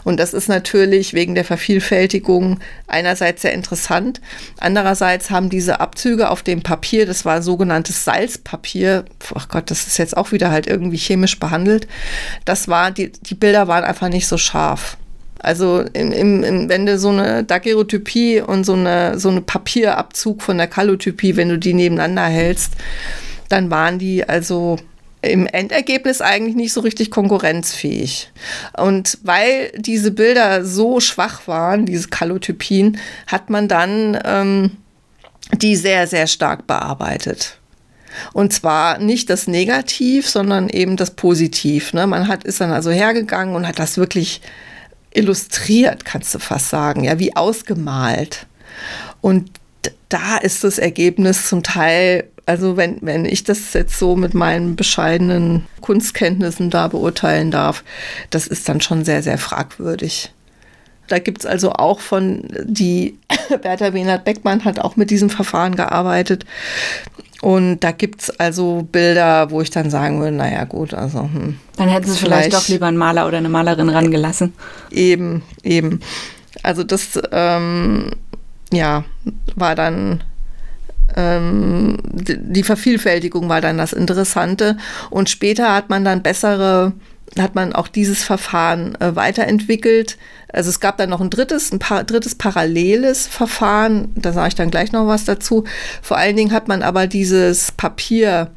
Und 0.05 0.19
das 0.19 0.35
ist 0.35 0.49
natürlich 0.49 1.15
wegen 1.15 1.35
der 1.35 1.45
Vervielfältigung 1.45 2.61
einerseits 2.87 3.43
sehr 3.43 3.53
interessant. 3.53 4.21
Andererseits 4.59 5.31
haben 5.31 5.51
diese 5.51 5.81
Abzüge 5.81 6.31
auf 6.31 6.43
dem 6.43 6.63
Papier, 6.63 7.07
das 7.07 7.25
war 7.25 7.43
sogenanntes 7.43 8.05
Salzpapier, 8.05 9.05
ach 9.35 9.49
Gott, 9.49 9.71
das 9.71 9.87
ist 9.87 9.99
jetzt 9.99 10.17
auch 10.17 10.33
wieder 10.33 10.51
halt 10.51 10.67
irgendwie 10.67 10.97
chemisch 10.97 11.39
behandelt. 11.39 11.87
Das 12.45 12.69
war, 12.69 12.91
die, 12.91 13.13
die 13.13 13.35
Bilder 13.35 13.69
waren 13.69 13.85
einfach 13.85 14.09
nicht 14.09 14.27
so 14.27 14.39
scharf. 14.39 14.97
Also 15.39 15.85
im, 15.93 16.13
im, 16.13 16.69
wenn 16.69 16.87
du 16.87 16.99
so 16.99 17.11
eine 17.11 17.45
Daguerreotypie 17.45 18.41
und 18.41 18.65
so 18.65 18.73
eine, 18.75 19.19
so 19.19 19.29
eine 19.29 19.43
Papierabzug 19.43 20.43
von 20.43 20.57
der 20.57 20.69
Kallotypie, 20.69 21.37
wenn 21.37 21.49
du 21.49 21.59
die 21.59 21.75
nebeneinander 21.75 22.25
hältst, 22.25 22.73
dann 23.49 23.71
waren 23.71 23.99
die 23.99 24.29
also 24.29 24.79
im 25.21 25.47
Endergebnis 25.47 26.21
eigentlich 26.21 26.55
nicht 26.55 26.73
so 26.73 26.81
richtig 26.81 27.11
konkurrenzfähig. 27.11 28.31
Und 28.77 29.19
weil 29.23 29.73
diese 29.77 30.11
Bilder 30.11 30.65
so 30.65 31.01
schwach 31.01 31.47
waren, 31.47 31.87
diese 31.87 32.09
Kallotypien, 32.09 32.99
hat 33.27 33.51
man 33.51 33.69
dann 33.69 34.19
ähm, 34.25 34.73
die 35.53 35.77
sehr, 35.77 36.07
sehr 36.07 36.27
stark 36.27 36.67
bearbeitet. 36.67 37.59
Und 38.33 38.53
zwar 38.53 38.99
nicht 38.99 39.29
das 39.29 39.47
Negativ, 39.49 40.29
sondern 40.29 40.69
eben 40.69 40.97
das 40.97 41.13
Positiv. 41.13 41.93
Ne? 41.93 42.07
Man 42.07 42.29
hat, 42.29 42.45
ist 42.45 42.61
dann 42.61 42.71
also 42.71 42.91
hergegangen 42.91 43.57
und 43.57 43.67
hat 43.67 43.79
das 43.79 43.97
wirklich 43.97 44.41
illustriert, 45.15 46.05
kannst 46.05 46.35
du 46.35 46.39
fast 46.39 46.69
sagen, 46.69 47.05
ja, 47.05 47.19
wie 47.19 47.35
ausgemalt. 47.35 48.47
Und 49.21 49.51
da 50.09 50.37
ist 50.37 50.65
das 50.65 50.79
Ergebnis 50.79 51.49
zum 51.49 51.63
Teil, 51.63 52.29
also 52.47 52.77
wenn, 52.77 52.99
wenn 53.01 53.25
ich 53.25 53.45
das 53.45 53.73
jetzt 53.73 53.99
so 53.99 54.17
mit 54.17 54.35
meinen 54.35 54.77
bescheidenen 54.77 55.67
Kunstkenntnissen 55.81 56.71
da 56.71 56.89
beurteilen 56.89 57.51
darf, 57.51 57.85
das 58.31 58.47
ist 58.47 58.69
dann 58.69 58.81
schon 58.81 59.05
sehr, 59.05 59.23
sehr 59.23 59.39
fragwürdig. 59.39 60.31
Da 61.09 61.19
gibt 61.19 61.41
es 61.41 61.47
also 61.47 61.73
auch 61.73 62.01
von, 62.01 62.49
die 62.65 63.19
Bertha 63.63 63.93
Wehnert-Beckmann 63.93 64.65
hat 64.65 64.81
auch 64.81 64.97
mit 64.97 65.11
diesem 65.11 65.31
Verfahren 65.31 65.77
gearbeitet. 65.77 66.45
Und 67.43 67.81
da 67.81 67.91
gibt 67.91 68.23
es 68.23 68.41
also 68.41 68.89
Bilder, 68.91 69.51
wo 69.51 69.61
ich 69.61 69.71
dann 69.71 69.91
sagen 69.91 70.21
würde, 70.21 70.35
naja 70.35 70.65
gut, 70.65 70.95
also. 70.95 71.25
Hm, 71.25 71.59
dann 71.77 71.89
hätten 71.89 72.11
sie 72.11 72.17
vielleicht, 72.17 72.45
vielleicht, 72.45 72.55
doch 72.55 72.69
lieber 72.69 72.87
einen 72.87 72.97
Maler 72.97 73.27
oder 73.27 73.37
eine 73.37 73.51
Malerin 73.51 73.91
rangelassen. 73.91 74.55
Eben, 74.91 75.43
eben. 75.63 76.01
Also 76.63 76.85
das, 76.85 77.21
ähm, 77.33 78.13
ja, 78.73 79.05
war 79.57 79.75
dann 79.75 80.25
ähm, 81.17 81.99
die 82.03 82.63
Vervielfältigung 82.63 83.49
war 83.49 83.61
dann 83.61 83.77
das 83.77 83.93
Interessante. 83.93 84.79
Und 85.11 85.29
später 85.29 85.75
hat 85.75 85.91
man 85.91 86.05
dann 86.05 86.23
bessere 86.23 86.93
hat 87.39 87.55
man 87.55 87.73
auch 87.73 87.89
dieses 87.89 88.23
Verfahren 88.23 88.95
äh, 89.01 89.17
weiterentwickelt. 89.17 90.19
Also 90.55 90.71
es 90.71 90.81
gab 90.81 90.97
dann 90.97 91.11
noch 91.11 91.21
ein 91.21 91.31
drittes, 91.31 91.73
ein 91.73 91.79
pa 91.79 92.03
drittes 92.03 92.35
paralleles 92.35 93.27
Verfahren, 93.27 94.13
da 94.15 94.33
sage 94.33 94.49
ich 94.49 94.55
dann 94.55 94.71
gleich 94.71 94.93
noch 94.93 95.07
was 95.07 95.25
dazu. 95.25 95.65
Vor 96.03 96.17
allen 96.17 96.37
Dingen 96.37 96.53
hat 96.53 96.69
man 96.69 96.83
aber 96.83 97.07
dieses 97.07 97.73
Papier 97.73 98.51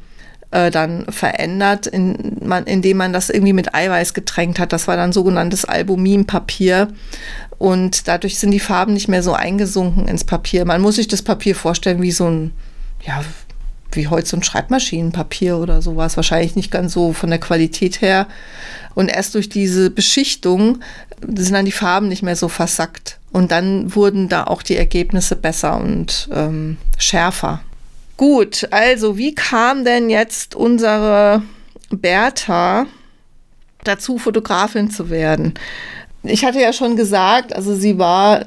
äh, 0.50 0.70
dann 0.70 1.06
verändert, 1.10 1.86
in, 1.86 2.38
man, 2.42 2.64
indem 2.64 2.96
man 2.98 3.12
das 3.12 3.30
irgendwie 3.30 3.52
mit 3.52 3.74
Eiweiß 3.74 4.14
getränkt 4.14 4.58
hat. 4.58 4.72
Das 4.72 4.88
war 4.88 4.96
dann 4.96 5.12
sogenanntes 5.12 5.64
Albuminpapier. 5.64 6.88
Und 7.58 8.06
dadurch 8.08 8.38
sind 8.38 8.52
die 8.52 8.60
Farben 8.60 8.94
nicht 8.94 9.08
mehr 9.08 9.22
so 9.22 9.32
eingesunken 9.32 10.06
ins 10.08 10.24
Papier. 10.24 10.64
Man 10.64 10.80
muss 10.80 10.96
sich 10.96 11.08
das 11.08 11.22
Papier 11.22 11.54
vorstellen 11.54 12.00
wie 12.00 12.12
so 12.12 12.28
ein, 12.30 12.52
ja, 13.02 13.22
wie 13.92 14.08
so 14.24 14.36
ein 14.36 14.42
Schreibmaschinenpapier 14.42 15.56
oder 15.56 15.82
sowas. 15.82 16.16
Wahrscheinlich 16.16 16.56
nicht 16.56 16.70
ganz 16.70 16.92
so 16.92 17.12
von 17.12 17.30
der 17.30 17.38
Qualität 17.38 18.00
her. 18.00 18.26
Und 18.94 19.08
erst 19.08 19.34
durch 19.34 19.48
diese 19.48 19.90
Beschichtung 19.90 20.80
sind 21.20 21.54
dann 21.54 21.64
die 21.64 21.72
Farben 21.72 22.08
nicht 22.08 22.22
mehr 22.22 22.36
so 22.36 22.48
versackt. 22.48 23.18
Und 23.30 23.50
dann 23.52 23.94
wurden 23.94 24.28
da 24.28 24.44
auch 24.44 24.62
die 24.62 24.76
Ergebnisse 24.76 25.36
besser 25.36 25.78
und 25.78 26.28
ähm, 26.32 26.78
schärfer. 26.98 27.60
Gut, 28.16 28.66
also 28.72 29.16
wie 29.16 29.34
kam 29.34 29.84
denn 29.84 30.10
jetzt 30.10 30.54
unsere 30.54 31.42
Bertha 31.90 32.86
dazu, 33.84 34.18
Fotografin 34.18 34.90
zu 34.90 35.08
werden? 35.08 35.54
Ich 36.24 36.44
hatte 36.44 36.60
ja 36.60 36.72
schon 36.72 36.96
gesagt, 36.96 37.54
also 37.54 37.76
sie 37.76 37.98
war, 37.98 38.44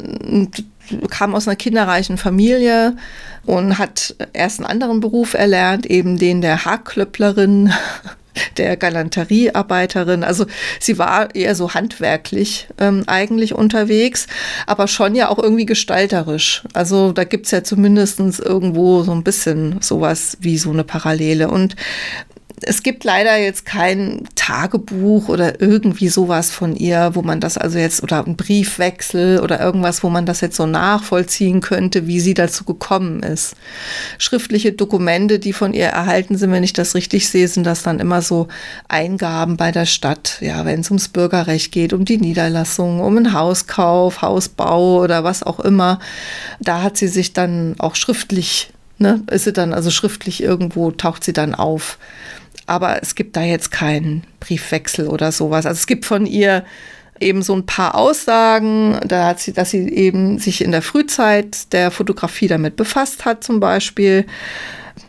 kam 1.09 1.33
aus 1.33 1.47
einer 1.47 1.55
kinderreichen 1.55 2.17
Familie 2.17 2.97
und 3.45 3.77
hat 3.77 4.15
erst 4.33 4.59
einen 4.59 4.67
anderen 4.67 4.99
Beruf 4.99 5.33
erlernt, 5.33 5.85
eben 5.85 6.17
den 6.17 6.41
der 6.41 6.65
Haarklöpplerin 6.65 7.73
der 8.57 8.77
Galanteriearbeiterin. 8.77 10.23
Also 10.23 10.45
sie 10.79 10.97
war 10.97 11.35
eher 11.35 11.55
so 11.55 11.73
handwerklich 11.73 12.67
ähm, 12.79 13.03
eigentlich 13.07 13.53
unterwegs, 13.53 14.27
aber 14.67 14.87
schon 14.87 15.15
ja 15.15 15.29
auch 15.29 15.39
irgendwie 15.39 15.65
gestalterisch. 15.65 16.63
Also 16.73 17.11
da 17.11 17.23
gibt 17.23 17.45
es 17.45 17.51
ja 17.51 17.63
zumindest 17.63 18.19
irgendwo 18.39 19.03
so 19.03 19.11
ein 19.11 19.23
bisschen 19.23 19.81
sowas 19.81 20.37
wie 20.39 20.57
so 20.57 20.71
eine 20.71 20.83
Parallele. 20.83 21.49
Und 21.49 21.75
es 22.63 22.83
gibt 22.83 23.03
leider 23.03 23.37
jetzt 23.37 23.65
kein 23.65 24.27
Tagebuch 24.35 25.29
oder 25.29 25.61
irgendwie 25.61 26.09
sowas 26.09 26.51
von 26.51 26.75
ihr, 26.75 27.11
wo 27.13 27.21
man 27.21 27.39
das 27.39 27.57
also 27.57 27.79
jetzt 27.79 28.03
oder 28.03 28.25
ein 28.25 28.35
Briefwechsel 28.35 29.39
oder 29.39 29.59
irgendwas, 29.59 30.03
wo 30.03 30.09
man 30.09 30.25
das 30.25 30.41
jetzt 30.41 30.57
so 30.57 30.65
nachvollziehen 30.65 31.61
könnte, 31.61 32.07
wie 32.07 32.19
sie 32.19 32.33
dazu 32.33 32.63
gekommen 32.63 33.23
ist. 33.23 33.55
Schriftliche 34.17 34.73
Dokumente, 34.73 35.39
die 35.39 35.53
von 35.53 35.73
ihr 35.73 35.87
erhalten 35.87 36.37
sind, 36.37 36.51
wenn 36.51 36.63
ich 36.63 36.73
das 36.73 36.95
richtig 36.95 37.29
sehe, 37.29 37.47
sind 37.47 37.65
das 37.65 37.83
dann 37.83 37.99
immer 37.99 38.21
so 38.21 38.47
Eingaben 38.87 39.57
bei 39.57 39.71
der 39.71 39.85
Stadt. 39.85 40.37
Ja, 40.41 40.65
wenn 40.65 40.81
es 40.81 40.91
ums 40.91 41.09
Bürgerrecht 41.09 41.71
geht, 41.71 41.93
um 41.93 42.05
die 42.05 42.17
Niederlassung, 42.17 42.99
um 42.99 43.17
einen 43.17 43.33
Hauskauf, 43.33 44.21
Hausbau 44.21 45.01
oder 45.01 45.23
was 45.23 45.43
auch 45.43 45.59
immer. 45.59 45.99
Da 46.59 46.81
hat 46.83 46.97
sie 46.97 47.07
sich 47.07 47.33
dann 47.33 47.75
auch 47.79 47.95
schriftlich 47.95 48.71
Ne, 49.01 49.23
ist 49.31 49.45
sie 49.45 49.53
dann 49.53 49.73
also 49.73 49.89
schriftlich 49.89 50.43
irgendwo, 50.43 50.91
taucht 50.91 51.23
sie 51.23 51.33
dann 51.33 51.55
auf 51.55 51.97
aber 52.71 53.03
es 53.03 53.15
gibt 53.15 53.35
da 53.35 53.41
jetzt 53.41 53.69
keinen 53.69 54.23
Briefwechsel 54.39 55.09
oder 55.09 55.33
sowas. 55.33 55.65
Also 55.65 55.77
es 55.77 55.87
gibt 55.87 56.05
von 56.05 56.25
ihr 56.25 56.63
eben 57.19 57.41
so 57.41 57.53
ein 57.53 57.65
paar 57.65 57.95
Aussagen, 57.95 58.97
da 59.05 59.27
hat 59.27 59.41
sie, 59.41 59.51
dass 59.51 59.71
sie 59.71 59.89
eben 59.89 60.39
sich 60.39 60.63
in 60.63 60.71
der 60.71 60.81
Frühzeit 60.81 61.73
der 61.73 61.91
Fotografie 61.91 62.47
damit 62.47 62.77
befasst 62.77 63.25
hat, 63.25 63.43
zum 63.43 63.59
Beispiel. 63.59 64.25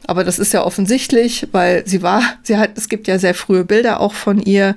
Aber 0.08 0.24
das 0.24 0.40
ist 0.40 0.52
ja 0.52 0.64
offensichtlich, 0.64 1.46
weil 1.52 1.86
sie 1.86 2.02
war, 2.02 2.22
sie 2.42 2.56
hat, 2.56 2.70
es 2.74 2.88
gibt 2.88 3.06
ja 3.06 3.20
sehr 3.20 3.32
frühe 3.32 3.64
Bilder 3.64 4.00
auch 4.00 4.14
von 4.14 4.40
ihr. 4.40 4.74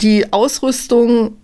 Die 0.00 0.32
Ausrüstung 0.32 1.36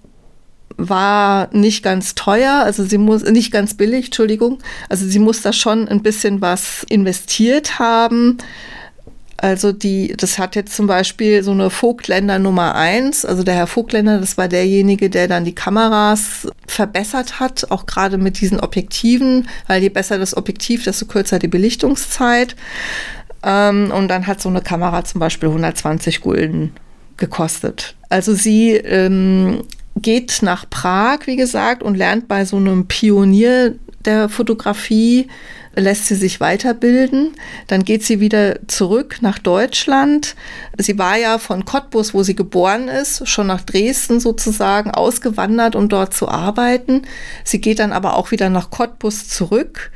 war 0.79 1.51
nicht 1.53 1.83
ganz 1.83 2.15
teuer, 2.15 2.63
also 2.65 2.85
sie 2.85 2.97
muss 2.97 3.23
nicht 3.25 3.53
ganz 3.53 3.75
billig, 3.75 4.07
Entschuldigung. 4.07 4.61
Also 4.89 5.05
sie 5.05 5.19
muss 5.19 5.43
da 5.43 5.53
schon 5.53 5.89
ein 5.89 6.03
bisschen 6.03 6.41
was 6.41 6.87
investiert 6.89 7.79
haben. 7.79 8.39
Also 9.45 9.73
die, 9.73 10.15
das 10.17 10.39
hat 10.39 10.57
jetzt 10.57 10.75
zum 10.75 10.87
Beispiel 10.87 11.43
so 11.43 11.51
eine 11.51 11.69
Vogtländer 11.69 12.39
Nummer 12.39 12.77
eins. 12.77 13.27
Also 13.27 13.43
der 13.43 13.53
Herr 13.53 13.67
Vogtländer, 13.67 14.19
das 14.19 14.39
war 14.39 14.49
derjenige, 14.49 15.11
der 15.11 15.29
dann 15.29 15.45
die 15.45 15.55
Kameras 15.55 16.49
verbessert 16.67 17.41
hat, 17.41 17.71
auch 17.71 17.85
gerade 17.85 18.17
mit 18.17 18.41
diesen 18.41 18.59
Objektiven, 18.59 19.47
weil 19.67 19.83
je 19.83 19.91
besser 19.91 20.17
das 20.17 20.35
Objektiv, 20.35 20.85
desto 20.85 21.05
kürzer 21.05 21.39
die 21.39 21.49
Belichtungszeit. 21.49 22.57
Ähm, 23.43 23.93
und 23.95 24.09
dann 24.09 24.27
hat 24.27 24.41
so 24.41 24.49
eine 24.49 24.63
Kamera 24.63 25.05
zum 25.05 25.19
Beispiel 25.19 25.51
120 25.51 26.23
Gulden 26.23 26.73
gekostet. 27.19 27.97
Also 28.09 28.33
sie 28.33 28.71
ähm, 28.71 29.65
geht 29.95 30.39
nach 30.41 30.71
Prag, 30.71 31.27
wie 31.27 31.37
gesagt, 31.37 31.83
und 31.83 31.97
lernt 31.97 32.29
bei 32.29 32.47
so 32.47 32.57
einem 32.57 32.87
Pionier 32.87 33.75
der 34.05 34.29
Fotografie 34.29 35.29
lässt 35.77 36.07
sie 36.07 36.15
sich 36.15 36.41
weiterbilden. 36.41 37.33
Dann 37.67 37.85
geht 37.85 38.05
sie 38.05 38.21
wieder 38.21 38.59
zurück 38.69 39.19
nach 39.21 39.39
Deutschland. 39.39 40.37
Sie 40.79 40.99
war 40.99 41.17
ja 41.17 41.39
von 41.39 41.65
Cottbus, 41.65 42.15
wo 42.15 42.23
sie 42.23 42.37
geboren 42.37 42.89
ist, 42.89 43.27
schon 43.29 43.49
nach 43.49 43.63
Dresden 43.63 44.21
sozusagen 44.21 44.91
ausgewandert, 44.91 45.75
um 45.75 45.89
dort 45.89 46.15
zu 46.15 46.29
arbeiten. 46.29 47.03
Sie 47.43 47.61
geht 47.61 47.79
dann 47.81 47.93
aber 47.93 48.17
auch 48.17 48.31
wieder 48.31 48.51
nach 48.51 48.71
Cottbus 48.71 49.29
zurück. 49.29 49.91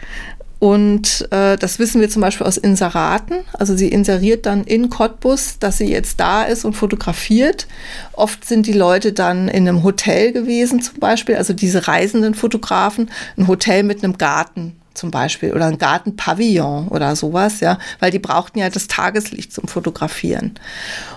Und 0.59 1.29
äh, 1.31 1.57
das 1.57 1.79
wissen 1.79 2.01
wir 2.01 2.11
zum 2.11 2.23
Beispiel 2.23 2.47
aus 2.47 2.57
Inseraten. 2.57 3.45
Also 3.53 3.77
sie 3.77 3.89
inseriert 3.89 4.45
dann 4.45 4.65
in 4.65 4.91
Cottbus, 4.91 5.59
dass 5.61 5.79
sie 5.79 5.87
jetzt 5.87 6.19
da 6.19 6.43
ist 6.43 6.65
und 6.65 6.75
fotografiert. 6.75 7.69
Oft 8.13 8.45
sind 8.45 8.67
die 8.67 8.73
Leute 8.73 9.13
dann 9.13 9.49
in 9.49 9.69
einem 9.69 9.85
Hotel 9.85 10.33
gewesen 10.33 10.83
zum 10.83 10.99
Beispiel, 10.99 11.37
also 11.37 11.53
diese 11.53 11.87
reisenden 11.87 12.35
Fotografen, 12.35 13.11
ein 13.37 13.47
Hotel 13.47 13.85
mit 13.85 14.03
einem 14.03 14.19
Garten 14.19 14.75
zum 14.99 15.13
Beispiel 15.13 15.53
oder 15.53 15.67
ein 15.67 15.79
Gartenpavillon 15.79 16.89
oder 16.89 17.15
sowas, 17.15 17.61
ja, 17.61 17.79
weil 18.01 18.11
die 18.11 18.19
brauchten 18.19 18.59
ja 18.59 18.69
das 18.69 18.89
Tageslicht 18.89 19.53
zum 19.53 19.69
Fotografieren. 19.69 20.55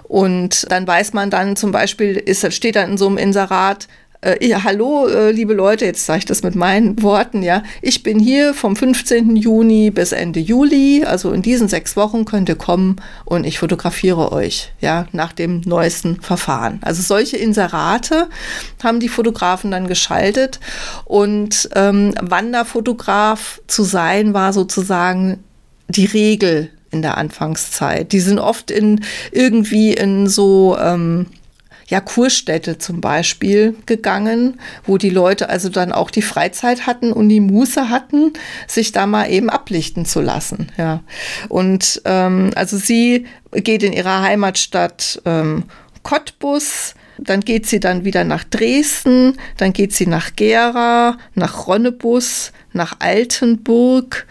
Und 0.03 0.71
dann 0.71 0.85
weiß 0.85 1.13
man 1.13 1.31
dann 1.31 1.55
zum 1.55 1.71
Beispiel, 1.71 2.15
ist, 2.15 2.53
steht 2.53 2.75
dann 2.75 2.91
in 2.91 2.97
so 2.97 3.07
einem 3.07 3.17
Inserat, 3.17 3.87
äh, 4.21 4.47
ja, 4.47 4.63
hallo, 4.63 5.07
äh, 5.07 5.31
liebe 5.31 5.53
Leute, 5.53 5.85
jetzt 5.85 6.05
sage 6.05 6.19
ich 6.19 6.25
das 6.25 6.43
mit 6.43 6.55
meinen 6.55 7.01
Worten, 7.01 7.41
ja. 7.41 7.63
Ich 7.81 8.03
bin 8.03 8.19
hier 8.19 8.53
vom 8.53 8.75
15. 8.75 9.35
Juni 9.35 9.89
bis 9.89 10.11
Ende 10.11 10.39
Juli, 10.39 11.03
also 11.05 11.31
in 11.31 11.41
diesen 11.41 11.67
sechs 11.67 11.95
Wochen 11.95 12.25
könnt 12.25 12.47
ihr 12.47 12.55
kommen 12.55 12.97
und 13.25 13.45
ich 13.45 13.57
fotografiere 13.57 14.31
euch, 14.31 14.71
ja, 14.79 15.07
nach 15.11 15.33
dem 15.33 15.61
neuesten 15.65 16.21
Verfahren. 16.21 16.79
Also 16.83 17.01
solche 17.01 17.37
Inserate 17.37 18.29
haben 18.83 18.99
die 18.99 19.09
Fotografen 19.09 19.71
dann 19.71 19.87
geschaltet 19.87 20.59
und 21.05 21.69
ähm, 21.75 22.13
Wanderfotograf 22.21 23.61
zu 23.67 23.83
sein 23.83 24.33
war 24.33 24.53
sozusagen 24.53 25.43
die 25.87 26.05
Regel 26.05 26.69
in 26.91 27.01
der 27.01 27.17
Anfangszeit. 27.17 28.11
Die 28.11 28.19
sind 28.19 28.37
oft 28.37 28.69
in 28.69 29.01
irgendwie 29.31 29.93
in 29.93 30.27
so 30.27 30.77
ähm, 30.79 31.25
ja, 31.91 31.99
Kurstädte 31.99 32.77
zum 32.77 33.01
Beispiel 33.01 33.75
gegangen, 33.85 34.61
wo 34.85 34.97
die 34.97 35.09
Leute 35.09 35.49
also 35.49 35.67
dann 35.67 35.91
auch 35.91 36.09
die 36.09 36.21
Freizeit 36.21 36.87
hatten 36.87 37.11
und 37.11 37.27
die 37.27 37.41
Muße 37.41 37.89
hatten, 37.89 38.31
sich 38.65 38.93
da 38.93 39.05
mal 39.05 39.29
eben 39.29 39.49
ablichten 39.49 40.05
zu 40.05 40.21
lassen. 40.21 40.71
Ja. 40.77 41.03
Und 41.49 42.01
ähm, 42.05 42.51
also 42.55 42.77
sie 42.77 43.25
geht 43.51 43.83
in 43.83 43.91
ihrer 43.91 44.21
Heimatstadt 44.21 45.21
ähm, 45.25 45.65
Cottbus, 46.01 46.95
dann 47.21 47.41
geht 47.41 47.67
sie 47.67 47.79
dann 47.79 48.03
wieder 48.03 48.23
nach 48.23 48.43
Dresden, 48.43 49.37
dann 49.57 49.73
geht 49.73 49.93
sie 49.93 50.07
nach 50.07 50.35
Gera, 50.35 51.17
nach 51.35 51.67
Ronnebus, 51.67 52.51
nach 52.73 52.95
Altenburg, 52.99 54.25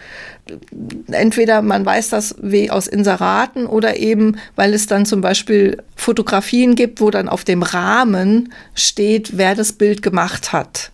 entweder 1.11 1.61
man 1.61 1.85
weiß 1.85 2.09
das 2.09 2.35
wie 2.41 2.69
aus 2.69 2.87
Inseraten 2.87 3.65
oder 3.65 3.97
eben, 3.97 4.37
weil 4.55 4.73
es 4.73 4.87
dann 4.87 5.05
zum 5.05 5.21
Beispiel 5.21 5.77
Fotografien 5.95 6.75
gibt, 6.75 7.01
wo 7.01 7.09
dann 7.09 7.29
auf 7.29 7.43
dem 7.43 7.63
Rahmen 7.63 8.51
steht, 8.75 9.37
wer 9.37 9.55
das 9.55 9.73
Bild 9.73 10.01
gemacht 10.01 10.51
hat. 10.51 10.91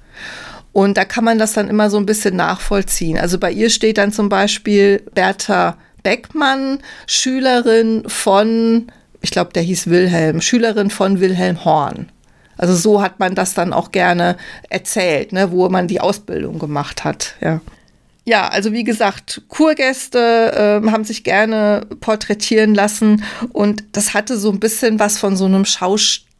Und 0.73 0.97
da 0.97 1.05
kann 1.05 1.23
man 1.23 1.39
das 1.39 1.53
dann 1.53 1.69
immer 1.69 1.89
so 1.89 1.97
ein 1.97 2.05
bisschen 2.05 2.35
nachvollziehen. 2.35 3.17
Also 3.17 3.39
bei 3.39 3.51
ihr 3.51 3.71
steht 3.71 3.97
dann 3.97 4.11
zum 4.11 4.29
Beispiel 4.29 5.01
Bertha 5.15 5.75
Beckmann, 6.03 6.79
Schülerin 7.07 8.03
von, 8.07 8.91
ich 9.21 9.31
glaube, 9.31 9.53
der 9.53 9.63
hieß 9.63 9.87
Wilhelm, 9.87 10.41
Schülerin 10.41 10.89
von 10.89 11.19
Wilhelm 11.19 11.63
Horn. 11.65 12.09
Also 12.57 12.75
so 12.75 13.01
hat 13.01 13.19
man 13.19 13.35
das 13.35 13.53
dann 13.53 13.73
auch 13.73 13.91
gerne 13.91 14.35
erzählt, 14.69 15.31
ne, 15.31 15.51
wo 15.51 15.69
man 15.69 15.87
die 15.87 16.01
Ausbildung 16.01 16.59
gemacht 16.59 17.03
hat. 17.03 17.35
Ja. 17.41 17.61
Ja, 18.25 18.49
also 18.49 18.73
wie 18.73 18.83
gesagt, 18.83 19.43
Kurgäste 19.47 20.81
äh, 20.83 20.91
haben 20.91 21.05
sich 21.05 21.23
gerne 21.23 21.87
porträtieren 22.01 22.75
lassen 22.75 23.23
und 23.53 23.85
das 23.93 24.13
hatte 24.13 24.37
so 24.37 24.51
ein 24.51 24.59
bisschen 24.59 24.99
was 24.99 25.17
von 25.17 25.37
so 25.37 25.45
einem 25.45 25.63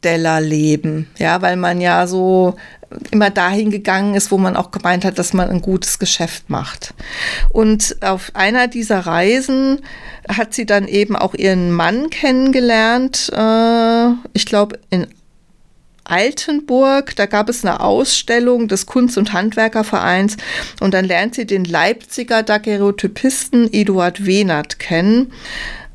Schaustellerleben, 0.02 1.08
ja, 1.18 1.42
weil 1.42 1.56
man 1.56 1.80
ja 1.80 2.06
so 2.06 2.56
immer 3.10 3.30
dahin 3.30 3.70
gegangen 3.70 4.14
ist, 4.14 4.30
wo 4.30 4.38
man 4.38 4.56
auch 4.56 4.70
gemeint 4.70 5.04
hat, 5.04 5.18
dass 5.18 5.34
man 5.34 5.50
ein 5.50 5.60
gutes 5.60 5.98
Geschäft 5.98 6.48
macht. 6.48 6.94
Und 7.50 7.96
auf 8.00 8.30
einer 8.34 8.66
dieser 8.66 9.00
Reisen 9.00 9.80
hat 10.28 10.54
sie 10.54 10.64
dann 10.64 10.88
eben 10.88 11.14
auch 11.14 11.34
ihren 11.34 11.70
Mann 11.70 12.08
kennengelernt, 12.10 13.30
äh, 13.34 14.08
ich 14.32 14.46
glaube 14.46 14.78
in 14.88 15.06
Altenburg. 16.04 17.14
Da 17.16 17.26
gab 17.26 17.50
es 17.50 17.62
eine 17.62 17.80
Ausstellung 17.80 18.68
des 18.68 18.86
Kunst- 18.86 19.18
und 19.18 19.34
Handwerkervereins 19.34 20.38
und 20.80 20.94
dann 20.94 21.04
lernt 21.04 21.34
sie 21.34 21.44
den 21.44 21.66
Leipziger 21.66 22.42
Daguerreotypisten 22.42 23.70
Eduard 23.70 24.24
Wehnert 24.24 24.78
kennen. 24.78 25.32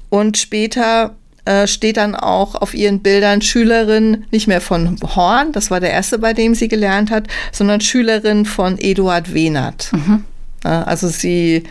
Und 0.09 0.37
später 0.37 1.15
äh, 1.45 1.67
steht 1.67 1.97
dann 1.97 2.15
auch 2.15 2.55
auf 2.55 2.73
ihren 2.73 2.99
Bildern 2.99 3.41
Schülerin 3.41 4.25
nicht 4.31 4.47
mehr 4.47 4.61
von 4.61 4.97
Horn, 5.15 5.51
das 5.51 5.71
war 5.71 5.79
der 5.79 5.91
erste, 5.91 6.19
bei 6.19 6.33
dem 6.33 6.55
sie 6.55 6.67
gelernt 6.67 7.11
hat, 7.11 7.27
sondern 7.51 7.81
Schülerin 7.81 8.45
von 8.45 8.77
Eduard 8.77 9.33
Wehnert. 9.33 9.91
Mhm. 9.93 10.23
Also 10.63 11.09
sie 11.09 11.63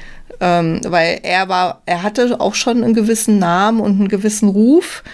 ähm, 0.42 0.80
weil 0.84 1.20
er 1.22 1.48
war, 1.48 1.82
er 1.86 2.02
hatte 2.02 2.40
auch 2.40 2.56
schon 2.56 2.82
einen 2.82 2.94
gewissen 2.94 3.38
Namen 3.38 3.80
und 3.80 3.92
einen 3.92 4.08
gewissen 4.08 4.48
Ruf. 4.48 5.04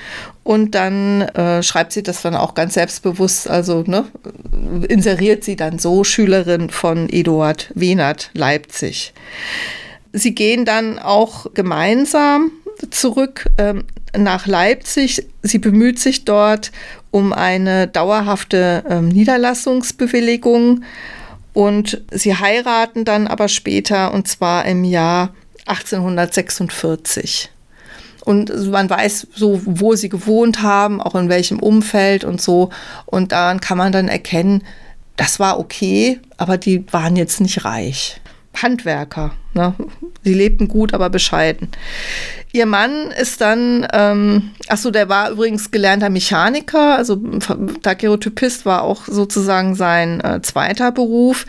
Und 0.42 0.74
dann 0.74 1.20
äh, 1.20 1.62
schreibt 1.62 1.92
sie 1.92 2.02
das 2.02 2.22
dann 2.22 2.34
auch 2.34 2.54
ganz 2.54 2.72
selbstbewusst, 2.72 3.50
also 3.50 3.84
ne, 3.86 4.06
inseriert 4.88 5.44
sie 5.44 5.56
dann 5.56 5.78
so 5.78 6.04
Schülerin 6.04 6.70
von 6.70 7.10
Eduard 7.10 7.70
Wehnert, 7.74 8.30
Leipzig. 8.32 9.12
Sie 10.14 10.34
gehen 10.34 10.64
dann 10.64 10.98
auch 10.98 11.52
gemeinsam 11.52 12.50
zurück 12.90 13.50
ähm, 13.58 13.84
nach 14.16 14.46
Leipzig. 14.46 15.26
Sie 15.42 15.58
bemüht 15.58 15.98
sich 15.98 16.24
dort 16.24 16.72
um 17.10 17.32
eine 17.32 17.88
dauerhafte 17.88 18.84
ähm, 18.88 19.08
Niederlassungsbewilligung 19.08 20.84
und 21.52 22.02
sie 22.10 22.36
heiraten 22.36 23.04
dann 23.04 23.26
aber 23.26 23.48
später 23.48 24.12
und 24.12 24.28
zwar 24.28 24.64
im 24.66 24.84
Jahr 24.84 25.34
1846. 25.66 27.50
Und 28.24 28.70
man 28.70 28.90
weiß 28.90 29.28
so, 29.34 29.60
wo 29.64 29.94
sie 29.94 30.08
gewohnt 30.08 30.62
haben, 30.62 31.00
auch 31.00 31.14
in 31.14 31.28
welchem 31.28 31.60
Umfeld 31.60 32.24
und 32.24 32.42
so. 32.42 32.70
Und 33.06 33.32
daran 33.32 33.60
kann 33.60 33.78
man 33.78 33.90
dann 33.90 34.08
erkennen, 34.08 34.64
das 35.16 35.40
war 35.40 35.58
okay, 35.58 36.20
aber 36.36 36.58
die 36.58 36.84
waren 36.92 37.16
jetzt 37.16 37.40
nicht 37.40 37.64
reich. 37.64 38.20
Handwerker. 38.62 39.32
Ne? 39.54 39.74
Sie 40.24 40.34
lebten 40.34 40.68
gut, 40.68 40.94
aber 40.94 41.10
bescheiden. 41.10 41.68
Ihr 42.52 42.64
Mann 42.64 43.10
ist 43.10 43.42
dann, 43.42 43.86
ähm, 43.92 44.50
achso, 44.68 44.90
der 44.90 45.08
war 45.10 45.30
übrigens 45.30 45.70
gelernter 45.70 46.08
Mechaniker, 46.08 46.96
also 46.96 47.16
Daguerreotypist 47.82 48.64
war 48.64 48.82
auch 48.82 49.04
sozusagen 49.06 49.74
sein 49.74 50.20
äh, 50.20 50.40
zweiter 50.40 50.90
Beruf. 50.90 51.44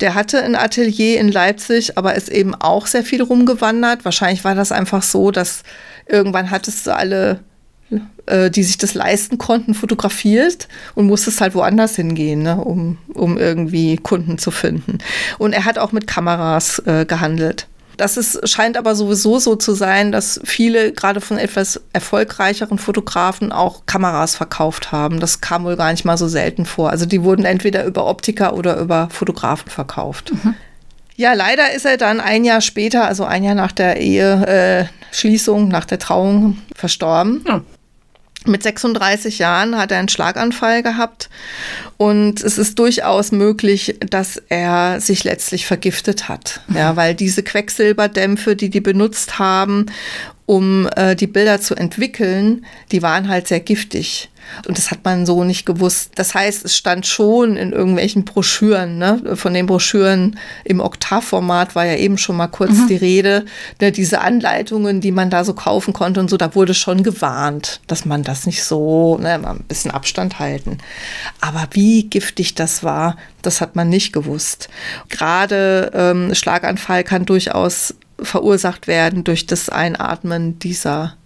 Der 0.00 0.14
hatte 0.14 0.42
ein 0.42 0.54
Atelier 0.54 1.18
in 1.20 1.32
Leipzig, 1.32 1.96
aber 1.96 2.14
ist 2.14 2.28
eben 2.28 2.54
auch 2.54 2.86
sehr 2.86 3.02
viel 3.02 3.22
rumgewandert. 3.22 4.04
Wahrscheinlich 4.04 4.44
war 4.44 4.54
das 4.54 4.72
einfach 4.72 5.02
so, 5.02 5.30
dass 5.30 5.62
irgendwann 6.06 6.50
hattest 6.50 6.86
du 6.86 6.94
alle 6.94 7.40
äh, 8.26 8.50
die 8.50 8.62
sich 8.62 8.78
das 8.78 8.94
leisten 8.94 9.38
konnten, 9.38 9.74
fotografiert 9.74 10.68
und 10.94 11.06
musste 11.06 11.30
es 11.30 11.40
halt 11.40 11.54
woanders 11.54 11.96
hingehen, 11.96 12.42
ne, 12.42 12.56
um, 12.56 12.98
um 13.14 13.36
irgendwie 13.36 13.96
Kunden 13.96 14.38
zu 14.38 14.50
finden. 14.50 14.98
Und 15.38 15.52
er 15.52 15.64
hat 15.64 15.78
auch 15.78 15.92
mit 15.92 16.06
Kameras 16.06 16.80
äh, 16.86 17.04
gehandelt. 17.04 17.66
Das 17.96 18.16
ist, 18.16 18.48
scheint 18.48 18.76
aber 18.76 18.94
sowieso 18.94 19.38
so 19.38 19.56
zu 19.56 19.74
sein, 19.74 20.12
dass 20.12 20.40
viele, 20.44 20.92
gerade 20.92 21.20
von 21.20 21.38
etwas 21.38 21.80
erfolgreicheren 21.92 22.78
Fotografen, 22.78 23.52
auch 23.52 23.86
Kameras 23.86 24.36
verkauft 24.36 24.92
haben. 24.92 25.20
Das 25.20 25.40
kam 25.40 25.64
wohl 25.64 25.76
gar 25.76 25.90
nicht 25.90 26.04
mal 26.04 26.16
so 26.16 26.28
selten 26.28 26.64
vor. 26.64 26.90
Also 26.90 27.06
die 27.06 27.22
wurden 27.22 27.44
entweder 27.44 27.84
über 27.84 28.06
Optiker 28.06 28.54
oder 28.54 28.78
über 28.78 29.08
Fotografen 29.10 29.70
verkauft. 29.70 30.32
Mhm. 30.32 30.54
Ja, 31.16 31.34
leider 31.34 31.72
ist 31.72 31.84
er 31.84 31.98
dann 31.98 32.20
ein 32.20 32.44
Jahr 32.44 32.60
später, 32.60 33.04
also 33.06 33.24
ein 33.24 33.44
Jahr 33.44 33.54
nach 33.54 33.72
der 33.72 34.00
Eheschließung, 34.00 35.68
äh, 35.68 35.72
nach 35.72 35.84
der 35.84 35.98
Trauung, 35.98 36.58
verstorben. 36.74 37.44
Ja. 37.46 37.62
Mit 38.46 38.62
36 38.62 39.38
Jahren 39.38 39.76
hat 39.78 39.92
er 39.92 39.98
einen 39.98 40.08
Schlaganfall 40.08 40.82
gehabt 40.82 41.28
und 41.96 42.42
es 42.42 42.58
ist 42.58 42.78
durchaus 42.78 43.32
möglich, 43.32 43.96
dass 44.00 44.36
er 44.48 45.00
sich 45.00 45.24
letztlich 45.24 45.66
vergiftet 45.66 46.28
hat. 46.28 46.60
Ja, 46.74 46.96
weil 46.96 47.14
diese 47.14 47.42
Quecksilberdämpfe, 47.42 48.56
die 48.56 48.70
die 48.70 48.80
benutzt 48.80 49.38
haben, 49.38 49.86
um 50.46 50.88
äh, 50.96 51.14
die 51.14 51.26
Bilder 51.26 51.60
zu 51.60 51.74
entwickeln, 51.74 52.66
die 52.90 53.02
waren 53.02 53.28
halt 53.28 53.48
sehr 53.48 53.60
giftig. 53.60 54.28
Und 54.66 54.76
das 54.76 54.90
hat 54.90 55.04
man 55.04 55.24
so 55.24 55.44
nicht 55.44 55.66
gewusst. 55.66 56.12
Das 56.16 56.34
heißt, 56.34 56.64
es 56.64 56.76
stand 56.76 57.06
schon 57.06 57.56
in 57.56 57.72
irgendwelchen 57.72 58.24
Broschüren, 58.24 58.98
ne? 58.98 59.36
von 59.36 59.54
den 59.54 59.66
Broschüren 59.66 60.38
im 60.64 60.80
Oktavformat 60.80 61.74
war 61.74 61.86
ja 61.86 61.96
eben 61.96 62.18
schon 62.18 62.36
mal 62.36 62.48
kurz 62.48 62.72
mhm. 62.72 62.88
die 62.88 62.96
Rede, 62.96 63.44
ne? 63.80 63.92
diese 63.92 64.20
Anleitungen, 64.20 65.00
die 65.00 65.12
man 65.12 65.30
da 65.30 65.44
so 65.44 65.54
kaufen 65.54 65.92
konnte 65.92 66.20
und 66.20 66.28
so, 66.28 66.36
da 66.36 66.54
wurde 66.54 66.74
schon 66.74 67.02
gewarnt, 67.02 67.80
dass 67.86 68.04
man 68.04 68.22
das 68.22 68.46
nicht 68.46 68.64
so, 68.64 69.16
ne, 69.18 69.38
mal 69.38 69.52
ein 69.52 69.64
bisschen 69.64 69.90
Abstand 69.90 70.38
halten. 70.38 70.78
Aber 71.40 71.68
wie 71.70 72.04
giftig 72.04 72.54
das 72.54 72.82
war, 72.82 73.16
das 73.42 73.60
hat 73.60 73.76
man 73.76 73.88
nicht 73.88 74.12
gewusst. 74.12 74.68
Gerade 75.08 75.90
ähm, 75.94 76.34
Schlaganfall 76.34 77.04
kann 77.04 77.26
durchaus 77.26 77.94
verursacht 78.24 78.86
werden 78.86 79.24
durch 79.24 79.46
das 79.46 79.68
Einatmen 79.68 80.58
dieser 80.58 81.16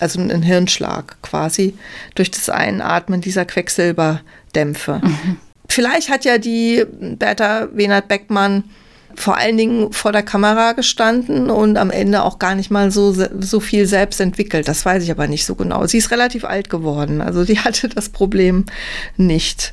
also 0.00 0.20
ein 0.20 0.42
Hirnschlag 0.42 1.16
quasi, 1.22 1.74
durch 2.14 2.30
das 2.30 2.50
Einatmen 2.50 3.20
dieser 3.20 3.44
Quecksilberdämpfe. 3.44 5.00
Mhm. 5.02 5.38
Vielleicht 5.68 6.10
hat 6.10 6.24
ja 6.24 6.38
die 6.38 6.84
Bertha 7.00 7.68
Wenert 7.72 8.08
Beckmann 8.08 8.64
vor 9.14 9.38
allen 9.38 9.56
Dingen 9.56 9.92
vor 9.92 10.12
der 10.12 10.22
Kamera 10.22 10.72
gestanden 10.72 11.50
und 11.50 11.78
am 11.78 11.90
Ende 11.90 12.22
auch 12.22 12.38
gar 12.38 12.54
nicht 12.54 12.70
mal 12.70 12.90
so, 12.90 13.12
so 13.12 13.60
viel 13.60 13.86
selbst 13.86 14.20
entwickelt. 14.20 14.68
Das 14.68 14.84
weiß 14.84 15.02
ich 15.02 15.10
aber 15.10 15.26
nicht 15.26 15.46
so 15.46 15.54
genau. 15.54 15.86
Sie 15.86 15.98
ist 15.98 16.10
relativ 16.10 16.44
alt 16.44 16.68
geworden, 16.68 17.22
also 17.22 17.44
die 17.44 17.58
hatte 17.64 17.88
das 17.88 18.10
Problem 18.10 18.66
nicht. 19.16 19.72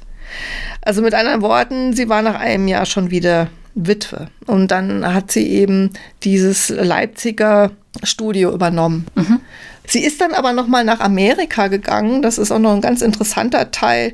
Also 0.82 1.02
mit 1.02 1.14
anderen 1.14 1.42
Worten, 1.42 1.94
sie 1.94 2.10
war 2.10 2.22
nach 2.22 2.40
einem 2.40 2.68
Jahr 2.68 2.86
schon 2.86 3.12
wieder 3.12 3.50
Witwe. 3.76 4.28
Und 4.46 4.72
dann 4.72 5.14
hat 5.14 5.32
sie 5.32 5.48
eben 5.48 5.92
dieses 6.24 6.70
Leipziger 6.70 7.72
Studio 8.04 8.52
übernommen. 8.54 9.06
Mhm. 9.16 9.40
Sie 9.86 10.04
ist 10.04 10.22
dann 10.22 10.34
aber 10.34 10.54
noch 10.54 10.68
mal 10.68 10.86
nach 10.86 11.02
Amerika 11.02 11.68
gegangen. 11.68 12.22
Das 12.22 12.38
ist 12.38 12.52
auch 12.52 12.60
noch 12.60 12.74
ein 12.74 12.82
ganz 12.82 13.02
interessanter 13.02 13.72
Teil 13.72 14.14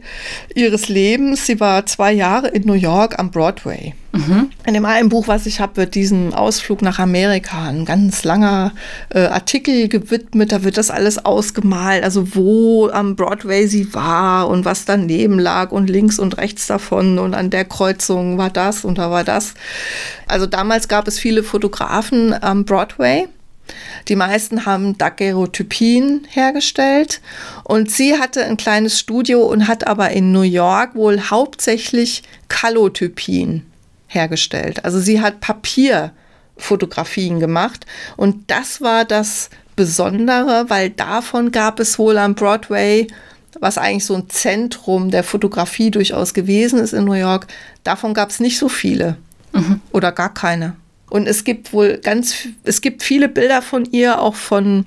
ihres 0.55 0.89
Lebens. 0.89 1.45
Sie 1.45 1.59
war 1.59 1.85
zwei 1.85 2.11
Jahre 2.11 2.47
in 2.47 2.63
New 2.65 2.73
York 2.73 3.19
am 3.19 3.29
Broadway. 3.29 3.93
Mhm. 4.11 4.49
In 4.65 4.73
dem 4.73 4.85
einen 4.85 5.09
Buch, 5.09 5.27
was 5.27 5.45
ich 5.45 5.59
habe, 5.59 5.77
wird 5.77 5.93
diesem 5.93 6.33
Ausflug 6.33 6.81
nach 6.81 6.97
Amerika 6.97 7.67
ein 7.67 7.85
ganz 7.85 8.23
langer 8.23 8.73
äh, 9.09 9.25
Artikel 9.25 9.87
gewidmet. 9.87 10.51
Da 10.51 10.63
wird 10.63 10.77
das 10.77 10.89
alles 10.89 11.23
ausgemalt, 11.23 12.03
also 12.03 12.35
wo 12.35 12.89
am 12.89 13.15
Broadway 13.15 13.67
sie 13.67 13.93
war 13.93 14.47
und 14.47 14.65
was 14.65 14.85
daneben 14.85 15.37
lag 15.37 15.71
und 15.71 15.89
links 15.89 16.17
und 16.17 16.37
rechts 16.37 16.65
davon 16.65 17.19
und 17.19 17.35
an 17.35 17.51
der 17.51 17.65
Kreuzung 17.65 18.39
war 18.39 18.49
das 18.49 18.83
und 18.83 18.97
da 18.97 19.11
war 19.11 19.23
das. 19.23 19.53
Also 20.27 20.47
damals 20.47 20.87
gab 20.87 21.07
es 21.07 21.19
viele 21.19 21.43
Fotografen 21.43 22.33
am 22.41 22.65
Broadway. 22.65 23.27
Die 24.07 24.15
meisten 24.15 24.65
haben 24.65 24.97
Daguerreotypien 24.97 26.28
hergestellt 26.30 27.22
und 27.63 27.91
sie 27.91 28.17
hatte 28.17 28.43
ein 28.45 28.57
kleines 28.57 28.99
Studio 28.99 29.43
und 29.43 29.67
hat 29.67 29.88
aber 29.88 30.09
in 30.11 30.32
New 30.32 30.41
York 30.41 30.95
wohl 30.95 31.22
hauptsächlich 31.30 32.24
Kalotypien 32.47 33.65
hergestellt. 34.07 34.86
Also 34.86 34.99
sie 34.99 35.22
hat 35.22 35.41
Papierfotografien 35.41 37.39
gemacht 37.39 37.86
und 38.17 38.49
das 38.51 38.82
war 38.82 39.05
das 39.05 39.49
Besondere, 39.76 40.65
weil 40.67 40.89
davon 40.89 41.51
gab 41.51 41.80
es 41.80 41.99
wohl 41.99 42.17
am 42.17 42.36
Broadway 42.36 43.07
was 43.59 43.78
eigentlich 43.78 44.05
so 44.05 44.15
ein 44.15 44.30
Zentrum 44.30 45.11
der 45.11 45.24
Fotografie 45.24 45.91
durchaus 45.91 46.34
gewesen 46.34 46.80
ist 46.80 46.93
in 46.93 47.05
New 47.05 47.13
York, 47.13 47.47
davon 47.84 48.13
gab 48.13 48.30
es 48.30 48.39
nicht 48.39 48.57
so 48.57 48.70
viele 48.70 49.17
mhm. 49.53 49.82
oder 49.91 50.11
gar 50.11 50.34
keine. 50.34 50.76
Und 51.10 51.28
es 51.28 51.43
gibt 51.43 51.74
wohl 51.74 51.97
ganz, 51.97 52.47
es 52.64 52.82
gibt 52.82 53.03
viele 53.03 53.30
Bilder 53.30 53.62
von 53.62 53.86
ihr, 53.86 54.22
auch 54.22 54.36
von, 54.36 54.86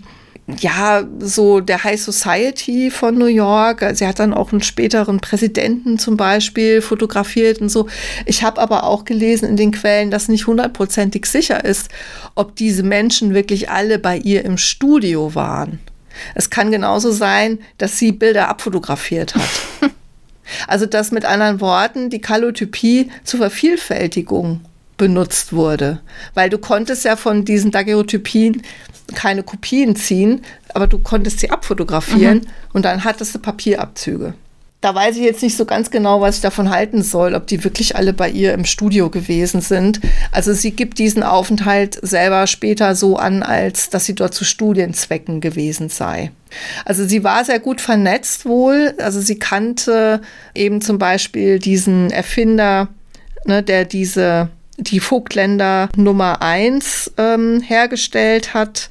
ja, 0.61 1.05
so 1.19 1.61
der 1.61 1.85
High 1.85 2.01
Society 2.01 2.91
von 2.91 3.17
New 3.17 3.27
York. 3.27 3.85
Sie 3.95 4.07
hat 4.07 4.19
dann 4.19 4.35
auch 4.35 4.53
einen 4.53 4.63
späteren 4.63 5.21
Präsidenten 5.21 5.99
zum 5.99 6.17
Beispiel 6.17 6.83
fotografiert 6.83 7.61
und 7.61 7.69
so. 7.69 7.89
Ich 8.27 8.43
habe 8.43 8.61
aber 8.61 8.85
auch 8.85 9.05
gelesen 9.05 9.49
in 9.49 9.57
den 9.57 9.73
Quellen, 9.73 10.11
dass 10.11 10.29
nicht 10.29 10.47
hundertprozentig 10.47 11.27
sicher 11.27 11.65
ist, 11.65 11.89
ob 12.35 12.57
diese 12.57 12.83
Menschen 12.83 13.35
wirklich 13.35 13.71
alle 13.71 13.99
bei 13.99 14.17
ihr 14.19 14.45
im 14.45 14.59
Studio 14.59 15.35
waren. 15.35 15.81
Es 16.35 16.51
kann 16.51 16.71
genauso 16.71 17.11
sein, 17.11 17.59
dass 17.79 17.99
sie 17.99 18.13
Bilder 18.13 18.49
abfotografiert 18.49 19.35
hat. 19.35 19.51
also, 20.69 20.87
dass 20.87 21.11
mit 21.11 21.25
anderen 21.25 21.61
Worten 21.61 22.11
die 22.11 22.21
Kalotypie 22.21 23.11
zur 23.25 23.39
Vervielfältigung 23.39 24.61
benutzt 24.97 25.53
wurde. 25.53 26.01
Weil 26.35 26.51
du 26.51 26.59
konntest 26.59 27.05
ja 27.05 27.17
von 27.17 27.45
diesen 27.45 27.71
Daguerreotypien 27.71 28.63
keine 29.15 29.43
Kopien 29.43 29.97
ziehen, 29.97 30.43
aber 30.75 30.87
du 30.87 30.99
konntest 30.99 31.41
sie 31.41 31.51
abfotografieren 31.51 32.39
mhm. 32.39 32.47
und 32.73 32.85
dann 32.85 33.05
hattest 33.05 33.35
du 33.35 33.39
Papierabzüge. 33.39 34.35
Da 34.83 34.97
weiß 34.97 35.17
ich 35.17 35.23
jetzt 35.23 35.45
nicht 35.45 35.57
so 35.57 35.65
ganz 35.65 35.93
genau, 35.93 36.21
was 36.21 36.37
ich 36.37 36.43
davon 36.43 36.71
halten 36.71 37.03
soll, 37.03 37.37
ob 37.37 37.47
die 37.47 37.63
wirklich 37.63 37.95
alle 37.95 38.13
bei 38.13 38.29
ihr 38.29 38.53
im 38.53 38.65
Studio 38.65 39.11
gewesen 39.11 39.61
sind. 39.61 40.01
Also 40.33 40.55
sie 40.55 40.73
gibt 40.73 40.99
diesen 40.99 41.23
Aufenthalt 41.23 42.01
selber 42.03 42.49
später 42.49 42.97
so 42.97 43.17
an, 43.17 43.45
als 43.45 43.91
dass 43.91 44.07
sie 44.07 44.17
dort 44.17 44.35
zu 44.35 44.45
Studienzwecken 44.45 45.41
gewesen 45.41 45.89
sei. 45.89 46.33
Also 46.85 47.07
sie 47.07 47.23
war 47.23 47.45
sehr 47.45 47.61
gut 47.61 47.81
vernetzt 47.81 48.45
wohl. 48.45 48.95
Also 48.99 49.21
sie 49.21 49.39
kannte 49.39 50.21
eben 50.53 50.81
zum 50.81 50.99
Beispiel 50.99 51.61
diesen 51.61 52.11
Erfinder, 52.11 52.89
ne, 53.45 53.63
der 53.63 53.85
diese 53.85 54.49
die 54.77 55.01
Vogtländer 55.01 55.89
Nummer 55.97 56.43
1 56.43 57.13
ähm, 57.19 57.61
hergestellt 57.61 58.55
hat. 58.55 58.91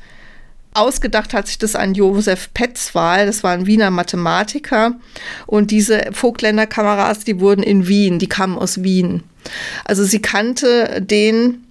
Ausgedacht 0.74 1.34
hat 1.34 1.48
sich 1.48 1.58
das 1.58 1.76
an 1.76 1.96
Josef 1.96 2.54
Petzval, 2.54 3.26
das 3.26 3.44
war 3.44 3.52
ein 3.52 3.66
Wiener 3.66 3.92
Mathematiker. 3.92 4.94
Und 5.46 5.70
diese 5.70 6.10
Vogtländer 6.14 6.66
Kameras, 6.66 7.26
die 7.26 7.42
wurden 7.42 7.64
in 7.64 7.88
Wien, 7.88 8.20
die 8.20 8.30
kamen 8.30 8.58
aus 8.58 8.82
Wien. 8.82 9.24
Also 9.86 10.04
sie 10.04 10.22
kannte 10.22 11.02
den 11.02 11.66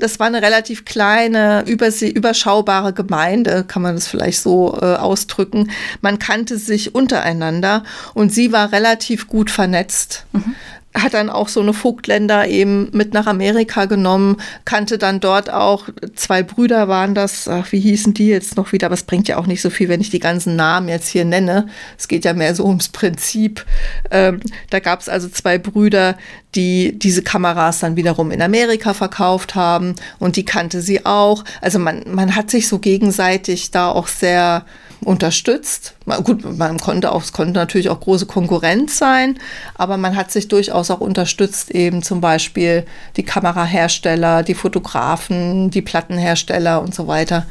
das 0.00 0.18
war 0.18 0.26
eine 0.26 0.40
relativ 0.40 0.86
kleine, 0.86 1.62
überschaubare 1.66 2.94
Gemeinde, 2.94 3.64
kann 3.68 3.82
man 3.82 3.94
das 3.94 4.08
vielleicht 4.08 4.40
so 4.40 4.78
äh, 4.80 4.94
ausdrücken. 4.94 5.70
Man 6.00 6.18
kannte 6.18 6.56
sich 6.56 6.94
untereinander 6.94 7.84
und 8.14 8.32
sie 8.32 8.50
war 8.50 8.72
relativ 8.72 9.28
gut 9.28 9.50
vernetzt. 9.50 10.24
Mhm 10.32 10.54
hat 10.94 11.14
dann 11.14 11.30
auch 11.30 11.48
so 11.48 11.60
eine 11.60 11.72
Vogtländer 11.72 12.48
eben 12.48 12.90
mit 12.92 13.14
nach 13.14 13.26
Amerika 13.26 13.84
genommen, 13.84 14.38
kannte 14.64 14.98
dann 14.98 15.20
dort 15.20 15.48
auch, 15.48 15.88
zwei 16.16 16.42
Brüder 16.42 16.88
waren 16.88 17.14
das, 17.14 17.46
ach, 17.46 17.70
wie 17.70 17.78
hießen 17.78 18.12
die 18.12 18.26
jetzt 18.26 18.56
noch 18.56 18.72
wieder, 18.72 18.86
aber 18.86 18.94
es 18.94 19.04
bringt 19.04 19.28
ja 19.28 19.38
auch 19.38 19.46
nicht 19.46 19.62
so 19.62 19.70
viel, 19.70 19.88
wenn 19.88 20.00
ich 20.00 20.10
die 20.10 20.18
ganzen 20.18 20.56
Namen 20.56 20.88
jetzt 20.88 21.08
hier 21.08 21.24
nenne. 21.24 21.68
Es 21.96 22.08
geht 22.08 22.24
ja 22.24 22.32
mehr 22.32 22.54
so 22.56 22.64
ums 22.64 22.88
Prinzip. 22.88 23.64
Ähm, 24.10 24.40
da 24.70 24.80
gab 24.80 25.00
es 25.00 25.08
also 25.08 25.28
zwei 25.28 25.58
Brüder, 25.58 26.16
die 26.56 26.98
diese 26.98 27.22
Kameras 27.22 27.78
dann 27.78 27.94
wiederum 27.94 28.32
in 28.32 28.42
Amerika 28.42 28.92
verkauft 28.92 29.54
haben 29.54 29.94
und 30.18 30.34
die 30.34 30.44
kannte 30.44 30.82
sie 30.82 31.06
auch. 31.06 31.44
Also 31.60 31.78
man, 31.78 32.02
man 32.06 32.34
hat 32.34 32.50
sich 32.50 32.66
so 32.66 32.80
gegenseitig 32.80 33.70
da 33.70 33.90
auch 33.90 34.08
sehr 34.08 34.64
unterstützt. 35.02 35.94
Gut, 36.24 36.58
man 36.58 36.78
konnte 36.78 37.12
auch, 37.12 37.22
es 37.22 37.32
konnte 37.32 37.54
natürlich 37.54 37.88
auch 37.88 38.00
große 38.00 38.26
Konkurrenz 38.26 38.98
sein, 38.98 39.38
aber 39.74 39.96
man 39.96 40.16
hat 40.16 40.30
sich 40.30 40.48
durchaus 40.48 40.90
auch 40.90 41.00
unterstützt, 41.00 41.70
eben 41.70 42.02
zum 42.02 42.20
Beispiel 42.20 42.84
die 43.16 43.22
Kamerahersteller, 43.22 44.42
die 44.42 44.54
Fotografen, 44.54 45.70
die 45.70 45.82
Plattenhersteller 45.82 46.82
und 46.82 46.94
so 46.94 47.06
weiter. 47.06 47.46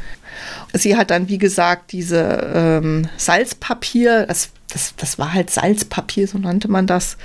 Sie 0.74 0.96
hat 0.96 1.10
dann, 1.12 1.28
wie 1.28 1.38
gesagt, 1.38 1.92
diese 1.92 2.52
ähm, 2.54 3.10
Salzpapier, 3.18 4.28
das, 4.28 4.50
das, 4.72 4.94
das 4.96 5.18
war 5.18 5.34
halt 5.34 5.50
Salzpapier, 5.50 6.28
so 6.28 6.38
nannte 6.38 6.70
man 6.70 6.88
das, 6.88 7.18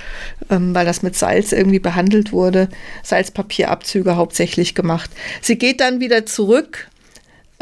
ähm, 0.49 0.73
weil 0.73 0.85
das 0.85 1.03
mit 1.03 1.15
Salz 1.15 1.51
irgendwie 1.51 1.79
behandelt 1.79 2.31
wurde, 2.31 2.67
Salzpapierabzüge 3.03 4.15
hauptsächlich 4.15 4.75
gemacht. 4.75 5.11
Sie 5.41 5.57
geht 5.57 5.79
dann 5.79 5.99
wieder 5.99 6.25
zurück 6.25 6.89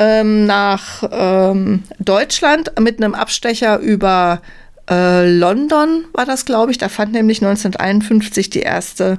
ähm, 0.03 0.45
nach 0.45 1.03
ähm, 1.11 1.83
Deutschland 1.99 2.77
mit 2.79 3.01
einem 3.01 3.15
Abstecher 3.15 3.79
über 3.79 4.41
äh, 4.89 5.29
London, 5.29 6.05
war 6.13 6.25
das, 6.25 6.45
glaube 6.45 6.71
ich. 6.71 6.77
Da 6.77 6.89
fand 6.89 7.13
nämlich 7.13 7.41
1951 7.41 8.49
die 8.49 8.59
erste, 8.59 9.17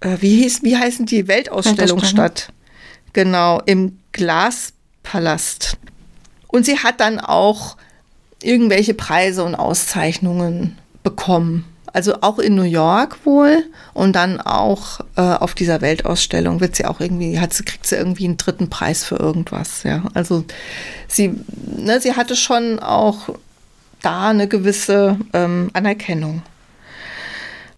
äh, 0.00 0.16
wie, 0.20 0.36
hieß, 0.36 0.62
wie 0.62 0.76
heißen 0.76 1.06
die, 1.06 1.26
Weltausstellung 1.26 2.04
statt. 2.04 2.52
Genau, 3.12 3.60
im 3.66 3.98
Glaspalast. 4.12 5.76
Und 6.46 6.64
sie 6.64 6.78
hat 6.78 7.00
dann 7.00 7.18
auch 7.18 7.76
irgendwelche 8.40 8.94
Preise 8.94 9.42
und 9.42 9.56
Auszeichnungen 9.56 10.78
bekommen. 11.02 11.64
Also 11.92 12.20
auch 12.20 12.38
in 12.38 12.54
New 12.54 12.62
York 12.62 13.24
wohl 13.24 13.64
und 13.94 14.14
dann 14.14 14.40
auch 14.40 15.00
äh, 15.16 15.20
auf 15.20 15.54
dieser 15.54 15.80
Weltausstellung 15.80 16.60
wird 16.60 16.76
sie 16.76 16.84
auch 16.84 17.00
irgendwie, 17.00 17.40
hat 17.40 17.52
sie, 17.52 17.64
kriegt 17.64 17.86
sie 17.86 17.96
irgendwie 17.96 18.26
einen 18.26 18.36
dritten 18.36 18.70
Preis 18.70 19.04
für 19.04 19.16
irgendwas, 19.16 19.82
ja. 19.82 20.04
Also 20.14 20.44
sie, 21.08 21.34
ne, 21.76 22.00
sie 22.00 22.14
hatte 22.14 22.36
schon 22.36 22.78
auch 22.78 23.30
da 24.02 24.30
eine 24.30 24.46
gewisse 24.46 25.18
ähm, 25.32 25.70
Anerkennung. 25.72 26.42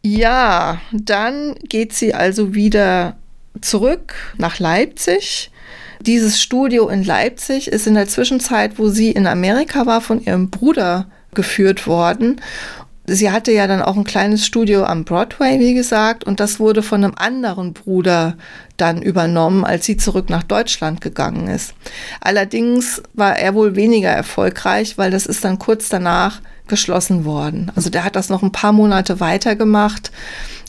Ja, 0.03 0.81
dann 0.93 1.55
geht 1.69 1.93
sie 1.93 2.13
also 2.13 2.55
wieder 2.55 3.17
zurück 3.61 4.15
nach 4.37 4.59
Leipzig. 4.59 5.51
Dieses 6.01 6.43
Studio 6.43 6.89
in 6.89 7.05
Leipzig 7.05 7.69
ist 7.69 7.87
in 7.87 7.95
der 7.95 8.09
Zwischenzeit, 8.09 8.79
wo 8.79 8.89
sie 8.89 9.13
in 9.13 9.27
Amerika 9.27 9.87
war, 9.87 10.01
von 10.01 10.21
ihrem 10.21 10.51
Bruder 10.51 11.07
geführt 11.35 11.87
worden 11.87 12.41
sie 13.07 13.31
hatte 13.31 13.53
ja 13.53 13.67
dann 13.67 13.83
auch 13.83 13.97
ein 13.97 14.05
kleines 14.05 14.47
Studio 14.47 14.85
am 14.85 15.05
Broadway, 15.05 15.59
wie 15.59 15.75
gesagt, 15.75 16.25
und 16.25 16.41
das 16.41 16.61
wurde 16.61 16.83
von 16.83 17.05
einem 17.05 17.15
anderen 17.17 17.73
Bruder 17.73 18.37
dann 18.77 19.03
übernommen, 19.03 19.65
als 19.65 19.87
sie 19.87 19.97
zurück 19.97 20.31
nach 20.31 20.43
Deutschland 20.43 21.01
gegangen 21.01 21.49
ist. 21.49 21.75
Allerdings 22.21 23.03
war 23.15 23.39
er 23.39 23.55
wohl 23.55 23.77
weniger 23.77 24.11
erfolgreich, 24.11 24.99
weil 24.99 25.11
das 25.11 25.27
ist 25.27 25.45
dann 25.45 25.59
kurz 25.59 25.89
danach 25.89 26.41
geschlossen 26.69 27.25
worden. 27.25 27.71
Also 27.75 27.91
der 27.91 28.05
hat 28.05 28.17
das 28.17 28.29
noch 28.29 28.43
ein 28.43 28.53
paar 28.53 28.73
Monate 28.73 29.21
weitergemacht, 29.21 30.11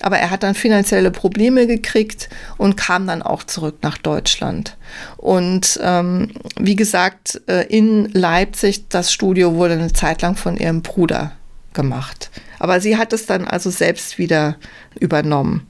aber 0.01 0.17
er 0.17 0.31
hat 0.31 0.43
dann 0.43 0.55
finanzielle 0.55 1.11
Probleme 1.11 1.65
gekriegt 1.65 2.29
und 2.57 2.75
kam 2.75 3.07
dann 3.07 3.21
auch 3.21 3.43
zurück 3.43 3.77
nach 3.83 3.97
Deutschland. 3.97 4.75
Und 5.17 5.79
ähm, 5.81 6.31
wie 6.59 6.75
gesagt, 6.75 7.41
äh, 7.47 7.65
in 7.67 8.09
Leipzig, 8.11 8.89
das 8.89 9.13
Studio 9.13 9.53
wurde 9.55 9.75
eine 9.75 9.93
Zeit 9.93 10.21
lang 10.23 10.35
von 10.35 10.57
ihrem 10.57 10.81
Bruder 10.81 11.31
gemacht. 11.73 12.29
Aber 12.59 12.79
sie 12.79 12.97
hat 12.97 13.13
es 13.13 13.25
dann 13.25 13.47
also 13.47 13.69
selbst 13.69 14.17
wieder 14.17 14.55
übernommen. 14.99 15.67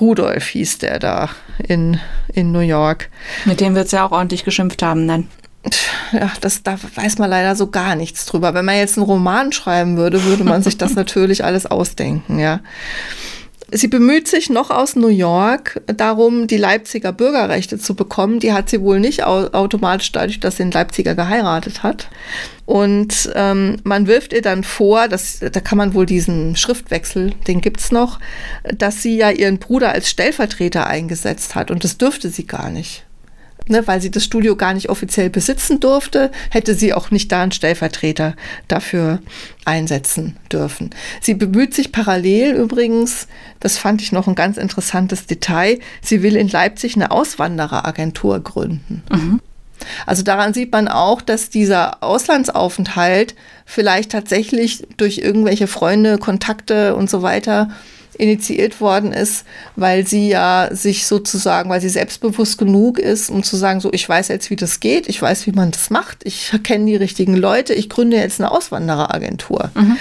Rudolf 0.00 0.46
hieß 0.48 0.78
der 0.78 0.98
da 0.98 1.28
in, 1.58 2.00
in 2.32 2.52
New 2.52 2.60
York. 2.60 3.10
Mit 3.44 3.60
dem 3.60 3.74
wird 3.74 3.86
es 3.86 3.92
ja 3.92 4.06
auch 4.06 4.12
ordentlich 4.12 4.44
geschimpft 4.44 4.82
haben 4.82 5.06
dann. 5.06 5.28
Ja, 6.12 6.32
das, 6.40 6.62
da 6.62 6.78
weiß 6.94 7.18
man 7.18 7.28
leider 7.28 7.54
so 7.54 7.66
gar 7.66 7.94
nichts 7.94 8.24
drüber. 8.24 8.54
Wenn 8.54 8.64
man 8.64 8.78
jetzt 8.78 8.96
einen 8.96 9.06
Roman 9.06 9.52
schreiben 9.52 9.98
würde, 9.98 10.24
würde 10.24 10.44
man 10.44 10.62
sich 10.62 10.78
das 10.78 10.94
natürlich 10.96 11.44
alles 11.44 11.66
ausdenken, 11.66 12.38
ja. 12.38 12.60
Sie 13.72 13.88
bemüht 13.88 14.26
sich 14.26 14.50
noch 14.50 14.70
aus 14.70 14.96
New 14.96 15.08
York 15.08 15.80
darum, 15.86 16.46
die 16.46 16.56
Leipziger 16.56 17.12
Bürgerrechte 17.12 17.78
zu 17.78 17.94
bekommen. 17.94 18.40
Die 18.40 18.52
hat 18.52 18.68
sie 18.68 18.80
wohl 18.80 19.00
nicht 19.00 19.22
automatisch 19.24 20.12
dadurch, 20.12 20.40
dass 20.40 20.56
sie 20.56 20.64
einen 20.64 20.72
Leipziger 20.72 21.14
geheiratet 21.14 21.82
hat. 21.82 22.08
Und 22.66 23.30
ähm, 23.34 23.76
man 23.84 24.06
wirft 24.06 24.32
ihr 24.32 24.42
dann 24.42 24.64
vor, 24.64 25.08
dass, 25.08 25.40
da 25.40 25.60
kann 25.60 25.78
man 25.78 25.94
wohl 25.94 26.06
diesen 26.06 26.56
Schriftwechsel, 26.56 27.32
den 27.46 27.60
gibt's 27.60 27.92
noch, 27.92 28.18
dass 28.64 29.02
sie 29.02 29.16
ja 29.16 29.30
ihren 29.30 29.58
Bruder 29.58 29.90
als 29.92 30.08
Stellvertreter 30.08 30.86
eingesetzt 30.86 31.54
hat. 31.54 31.70
Und 31.70 31.84
das 31.84 31.98
dürfte 31.98 32.30
sie 32.30 32.46
gar 32.46 32.70
nicht 32.70 33.04
ne, 33.70 33.86
weil 33.86 34.00
sie 34.00 34.10
das 34.10 34.24
Studio 34.24 34.56
gar 34.56 34.74
nicht 34.74 34.90
offiziell 34.90 35.30
besitzen 35.30 35.80
durfte, 35.80 36.30
hätte 36.50 36.74
sie 36.74 36.92
auch 36.92 37.10
nicht 37.10 37.32
da 37.32 37.42
einen 37.42 37.52
Stellvertreter 37.52 38.34
dafür 38.68 39.20
einsetzen 39.64 40.36
dürfen. 40.52 40.90
Sie 41.20 41.34
bemüht 41.34 41.74
sich 41.74 41.92
parallel 41.92 42.54
übrigens, 42.54 43.28
das 43.60 43.78
fand 43.78 44.02
ich 44.02 44.12
noch 44.12 44.26
ein 44.26 44.34
ganz 44.34 44.56
interessantes 44.56 45.26
Detail, 45.26 45.78
sie 46.02 46.22
will 46.22 46.36
in 46.36 46.48
Leipzig 46.48 46.96
eine 46.96 47.10
Auswandereragentur 47.10 48.40
gründen. 48.40 49.02
Mhm. 49.10 49.40
Also 50.06 50.22
daran 50.22 50.52
sieht 50.52 50.72
man 50.72 50.88
auch, 50.88 51.22
dass 51.22 51.48
dieser 51.48 52.02
Auslandsaufenthalt 52.02 53.34
vielleicht 53.64 54.12
tatsächlich 54.12 54.86
durch 54.96 55.18
irgendwelche 55.18 55.66
Freunde, 55.66 56.18
Kontakte 56.18 56.94
und 56.96 57.08
so 57.08 57.22
weiter 57.22 57.70
initiiert 58.20 58.80
worden 58.80 59.12
ist, 59.12 59.44
weil 59.76 60.06
sie 60.06 60.28
ja 60.28 60.68
sich 60.70 61.06
sozusagen, 61.06 61.70
weil 61.70 61.80
sie 61.80 61.88
selbstbewusst 61.88 62.58
genug 62.58 62.98
ist, 62.98 63.30
um 63.30 63.42
zu 63.42 63.56
sagen, 63.56 63.80
so, 63.80 63.92
ich 63.92 64.08
weiß 64.08 64.28
jetzt, 64.28 64.50
wie 64.50 64.56
das 64.56 64.80
geht, 64.80 65.08
ich 65.08 65.20
weiß, 65.20 65.46
wie 65.46 65.52
man 65.52 65.70
das 65.70 65.90
macht, 65.90 66.18
ich 66.24 66.52
kenne 66.62 66.86
die 66.86 66.96
richtigen 66.96 67.36
Leute, 67.36 67.74
ich 67.74 67.88
gründe 67.88 68.16
jetzt 68.18 68.40
eine 68.40 68.50
Auswandereragentur. 68.50 69.70
Mhm. 69.74 69.96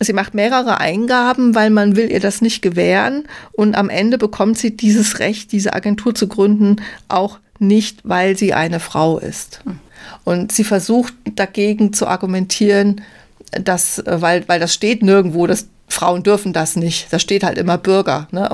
Sie 0.00 0.12
macht 0.12 0.34
mehrere 0.34 0.78
Eingaben, 0.78 1.54
weil 1.54 1.70
man 1.70 1.96
will 1.96 2.10
ihr 2.12 2.20
das 2.20 2.40
nicht 2.40 2.62
gewähren 2.62 3.24
und 3.52 3.74
am 3.74 3.90
Ende 3.90 4.16
bekommt 4.16 4.56
sie 4.56 4.76
dieses 4.76 5.18
Recht, 5.18 5.50
diese 5.50 5.72
Agentur 5.72 6.14
zu 6.14 6.28
gründen, 6.28 6.76
auch 7.08 7.38
nicht, 7.58 8.00
weil 8.04 8.36
sie 8.36 8.54
eine 8.54 8.78
Frau 8.78 9.18
ist. 9.18 9.60
Mhm. 9.64 9.80
Und 10.24 10.52
sie 10.52 10.64
versucht 10.64 11.12
dagegen 11.34 11.92
zu 11.92 12.06
argumentieren, 12.06 13.02
dass, 13.50 14.02
weil, 14.06 14.46
weil 14.46 14.60
das 14.60 14.74
steht 14.74 15.02
nirgendwo, 15.02 15.46
dass 15.46 15.68
Frauen 15.88 16.22
dürfen 16.22 16.52
das 16.52 16.76
nicht. 16.76 17.12
Da 17.12 17.18
steht 17.18 17.42
halt 17.42 17.58
immer 17.58 17.78
Bürger. 17.78 18.28
Ne? 18.30 18.48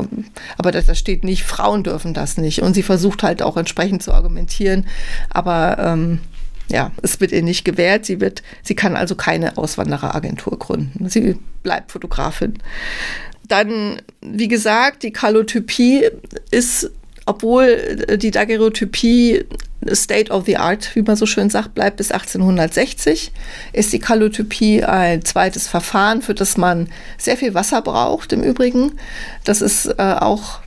Aber 0.57 0.72
da 0.72 0.95
steht 0.95 1.24
nicht, 1.24 1.43
Frauen 1.43 1.82
dürfen 1.82 2.14
das 2.14 2.37
nicht. 2.37 2.62
Und 2.62 2.74
sie 2.74 2.82
versucht 2.82 3.22
halt 3.22 3.43
auch 3.43 3.57
entsprechend 3.57 4.03
zu 4.03 4.12
argumentieren. 4.12 4.87
Aber 5.30 5.76
ähm, 5.78 6.20
ja, 6.68 6.93
es 7.03 7.20
wird 7.20 7.32
ihr 7.32 7.43
nicht 7.43 7.64
gewährt. 7.64 8.07
Sie, 8.07 8.20
wird, 8.20 8.43
sie 8.62 8.74
kann 8.74 8.97
also 8.97 9.16
keine 9.16 9.59
Auswandereragentur 9.59 10.59
gründen. 10.59 11.09
Sie 11.09 11.37
bleibt 11.62 11.93
Fotografin. 11.93 12.55
Dann, 13.47 14.01
wie 14.22 14.49
gesagt, 14.49 15.03
die 15.03 15.12
Kalotypie 15.12 16.09
ist 16.51 16.91
obwohl 17.26 18.16
die 18.18 18.30
Daguerreotypie 18.30 19.45
State 19.93 20.30
of 20.30 20.47
the 20.47 20.57
Art, 20.57 20.95
wie 20.95 21.03
man 21.03 21.16
so 21.16 21.26
schön 21.26 21.51
sagt, 21.51 21.74
bleibt 21.74 21.97
bis 21.97 22.11
1860, 22.11 23.32
ist 23.72 23.93
die 23.93 23.99
Kalotypie 23.99 24.85
ein 24.85 25.24
zweites 25.24 25.66
Verfahren, 25.66 26.22
für 26.22 26.35
das 26.35 26.57
man 26.57 26.89
sehr 27.18 27.37
viel 27.37 27.55
Wasser 27.55 27.82
braucht 27.82 28.32
im 28.32 28.43
Übrigen. 28.43 28.93
Das 29.45 29.61
ist 29.61 29.87
äh, 29.87 30.16
auch 30.20 30.61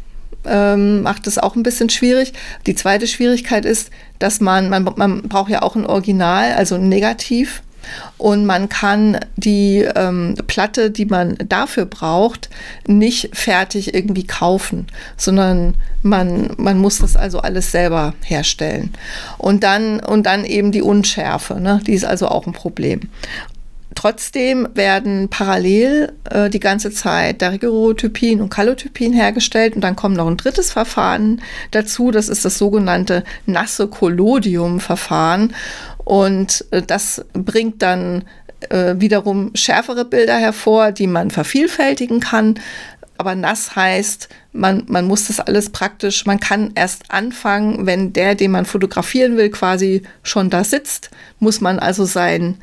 ähm, 0.46 1.02
macht 1.02 1.28
es 1.28 1.38
auch 1.38 1.56
ein 1.56 1.64
bisschen 1.64 1.90
schwierig. 1.90 2.34
Die 2.66 2.76
zweite 2.76 3.08
Schwierigkeit 3.08 3.66
ist, 3.66 3.90
dass 4.20 4.40
man, 4.40 4.70
man, 4.70 4.84
man 4.96 5.22
braucht 5.24 5.52
ja 5.52 5.62
auch 5.62 5.76
ein 5.76 5.86
Original, 5.86 6.54
also 6.54 6.76
ein 6.76 6.90
Negativ. 6.90 7.62
Und 8.18 8.46
man 8.46 8.70
kann 8.70 9.20
die 9.36 9.88
ähm, 9.96 10.36
Platte, 10.48 10.92
die 10.92 11.06
man 11.06 11.38
dafür 11.48 11.86
braucht, 11.86 12.50
nicht 12.88 13.36
fertig 13.36 13.94
irgendwie 13.94 14.26
kaufen, 14.26 14.88
sondern 15.18 15.76
man, 16.02 16.52
man 16.58 16.78
muss 16.80 17.00
das 17.00 17.16
also 17.16 17.40
alles 17.40 17.72
selber 17.72 18.14
herstellen. 18.24 18.94
Und 19.38 19.64
dann, 19.64 20.00
und 20.00 20.26
dann 20.26 20.46
eben 20.46 20.72
die 20.72 20.82
Unschärfe, 20.82 21.60
ne? 21.60 21.82
die 21.86 21.94
ist 21.94 22.06
also 22.06 22.28
auch 22.28 22.48
ein 22.48 22.54
Problem. 22.54 23.02
Trotzdem 23.98 24.68
werden 24.76 25.28
parallel 25.28 26.14
äh, 26.30 26.52
die 26.52 26.60
ganze 26.60 26.92
Zeit 26.92 27.42
Daguerreotypin 27.42 28.42
und 28.42 28.50
Kallotypin 28.50 29.12
hergestellt 29.12 29.74
und 29.74 29.82
dann 29.82 29.96
kommt 29.96 30.18
noch 30.18 30.28
ein 30.28 30.38
drittes 30.38 30.72
Verfahren 30.72 31.42
dazu, 31.72 32.12
das 32.12 32.30
ist 32.30 32.46
das 32.46 32.60
sogenannte 32.60 33.24
nasse 33.48 33.88
Collodium-Verfahren 33.88 35.56
und 36.08 36.64
äh, 36.72 36.82
das 36.82 37.26
bringt 37.34 37.82
dann 37.82 38.24
äh, 38.70 38.96
wiederum 38.98 39.52
schärfere 39.56 40.06
Bilder 40.06 40.38
hervor, 40.38 40.94
die 40.94 41.06
man 41.06 41.32
vervielfältigen 41.32 42.22
kann. 42.22 42.62
Aber 43.18 43.36
nass 43.36 43.76
heißt, 43.76 44.30
man, 44.54 44.84
man 44.88 45.06
muss 45.06 45.28
das 45.28 45.42
alles 45.42 45.70
praktisch, 45.70 46.26
man 46.26 46.40
kann 46.40 46.72
erst 46.76 47.12
anfangen, 47.12 47.86
wenn 47.86 48.14
der, 48.14 48.36
den 48.36 48.52
man 48.52 48.64
fotografieren 48.64 49.36
will, 49.36 49.50
quasi 49.50 50.04
schon 50.24 50.50
da 50.50 50.64
sitzt, 50.64 51.10
muss 51.40 51.60
man 51.60 51.78
also 51.78 52.06
sein 52.06 52.58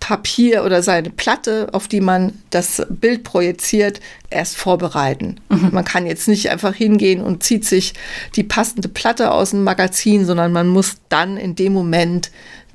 Papier 0.00 0.64
oder 0.64 0.82
seine 0.82 1.10
Platte, 1.10 1.68
auf 1.72 1.88
die 1.88 2.00
man 2.00 2.32
das 2.50 2.82
Bild 2.88 3.24
projiziert, 3.24 4.00
erst 4.30 4.56
vorbereiten. 4.56 5.40
Mhm. 5.48 5.70
Man 5.72 5.84
kann 5.84 6.06
jetzt 6.06 6.28
nicht 6.28 6.48
einfach 6.48 6.74
hingehen 6.74 7.20
und 7.20 7.42
zieht 7.42 7.64
sich 7.64 7.92
die 8.36 8.44
passende 8.44 8.88
Platte 8.88 9.32
aus 9.32 9.50
dem 9.50 9.64
Magazin, 9.64 10.24
sondern 10.24 10.52
man 10.52 10.68
muss 10.68 10.96
dann 11.08 11.36
in 11.36 11.56
dem 11.56 11.72
Moment, 11.72 12.30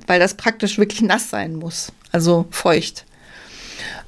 weil 0.06 0.20
das 0.20 0.34
praktisch 0.34 0.78
wirklich 0.78 1.02
nass 1.02 1.30
sein 1.30 1.56
muss, 1.56 1.92
also 2.10 2.46
feucht. 2.50 3.04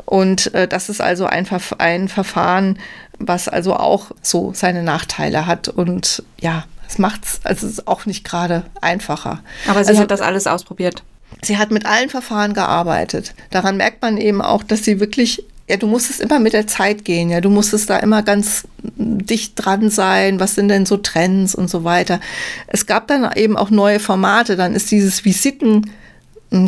Und 0.05 0.53
äh, 0.55 0.69
das 0.69 0.89
ist 0.89 1.01
also 1.01 1.27
ein, 1.27 1.47
Verf 1.47 1.75
ein 1.79 2.09
Verfahren, 2.09 2.79
was 3.19 3.49
also 3.49 3.75
auch 3.75 4.11
so 4.23 4.53
seine 4.55 4.83
Nachteile 4.83 5.47
hat. 5.47 5.69
Und 5.69 6.23
ja, 6.41 6.65
es 6.87 6.99
macht 6.99 7.25
es 7.25 7.41
also 7.45 7.83
auch 7.87 8.07
nicht 8.07 8.25
gerade 8.25 8.65
einfacher. 8.81 9.41
Aber 9.67 9.83
sie 9.85 9.91
also, 9.91 10.03
hat 10.03 10.11
das 10.11 10.21
alles 10.21 10.47
ausprobiert. 10.47 11.03
Sie 11.43 11.59
hat 11.59 11.71
mit 11.71 11.87
allen 11.87 12.11
Verfahren 12.11 12.55
gearbeitet. 12.55 13.35
Daran 13.51 13.77
merkt 13.77 14.03
man 14.03 14.19
eben 14.19 14.43
auch, 14.43 14.63
dass 14.63 14.85
sie 14.85 15.01
wirklich 15.01 15.45
ja, 15.69 15.77
du 15.79 15.87
musstest 15.87 16.21
immer 16.21 16.39
mit 16.39 16.53
der 16.53 16.67
Zeit 16.67 17.05
gehen, 17.05 17.31
ja, 17.31 17.41
du 17.41 17.49
musstest 17.49 17.89
da 17.89 17.99
immer 17.99 18.23
ganz 18.23 18.69
dicht 18.83 19.55
dran 19.57 19.89
sein, 19.89 20.39
was 20.39 20.55
sind 20.55 20.69
denn 20.69 20.85
so 20.85 20.99
Trends 20.99 21.55
und 21.55 21.71
so 21.71 21.85
weiter. 21.85 22.21
Es 22.67 22.87
gab 22.87 23.09
dann 23.09 23.31
eben 23.35 23.57
auch 23.57 23.71
neue 23.71 23.99
Formate, 23.99 24.57
dann 24.57 24.75
ist 24.75 24.91
dieses 24.91 25.25
Visiten 25.25 25.91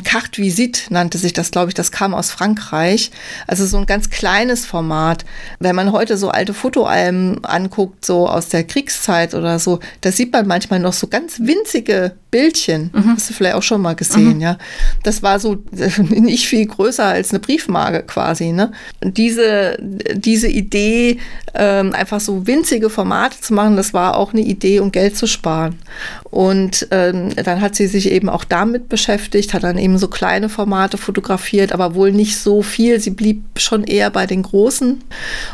Carte 0.05 0.43
Visite 0.43 0.81
nannte 0.91 1.19
sich 1.19 1.33
das, 1.33 1.51
glaube 1.51 1.69
ich, 1.69 1.75
das 1.75 1.93
kam 1.93 2.15
aus 2.15 2.31
Frankreich. 2.31 3.11
Also 3.47 3.67
so 3.67 3.77
ein 3.79 3.87
ganz 3.87 4.11
kleines 4.11 4.67
Format. 4.67 5.25
Wenn 5.59 5.77
man 5.77 5.93
heute 5.93 6.17
so 6.17 6.31
alte 6.31 6.55
Fotoalben 6.55 7.45
anguckt, 7.45 8.05
so 8.05 8.29
aus 8.29 8.49
der 8.49 8.65
Kriegszeit 8.65 9.35
oder 9.35 9.59
so, 9.59 9.81
da 10.01 10.13
sieht 10.13 10.33
man 10.33 10.47
manchmal 10.47 10.81
noch 10.81 10.93
so 10.93 11.07
ganz 11.07 11.41
winzige 11.41 12.13
Bildchen. 12.31 12.91
Mhm. 12.93 13.15
Hast 13.15 13.31
du 13.31 13.35
vielleicht 13.35 13.55
auch 13.55 13.63
schon 13.63 13.81
mal 13.81 13.95
gesehen, 13.95 14.37
mhm. 14.37 14.41
ja. 14.41 14.59
Das 15.03 15.23
war 15.23 15.41
so 15.41 15.57
nicht 16.11 16.47
viel 16.47 16.67
größer 16.67 17.05
als 17.05 17.31
eine 17.31 17.41
Briefmarke 17.41 18.03
quasi, 18.03 18.53
ne? 18.53 18.73
diese, 19.03 19.79
diese 19.81 20.49
Idee, 20.49 21.19
ähm, 21.55 21.95
einfach 21.95 22.21
so 22.21 22.47
winzige 22.47 22.91
Formate 22.91 23.41
zu 23.41 23.55
machen, 23.55 23.77
das 23.77 23.95
war 23.95 24.17
auch 24.17 24.33
eine 24.33 24.43
Idee, 24.43 24.81
um 24.81 24.93
Geld 24.93 25.17
zu 25.17 25.27
sparen. 25.27 25.79
Und 26.25 26.89
ähm, 26.91 27.35
dann 27.37 27.61
hat 27.61 27.75
sie 27.75 27.87
sich 27.87 28.11
eben 28.11 28.29
auch 28.29 28.45
damit 28.45 28.89
beschäftigt, 28.89 29.55
hat 29.55 29.63
dann 29.63 29.76
eben 29.79 29.99
so 29.99 30.09
kleine 30.09 30.49
Formate 30.49 30.99
fotografiert, 30.99 31.73
aber 31.73 31.95
wohl 31.95 32.13
nicht 32.13 32.39
so 32.39 32.63
viel. 32.63 33.01
Sie 33.01 33.11
blieb 33.11 33.43
schon 33.57 33.85
eher 33.85 34.11
bei 34.11 34.27
den 34.27 34.43
großen. 34.43 35.03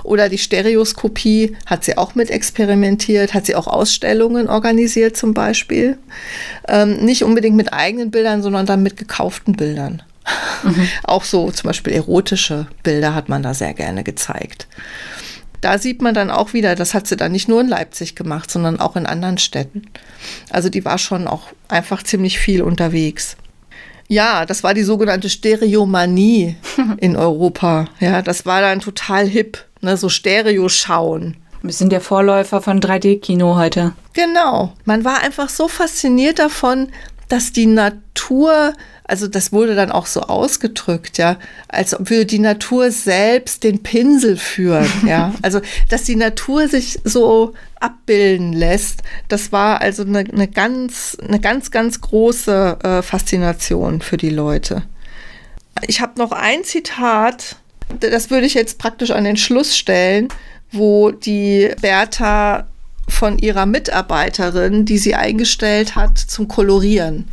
Oder 0.03 0.29
die 0.29 0.39
Stereoskopie 0.39 1.57
hat 1.67 1.85
sie 1.85 1.97
auch 1.97 2.15
mit 2.15 2.31
experimentiert, 2.31 3.35
hat 3.35 3.47
sie 3.47 3.55
auch 3.55 3.67
Ausstellungen 3.67 4.49
organisiert 4.49 5.17
zum 5.17 5.35
Beispiel. 5.35 5.99
Ähm, 6.69 7.05
nicht 7.05 7.25
unbedingt 7.25 7.57
mit 7.57 7.73
eigenen 7.73 8.11
Bildern, 8.11 8.43
sondern 8.43 8.67
dann 8.67 8.83
mit 8.83 8.97
gekauften 8.97 9.55
Bildern. 9.55 10.03
Mhm. 10.63 10.89
Auch 11.05 11.25
so 11.25 11.51
zum 11.51 11.69
Beispiel 11.69 11.93
erotische 11.93 12.67
Bilder 12.83 13.15
hat 13.15 13.29
man 13.29 13.43
da 13.43 13.55
sehr 13.55 13.75
gerne 13.75 14.05
gezeigt. 14.05 14.67
Da 15.61 15.79
sieht 15.79 16.03
man 16.03 16.13
dann 16.13 16.33
auch 16.33 16.55
wieder, 16.55 16.75
das 16.75 16.93
hat 16.93 17.07
sie 17.07 17.17
dann 17.17 17.31
nicht 17.31 17.49
nur 17.49 17.61
in 17.61 17.69
Leipzig 17.69 18.17
gemacht, 18.17 18.51
sondern 18.51 18.81
auch 18.81 18.97
in 18.97 19.07
anderen 19.07 19.39
Städten. 19.39 19.85
Also 20.51 20.69
die 20.69 20.85
war 20.85 20.99
schon 20.99 21.29
auch 21.29 21.53
einfach 21.69 22.03
ziemlich 22.03 22.39
viel 22.39 22.63
unterwegs. 22.63 23.37
Ja, 24.13 24.45
das 24.45 24.63
war 24.63 24.75
die 24.75 24.83
sogenannte 24.83 25.31
Stereomanie 25.31 26.57
in 26.99 27.17
Europa. 27.17 27.87
Ja, 27.99 28.21
das 28.21 28.45
war 28.45 28.61
dann 28.61 28.81
total 28.81 29.27
hip, 29.27 29.65
ne, 29.81 29.97
so 29.97 30.11
Stereo 30.11 30.69
schauen. 30.69 31.39
Wir 31.63 31.73
sind 31.73 31.93
der 31.93 32.03
Vorläufer 32.03 32.61
von 32.61 32.79
3D-Kino 32.79 33.57
heute. 33.57 33.95
Genau. 34.13 34.75
Man 34.85 35.07
war 35.07 35.23
einfach 35.23 35.49
so 35.49 35.67
fasziniert 35.67 36.39
davon, 36.39 36.91
dass 37.31 37.53
die 37.53 37.65
Natur, 37.65 38.75
also 39.13 39.29
das 39.29 39.53
wurde 39.53 39.75
dann 39.75 39.93
auch 39.93 40.07
so 40.07 40.23
ausgedrückt, 40.23 41.19
ja, 41.19 41.37
als 41.69 41.95
ob 41.99 42.09
wir 42.09 42.25
die 42.25 42.39
Natur 42.39 42.91
selbst 42.91 43.63
den 43.63 43.83
Pinsel 43.83 44.39
führen, 44.39 44.89
ja. 45.07 45.35
Also, 45.43 45.61
dass 45.91 46.05
die 46.05 46.17
Natur 46.17 46.67
sich 46.67 46.99
so 47.05 47.53
abbilden 47.79 48.55
lässt, 48.55 49.03
das 49.29 49.53
war 49.53 49.83
also 49.83 50.03
eine, 50.03 50.21
eine 50.21 50.49
ganz, 50.49 51.19
eine 51.29 51.41
ganz, 51.41 51.71
ganz 51.71 52.01
große 52.01 52.79
äh, 52.83 53.03
Faszination 53.03 54.01
für 54.01 54.17
die 54.17 54.31
Leute. 54.31 54.83
Ich 55.87 56.01
habe 56.01 56.19
noch 56.19 56.33
ein 56.33 56.65
Zitat, 56.65 57.57
das 58.01 58.31
würde 58.31 58.47
ich 58.47 58.55
jetzt 58.55 58.79
praktisch 58.79 59.11
an 59.11 59.25
den 59.25 59.37
Schluss 59.37 59.77
stellen 59.77 60.29
wo 60.73 61.11
die 61.11 61.71
Bertha 61.83 62.67
von 63.07 63.39
ihrer 63.39 63.67
Mitarbeiterin, 63.67 64.87
die 64.87 64.97
sie 64.97 65.15
eingestellt 65.15 65.95
hat, 65.95 66.17
zum 66.17 66.49
Kolorieren 66.49 67.29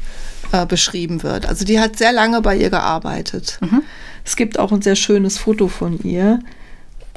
äh, 0.51 0.65
beschrieben 0.65 1.23
wird. 1.23 1.47
Also 1.47 1.65
die 1.65 1.79
hat 1.79 1.97
sehr 1.97 2.11
lange 2.11 2.41
bei 2.41 2.55
ihr 2.57 2.69
gearbeitet. 2.69 3.59
Mhm. 3.61 3.83
Es 4.25 4.35
gibt 4.35 4.59
auch 4.59 4.71
ein 4.71 4.81
sehr 4.81 4.95
schönes 4.95 5.37
Foto 5.37 5.67
von 5.67 5.99
ihr. 6.03 6.39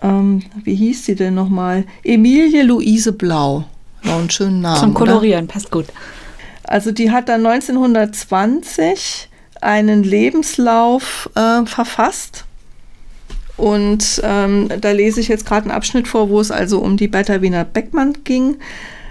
Ähm, 0.02 0.42
wie 0.64 0.74
hieß 0.74 1.06
sie 1.06 1.14
denn 1.14 1.34
nochmal? 1.34 1.84
Emilie 2.04 2.62
Luise 2.62 3.12
Blau. 3.12 3.64
Noch 4.02 4.18
einen 4.18 4.30
schönen 4.30 4.60
Namen. 4.60 4.80
Zum 4.80 4.94
Kolorieren, 4.94 5.44
oder? 5.44 5.52
passt 5.52 5.70
gut. 5.70 5.86
Also 6.64 6.90
die 6.90 7.10
hat 7.10 7.28
dann 7.28 7.46
1920 7.46 9.28
einen 9.60 10.02
Lebenslauf 10.02 11.30
äh, 11.34 11.64
verfasst 11.66 12.44
und 13.56 14.20
ähm, 14.24 14.68
da 14.80 14.90
lese 14.90 15.20
ich 15.20 15.28
jetzt 15.28 15.46
gerade 15.46 15.66
einen 15.66 15.76
Abschnitt 15.76 16.08
vor, 16.08 16.30
wo 16.30 16.40
es 16.40 16.50
also 16.50 16.80
um 16.80 16.96
die 16.96 17.08
Bertha 17.08 17.42
Wiener 17.42 17.64
Beckmann 17.64 18.24
ging. 18.24 18.56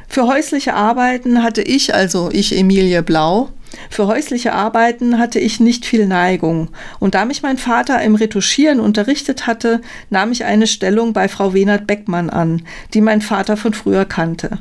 Für 0.07 0.28
häusliche 0.28 0.74
Arbeiten 0.74 1.41
hatte 1.41 1.61
ich, 1.61 1.93
also 1.93 2.30
ich 2.34 2.57
Emilie 2.57 3.01
Blau, 3.01 3.49
für 3.89 4.07
häusliche 4.07 4.53
Arbeiten 4.53 5.17
hatte 5.17 5.39
ich 5.39 5.59
nicht 5.59 5.86
viel 5.86 6.05
Neigung. 6.05 6.69
Und 6.99 7.15
da 7.15 7.26
mich 7.26 7.41
mein 7.41 7.57
Vater 7.57 8.01
im 8.01 8.15
Retuschieren 8.15 8.80
unterrichtet 8.80 9.47
hatte, 9.47 9.82
nahm 10.09 10.32
ich 10.32 10.45
eine 10.45 10.67
Stellung 10.67 11.13
bei 11.13 11.28
Frau 11.28 11.53
Wenert 11.53 11.88
Beckmann 11.88 12.30
an, 12.30 12.63
die 12.93 13.01
mein 13.01 13.22
Vater 13.22 13.57
von 13.57 13.74
früher 13.74 14.05
kannte. 14.05 14.59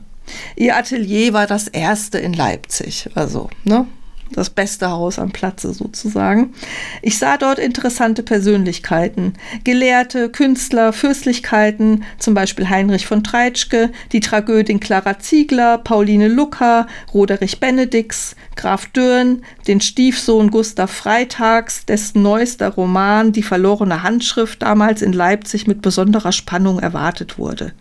Ihr 0.57 0.77
Atelier 0.77 1.33
war 1.33 1.47
das 1.47 1.67
erste 1.69 2.19
in 2.19 2.33
Leipzig, 2.33 3.09
also, 3.15 3.51
ne? 3.65 3.87
Das 4.33 4.51
beste 4.51 4.91
Haus 4.91 5.19
am 5.19 5.31
Platze 5.31 5.73
sozusagen. 5.73 6.55
Ich 7.03 7.19
sah 7.19 7.37
dort 7.37 7.59
interessante 7.59 8.23
Persönlichkeiten, 8.23 9.35
Gelehrte, 9.65 10.29
Künstler, 10.31 10.93
Fürstlichkeiten, 10.93 12.05
zum 12.19 12.35
Beispiel 12.35 12.69
Heinrich 12.69 13.07
von 13.07 13.25
Treitschke, 13.25 13.91
die 14.13 14.21
Tragödin 14.21 14.81
Clara 14.81 15.19
Ziegler, 15.19 15.79
Pauline 15.79 16.29
Lucker, 16.29 16.87
Roderich 17.13 17.61
Benedix, 17.61 18.37
Graf 18.57 18.87
Dürn, 18.87 19.43
den 19.67 19.81
Stiefsohn 19.81 20.51
Gustav 20.51 20.91
Freitags, 20.91 21.87
dessen 21.87 22.23
neuester 22.23 22.69
Roman 22.69 23.33
Die 23.33 23.43
verlorene 23.43 24.03
Handschrift 24.03 24.63
damals 24.63 25.03
in 25.03 25.13
Leipzig 25.13 25.67
mit 25.67 25.83
besonderer 25.83 26.33
Spannung 26.33 26.79
erwartet 26.79 27.39
wurde. 27.39 27.73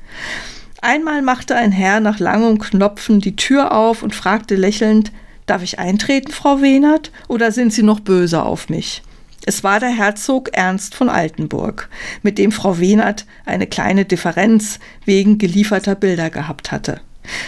Einmal 0.82 1.22
machte 1.22 1.56
ein 1.56 1.74
Herr 1.74 2.00
nach 2.00 2.20
langem 2.20 2.58
Knopfen 2.58 3.20
die 3.20 3.36
Tür 3.36 3.74
auf 3.74 4.02
und 4.02 4.16
fragte 4.16 4.56
lächelnd, 4.56 5.12
Darf 5.50 5.64
ich 5.64 5.80
eintreten, 5.80 6.32
Frau 6.32 6.62
Wehnert, 6.62 7.12
oder 7.28 7.52
sind 7.52 7.74
Sie 7.74 7.82
noch 7.82 8.02
böse 8.02 8.44
auf 8.44 8.70
mich? 8.70 9.02
Es 9.48 9.64
war 9.64 9.80
der 9.80 9.90
Herzog 9.90 10.50
Ernst 10.54 10.94
von 10.94 11.10
Altenburg, 11.10 11.90
mit 12.22 12.38
dem 12.38 12.52
Frau 12.52 12.78
Wehnert 12.78 13.26
eine 13.48 13.66
kleine 13.66 14.06
Differenz 14.06 14.78
wegen 15.06 15.40
gelieferter 15.40 15.96
Bilder 15.96 16.30
gehabt 16.30 16.72
hatte. 16.72 17.02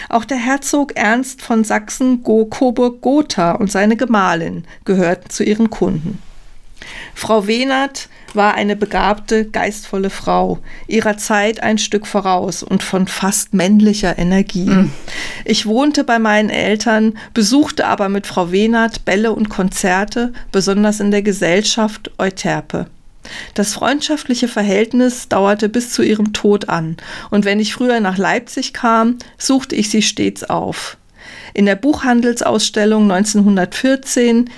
Auch 0.08 0.24
der 0.24 0.38
Herzog 0.38 0.96
Ernst 0.96 1.42
von 1.42 1.62
Sachsen-Coburg-Gotha 1.62 3.52
und 3.52 3.70
seine 3.70 3.94
Gemahlin 3.94 4.64
gehörten 4.84 5.30
zu 5.30 5.44
ihren 5.44 5.70
Kunden. 5.70 6.18
Frau 7.14 7.46
Wehnert 7.46 8.08
war 8.36 8.54
eine 8.54 8.76
begabte, 8.76 9.44
geistvolle 9.44 10.10
Frau, 10.10 10.58
ihrer 10.86 11.16
Zeit 11.16 11.62
ein 11.62 11.78
Stück 11.78 12.06
voraus 12.06 12.62
und 12.62 12.82
von 12.82 13.06
fast 13.06 13.54
männlicher 13.54 14.18
Energie. 14.18 14.66
Mhm. 14.66 14.92
Ich 15.44 15.66
wohnte 15.66 16.04
bei 16.04 16.18
meinen 16.18 16.50
Eltern, 16.50 17.18
besuchte 17.34 17.86
aber 17.86 18.08
mit 18.08 18.26
Frau 18.26 18.52
Wehnert 18.52 19.04
Bälle 19.04 19.32
und 19.32 19.48
Konzerte, 19.48 20.32
besonders 20.50 21.00
in 21.00 21.10
der 21.10 21.22
Gesellschaft 21.22 22.10
Euterpe. 22.18 22.86
Das 23.54 23.74
freundschaftliche 23.74 24.48
Verhältnis 24.48 25.28
dauerte 25.28 25.68
bis 25.68 25.92
zu 25.92 26.02
ihrem 26.02 26.32
Tod 26.32 26.68
an, 26.68 26.96
und 27.30 27.44
wenn 27.44 27.60
ich 27.60 27.72
früher 27.72 28.00
nach 28.00 28.18
Leipzig 28.18 28.72
kam, 28.72 29.18
suchte 29.38 29.76
ich 29.76 29.90
sie 29.90 30.02
stets 30.02 30.44
auf. 30.44 30.96
In 31.54 31.66
der 31.66 31.76
Buchhandelsausstellung 31.76 33.10
1914 33.10 34.50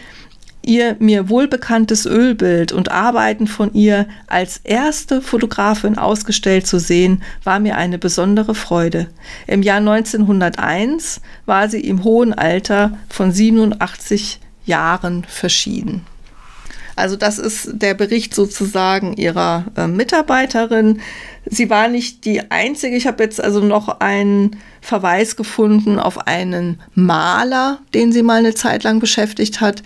Ihr 0.66 0.96
mir 0.98 1.28
wohlbekanntes 1.28 2.06
Ölbild 2.06 2.72
und 2.72 2.90
Arbeiten 2.90 3.46
von 3.46 3.74
ihr 3.74 4.06
als 4.26 4.58
erste 4.64 5.20
Fotografin 5.20 5.98
ausgestellt 5.98 6.66
zu 6.66 6.78
sehen, 6.78 7.22
war 7.42 7.60
mir 7.60 7.76
eine 7.76 7.98
besondere 7.98 8.54
Freude. 8.54 9.08
Im 9.46 9.62
Jahr 9.62 9.78
1901 9.78 11.20
war 11.44 11.68
sie 11.68 11.80
im 11.80 12.02
hohen 12.02 12.32
Alter 12.32 12.96
von 13.10 13.30
87 13.30 14.40
Jahren 14.64 15.24
verschieden. 15.24 16.06
Also 16.96 17.16
das 17.16 17.38
ist 17.38 17.70
der 17.72 17.94
Bericht 17.94 18.34
sozusagen 18.34 19.14
ihrer 19.14 19.64
äh, 19.76 19.88
Mitarbeiterin. 19.88 21.00
Sie 21.44 21.68
war 21.68 21.88
nicht 21.88 22.24
die 22.24 22.50
einzige. 22.50 22.96
Ich 22.96 23.06
habe 23.06 23.22
jetzt 23.22 23.42
also 23.42 23.60
noch 23.60 24.00
einen 24.00 24.56
Verweis 24.80 25.36
gefunden 25.36 25.98
auf 25.98 26.26
einen 26.26 26.80
Maler, 26.94 27.80
den 27.94 28.12
sie 28.12 28.22
mal 28.22 28.38
eine 28.38 28.54
Zeit 28.54 28.84
lang 28.84 29.00
beschäftigt 29.00 29.60
hat. 29.60 29.82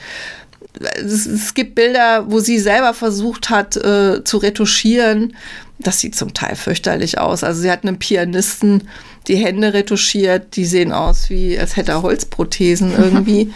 Es, 0.94 1.26
es 1.26 1.54
gibt 1.54 1.74
Bilder, 1.74 2.30
wo 2.30 2.40
sie 2.40 2.58
selber 2.58 2.94
versucht 2.94 3.50
hat 3.50 3.76
äh, 3.76 4.22
zu 4.24 4.38
retuschieren. 4.38 5.36
Das 5.78 6.00
sieht 6.00 6.16
zum 6.16 6.34
Teil 6.34 6.56
fürchterlich 6.56 7.18
aus. 7.18 7.44
Also 7.44 7.62
sie 7.62 7.70
hat 7.70 7.84
einem 7.84 7.98
Pianisten 7.98 8.88
die 9.28 9.36
Hände 9.36 9.74
retuschiert. 9.74 10.56
Die 10.56 10.64
sehen 10.64 10.92
aus 10.92 11.30
wie, 11.30 11.58
als 11.58 11.76
hätte 11.76 11.92
er 11.92 12.02
Holzprothesen 12.02 12.92
irgendwie. 12.98 13.52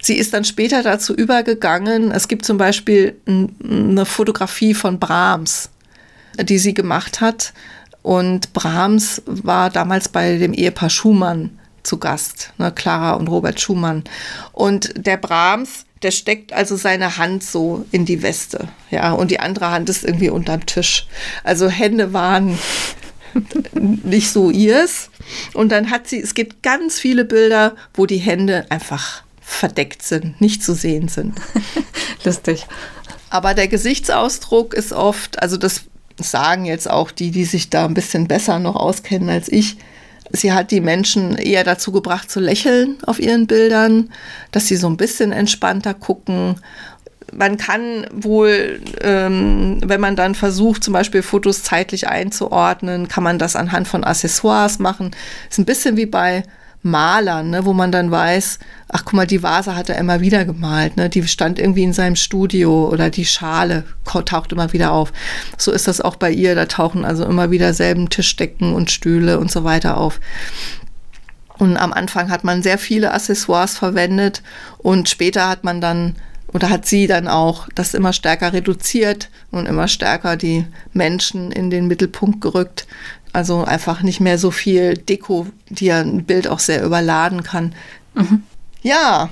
Sie 0.00 0.16
ist 0.16 0.34
dann 0.34 0.44
später 0.44 0.82
dazu 0.82 1.14
übergegangen, 1.14 2.12
es 2.12 2.28
gibt 2.28 2.44
zum 2.44 2.58
Beispiel 2.58 3.16
eine 3.26 4.04
Fotografie 4.04 4.74
von 4.74 5.00
Brahms, 5.00 5.70
die 6.38 6.58
sie 6.58 6.74
gemacht 6.74 7.20
hat. 7.20 7.52
Und 8.02 8.52
Brahms 8.52 9.22
war 9.26 9.68
damals 9.68 10.08
bei 10.08 10.36
dem 10.36 10.52
Ehepaar 10.52 10.90
Schumann 10.90 11.58
zu 11.82 11.98
Gast, 11.98 12.52
ne, 12.58 12.70
Clara 12.70 13.14
und 13.14 13.28
Robert 13.28 13.60
Schumann. 13.60 14.04
Und 14.52 14.92
der 14.96 15.16
Brahms, 15.16 15.85
der 16.02 16.10
steckt 16.10 16.52
also 16.52 16.76
seine 16.76 17.16
Hand 17.16 17.42
so 17.42 17.86
in 17.90 18.04
die 18.04 18.22
Weste, 18.22 18.68
ja, 18.90 19.12
und 19.12 19.30
die 19.30 19.40
andere 19.40 19.70
Hand 19.70 19.88
ist 19.88 20.04
irgendwie 20.04 20.30
unterm 20.30 20.66
Tisch. 20.66 21.06
Also 21.42 21.68
Hände 21.68 22.12
waren 22.12 22.58
nicht 23.72 24.30
so 24.30 24.50
ihrs. 24.50 25.10
Und 25.54 25.70
dann 25.72 25.90
hat 25.90 26.06
sie, 26.06 26.20
es 26.20 26.34
gibt 26.34 26.62
ganz 26.62 26.98
viele 26.98 27.24
Bilder, 27.24 27.74
wo 27.94 28.06
die 28.06 28.18
Hände 28.18 28.66
einfach 28.70 29.22
verdeckt 29.40 30.02
sind, 30.02 30.40
nicht 30.40 30.62
zu 30.62 30.74
sehen 30.74 31.08
sind. 31.08 31.34
Lustig. 32.24 32.66
Aber 33.30 33.54
der 33.54 33.68
Gesichtsausdruck 33.68 34.74
ist 34.74 34.92
oft, 34.92 35.42
also 35.42 35.56
das 35.56 35.82
sagen 36.18 36.64
jetzt 36.64 36.88
auch 36.88 37.10
die, 37.10 37.30
die 37.30 37.44
sich 37.44 37.70
da 37.70 37.84
ein 37.84 37.94
bisschen 37.94 38.28
besser 38.28 38.58
noch 38.58 38.76
auskennen 38.76 39.28
als 39.28 39.50
ich. 39.50 39.76
Sie 40.32 40.52
hat 40.52 40.70
die 40.70 40.80
Menschen 40.80 41.36
eher 41.36 41.64
dazu 41.64 41.92
gebracht 41.92 42.30
zu 42.30 42.40
lächeln 42.40 42.96
auf 43.06 43.18
ihren 43.20 43.46
Bildern, 43.46 44.10
dass 44.52 44.66
sie 44.66 44.76
so 44.76 44.88
ein 44.88 44.96
bisschen 44.96 45.32
entspannter 45.32 45.94
gucken. 45.94 46.56
Man 47.32 47.56
kann 47.56 48.06
wohl, 48.12 48.80
ähm, 49.00 49.80
wenn 49.84 50.00
man 50.00 50.16
dann 50.16 50.34
versucht, 50.34 50.84
zum 50.84 50.92
Beispiel 50.92 51.22
Fotos 51.22 51.62
zeitlich 51.62 52.08
einzuordnen, 52.08 53.08
kann 53.08 53.24
man 53.24 53.38
das 53.38 53.56
anhand 53.56 53.88
von 53.88 54.04
Accessoires 54.04 54.78
machen. 54.78 55.10
Ist 55.50 55.58
ein 55.58 55.64
bisschen 55.64 55.96
wie 55.96 56.06
bei 56.06 56.44
Malern, 56.86 57.50
ne, 57.50 57.64
wo 57.64 57.72
man 57.72 57.92
dann 57.92 58.10
weiß, 58.10 58.58
ach 58.88 59.04
guck 59.04 59.12
mal, 59.12 59.26
die 59.26 59.42
Vase 59.42 59.76
hat 59.76 59.90
er 59.90 59.98
immer 59.98 60.20
wieder 60.20 60.44
gemalt, 60.44 60.96
ne, 60.96 61.10
die 61.10 61.26
stand 61.26 61.58
irgendwie 61.58 61.82
in 61.82 61.92
seinem 61.92 62.16
Studio 62.16 62.88
oder 62.88 63.10
die 63.10 63.26
Schale 63.26 63.84
taucht 64.04 64.52
immer 64.52 64.72
wieder 64.72 64.92
auf. 64.92 65.12
So 65.58 65.72
ist 65.72 65.88
das 65.88 66.00
auch 66.00 66.16
bei 66.16 66.30
ihr, 66.30 66.54
da 66.54 66.66
tauchen 66.66 67.04
also 67.04 67.24
immer 67.24 67.50
wieder 67.50 67.74
selben 67.74 68.08
Tischdecken 68.08 68.74
und 68.74 68.90
Stühle 68.90 69.38
und 69.38 69.50
so 69.50 69.64
weiter 69.64 69.98
auf. 69.98 70.20
Und 71.58 71.76
am 71.76 71.92
Anfang 71.92 72.30
hat 72.30 72.44
man 72.44 72.62
sehr 72.62 72.78
viele 72.78 73.12
Accessoires 73.12 73.76
verwendet 73.76 74.42
und 74.78 75.08
später 75.08 75.48
hat 75.48 75.64
man 75.64 75.80
dann 75.80 76.16
oder 76.52 76.70
hat 76.70 76.86
sie 76.86 77.06
dann 77.06 77.28
auch 77.28 77.68
das 77.74 77.94
immer 77.94 78.12
stärker 78.12 78.52
reduziert 78.52 79.30
und 79.50 79.66
immer 79.66 79.88
stärker 79.88 80.36
die 80.36 80.64
Menschen 80.92 81.52
in 81.52 81.70
den 81.70 81.86
Mittelpunkt 81.86 82.40
gerückt. 82.40 82.86
Also 83.32 83.64
einfach 83.64 84.02
nicht 84.02 84.20
mehr 84.20 84.38
so 84.38 84.50
viel 84.50 84.94
Deko, 84.96 85.46
die 85.68 85.86
ja 85.86 86.00
ein 86.00 86.24
Bild 86.24 86.48
auch 86.48 86.58
sehr 86.58 86.84
überladen 86.84 87.42
kann. 87.42 87.74
Mhm. 88.14 88.42
Ja, 88.82 89.28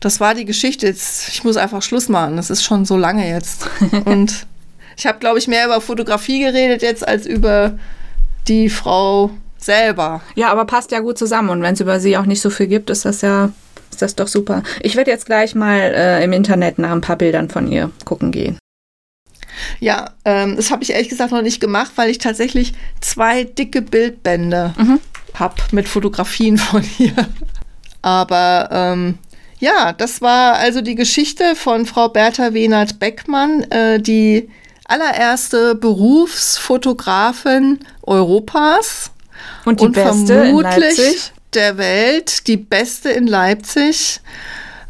das 0.00 0.20
war 0.20 0.34
die 0.34 0.44
Geschichte. 0.44 0.86
Jetzt, 0.86 1.28
ich 1.28 1.44
muss 1.44 1.56
einfach 1.56 1.82
Schluss 1.82 2.08
machen. 2.08 2.36
Das 2.36 2.50
ist 2.50 2.64
schon 2.64 2.84
so 2.84 2.96
lange 2.96 3.28
jetzt. 3.28 3.68
Und 4.04 4.46
ich 4.96 5.06
habe, 5.06 5.18
glaube 5.18 5.38
ich, 5.38 5.48
mehr 5.48 5.66
über 5.66 5.80
Fotografie 5.80 6.40
geredet 6.40 6.82
jetzt 6.82 7.06
als 7.06 7.26
über 7.26 7.78
die 8.48 8.70
Frau 8.70 9.30
selber. 9.58 10.22
Ja, 10.34 10.50
aber 10.50 10.64
passt 10.64 10.92
ja 10.92 11.00
gut 11.00 11.18
zusammen. 11.18 11.50
Und 11.50 11.62
wenn 11.62 11.74
es 11.74 11.80
über 11.80 12.00
sie 12.00 12.16
auch 12.16 12.26
nicht 12.26 12.40
so 12.40 12.50
viel 12.50 12.68
gibt, 12.68 12.88
ist 12.88 13.04
das 13.04 13.20
ja 13.20 13.50
ist 13.96 14.02
das 14.02 14.14
doch 14.14 14.28
super. 14.28 14.62
Ich 14.82 14.96
werde 14.96 15.10
jetzt 15.10 15.26
gleich 15.26 15.54
mal 15.54 15.78
äh, 15.78 16.22
im 16.22 16.32
Internet 16.32 16.78
nach 16.78 16.90
ein 16.90 17.00
paar 17.00 17.16
Bildern 17.16 17.48
von 17.48 17.70
ihr 17.70 17.90
gucken 18.04 18.30
gehen. 18.30 18.58
Ja, 19.80 20.10
ähm, 20.26 20.56
das 20.56 20.70
habe 20.70 20.82
ich 20.82 20.90
ehrlich 20.90 21.08
gesagt 21.08 21.32
noch 21.32 21.40
nicht 21.40 21.60
gemacht, 21.60 21.92
weil 21.96 22.10
ich 22.10 22.18
tatsächlich 22.18 22.74
zwei 23.00 23.44
dicke 23.44 23.80
Bildbände 23.80 24.74
mhm. 24.76 25.00
habe 25.34 25.54
mit 25.72 25.88
Fotografien 25.88 26.58
von 26.58 26.84
ihr. 26.98 27.14
Aber 28.02 28.68
ähm, 28.70 29.16
ja, 29.58 29.94
das 29.94 30.20
war 30.20 30.56
also 30.56 30.82
die 30.82 30.94
Geschichte 30.94 31.56
von 31.56 31.86
Frau 31.86 32.10
Bertha 32.10 32.52
Wenert 32.52 32.98
Beckmann, 32.98 33.62
äh, 33.70 33.98
die 33.98 34.50
allererste 34.84 35.74
Berufsfotografin 35.74 37.78
Europas. 38.02 39.10
Und 39.64 39.80
die 39.80 39.86
und 39.86 39.92
beste 39.92 40.34
vermutlich 40.34 41.32
der 41.56 41.78
Welt, 41.78 42.46
die 42.46 42.56
beste 42.56 43.10
in 43.10 43.26
Leipzig. 43.26 44.20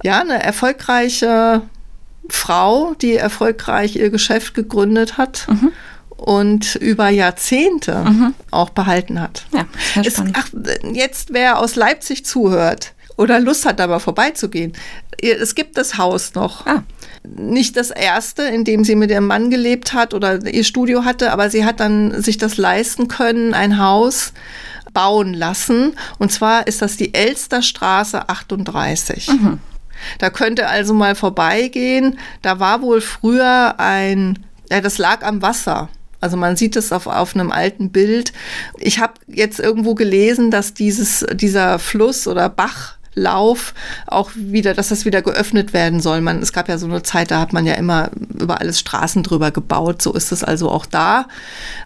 Ja, 0.02 0.20
eine 0.20 0.42
erfolgreiche 0.42 1.62
Frau, 2.28 2.94
die 2.94 3.14
erfolgreich 3.14 3.96
ihr 3.96 4.10
Geschäft 4.10 4.54
gegründet 4.54 5.16
hat. 5.16 5.46
Mhm. 5.48 5.72
Und 6.16 6.76
über 6.76 7.10
Jahrzehnte 7.10 7.96
mhm. 7.96 8.34
auch 8.50 8.70
behalten 8.70 9.20
hat. 9.20 9.44
Ja, 9.52 9.66
ist, 10.02 10.22
ach, 10.32 10.48
jetzt, 10.92 11.34
wer 11.34 11.58
aus 11.58 11.76
Leipzig 11.76 12.24
zuhört 12.24 12.94
oder 13.18 13.38
Lust 13.38 13.66
hat, 13.66 13.82
aber 13.82 14.00
vorbeizugehen, 14.00 14.72
es 15.20 15.54
gibt 15.54 15.76
das 15.76 15.98
Haus 15.98 16.34
noch. 16.34 16.66
Ah. 16.66 16.84
Nicht 17.22 17.76
das 17.76 17.90
erste, 17.90 18.44
in 18.44 18.64
dem 18.64 18.84
sie 18.84 18.94
mit 18.94 19.10
ihrem 19.10 19.26
Mann 19.26 19.50
gelebt 19.50 19.92
hat 19.92 20.14
oder 20.14 20.46
ihr 20.46 20.64
Studio 20.64 21.04
hatte, 21.04 21.32
aber 21.32 21.50
sie 21.50 21.64
hat 21.66 21.80
dann 21.80 22.22
sich 22.22 22.38
das 22.38 22.56
leisten 22.56 23.08
können, 23.08 23.52
ein 23.52 23.78
Haus 23.78 24.32
bauen 24.96 25.34
lassen. 25.34 25.94
Und 26.18 26.32
zwar 26.32 26.66
ist 26.66 26.80
das 26.80 26.96
die 26.96 27.12
Elsterstraße 27.12 28.30
38. 28.30 29.28
Mhm. 29.28 29.58
Da 30.18 30.30
könnte 30.30 30.68
also 30.68 30.94
mal 30.94 31.14
vorbeigehen. 31.14 32.18
Da 32.40 32.60
war 32.60 32.80
wohl 32.80 33.02
früher 33.02 33.74
ein, 33.76 34.38
ja, 34.70 34.80
das 34.80 34.96
lag 34.96 35.22
am 35.22 35.42
Wasser. 35.42 35.90
Also 36.22 36.38
man 36.38 36.56
sieht 36.56 36.76
es 36.76 36.92
auf, 36.92 37.06
auf 37.06 37.34
einem 37.34 37.52
alten 37.52 37.90
Bild. 37.90 38.32
Ich 38.78 38.98
habe 38.98 39.12
jetzt 39.26 39.60
irgendwo 39.60 39.94
gelesen, 39.94 40.50
dass 40.50 40.72
dieses, 40.72 41.26
dieser 41.34 41.78
Fluss 41.78 42.26
oder 42.26 42.48
Bach 42.48 42.96
Lauf 43.16 43.74
auch 44.06 44.30
wieder, 44.34 44.74
dass 44.74 44.88
das 44.88 45.06
wieder 45.06 45.22
geöffnet 45.22 45.72
werden 45.72 46.00
soll. 46.00 46.20
Man, 46.20 46.42
es 46.42 46.52
gab 46.52 46.68
ja 46.68 46.78
so 46.78 46.86
eine 46.86 47.02
Zeit, 47.02 47.30
da 47.30 47.40
hat 47.40 47.52
man 47.52 47.66
ja 47.66 47.74
immer 47.74 48.10
über 48.38 48.60
alles 48.60 48.78
Straßen 48.78 49.22
drüber 49.22 49.50
gebaut. 49.50 50.02
So 50.02 50.12
ist 50.12 50.32
es 50.32 50.44
also 50.44 50.70
auch 50.70 50.86
da. 50.86 51.26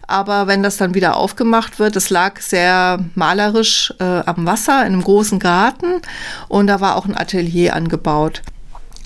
Aber 0.07 0.47
wenn 0.47 0.61
das 0.61 0.77
dann 0.77 0.93
wieder 0.93 1.15
aufgemacht 1.15 1.79
wird, 1.79 1.95
es 1.95 2.09
lag 2.09 2.41
sehr 2.41 2.99
malerisch 3.15 3.93
äh, 3.99 4.03
am 4.03 4.45
Wasser 4.45 4.81
in 4.81 4.93
einem 4.93 5.03
großen 5.03 5.39
Garten 5.39 6.01
und 6.49 6.67
da 6.67 6.81
war 6.81 6.97
auch 6.97 7.05
ein 7.05 7.17
Atelier 7.17 7.75
angebaut. 7.75 8.41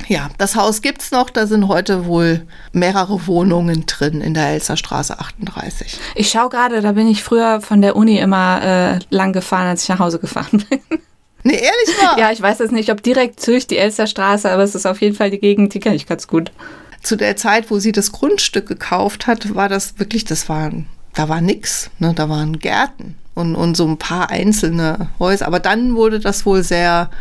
Ja, 0.07 0.29
das 0.37 0.55
Haus 0.55 0.81
gibt's 0.81 1.11
noch. 1.11 1.29
Da 1.29 1.47
sind 1.47 1.67
heute 1.67 2.05
wohl 2.05 2.45
mehrere 2.73 3.27
Wohnungen 3.27 3.85
drin 3.85 4.21
in 4.21 4.33
der 4.33 4.49
Elsterstraße 4.49 5.19
38. 5.19 5.97
Ich 6.15 6.29
schaue 6.29 6.49
gerade, 6.49 6.81
da 6.81 6.91
bin 6.91 7.07
ich 7.07 7.23
früher 7.23 7.61
von 7.61 7.81
der 7.81 7.95
Uni 7.95 8.19
immer 8.19 8.61
äh, 8.61 8.99
lang 9.09 9.33
gefahren, 9.33 9.67
als 9.67 9.83
ich 9.83 9.89
nach 9.89 9.99
Hause 9.99 10.19
gefahren 10.19 10.63
bin. 10.69 10.79
Nee, 11.45 11.53
ehrlich 11.53 12.01
mal. 12.01 12.17
ja, 12.19 12.31
ich 12.31 12.41
weiß 12.41 12.59
jetzt 12.59 12.71
nicht, 12.71 12.91
ob 12.91 13.03
direkt 13.03 13.45
durch 13.47 13.67
die 13.67 13.77
Elsterstraße, 13.77 14.51
aber 14.51 14.63
es 14.63 14.73
ist 14.73 14.87
auf 14.87 14.99
jeden 14.99 15.15
Fall 15.15 15.29
die 15.29 15.39
Gegend, 15.39 15.73
die 15.75 15.79
kenne 15.79 15.95
ich 15.95 16.07
ganz 16.07 16.27
gut. 16.27 16.51
Zu 17.03 17.15
der 17.15 17.37
Zeit, 17.37 17.69
wo 17.69 17.77
sie 17.77 17.91
das 17.91 18.11
Grundstück 18.11 18.67
gekauft 18.67 19.27
hat, 19.27 19.53
war 19.53 19.69
das 19.69 19.99
wirklich, 19.99 20.25
das 20.25 20.49
war, 20.49 20.71
da 21.13 21.29
war 21.29 21.41
nix. 21.41 21.91
Ne? 21.99 22.13
Da 22.15 22.29
waren 22.29 22.57
Gärten 22.57 23.15
und, 23.35 23.55
und 23.55 23.77
so 23.77 23.87
ein 23.87 23.97
paar 23.97 24.31
einzelne 24.31 25.09
Häuser. 25.19 25.45
Aber 25.45 25.59
dann 25.59 25.95
wurde 25.95 26.19
das 26.19 26.47
wohl 26.47 26.63
sehr 26.63 27.11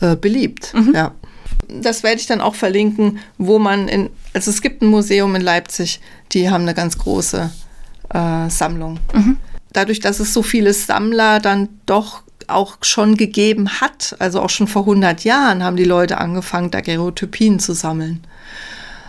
äh, 0.00 0.14
beliebt. 0.14 0.72
Mhm. 0.72 0.94
Ja. 0.94 1.10
Das 1.68 2.04
werde 2.04 2.20
ich 2.20 2.26
dann 2.28 2.40
auch 2.40 2.54
verlinken, 2.54 3.18
wo 3.36 3.58
man 3.58 3.88
in, 3.88 4.10
also 4.32 4.52
es 4.52 4.62
gibt 4.62 4.80
ein 4.80 4.86
Museum 4.86 5.34
in 5.34 5.42
Leipzig, 5.42 6.00
die 6.30 6.50
haben 6.50 6.62
eine 6.62 6.74
ganz 6.74 6.98
große 6.98 7.50
äh, 8.10 8.48
Sammlung. 8.48 9.00
Mhm. 9.12 9.38
Dadurch, 9.72 9.98
dass 9.98 10.20
es 10.20 10.32
so 10.32 10.44
viele 10.44 10.72
Sammler 10.72 11.40
dann 11.40 11.68
doch 11.86 12.22
auch 12.48 12.78
schon 12.82 13.16
gegeben 13.16 13.80
hat. 13.80 14.16
Also 14.18 14.40
auch 14.40 14.50
schon 14.50 14.66
vor 14.66 14.82
100 14.82 15.24
Jahren 15.24 15.62
haben 15.62 15.76
die 15.76 15.84
Leute 15.84 16.18
angefangen, 16.18 16.70
Daguerreotypien 16.70 17.58
zu 17.58 17.72
sammeln. 17.72 18.24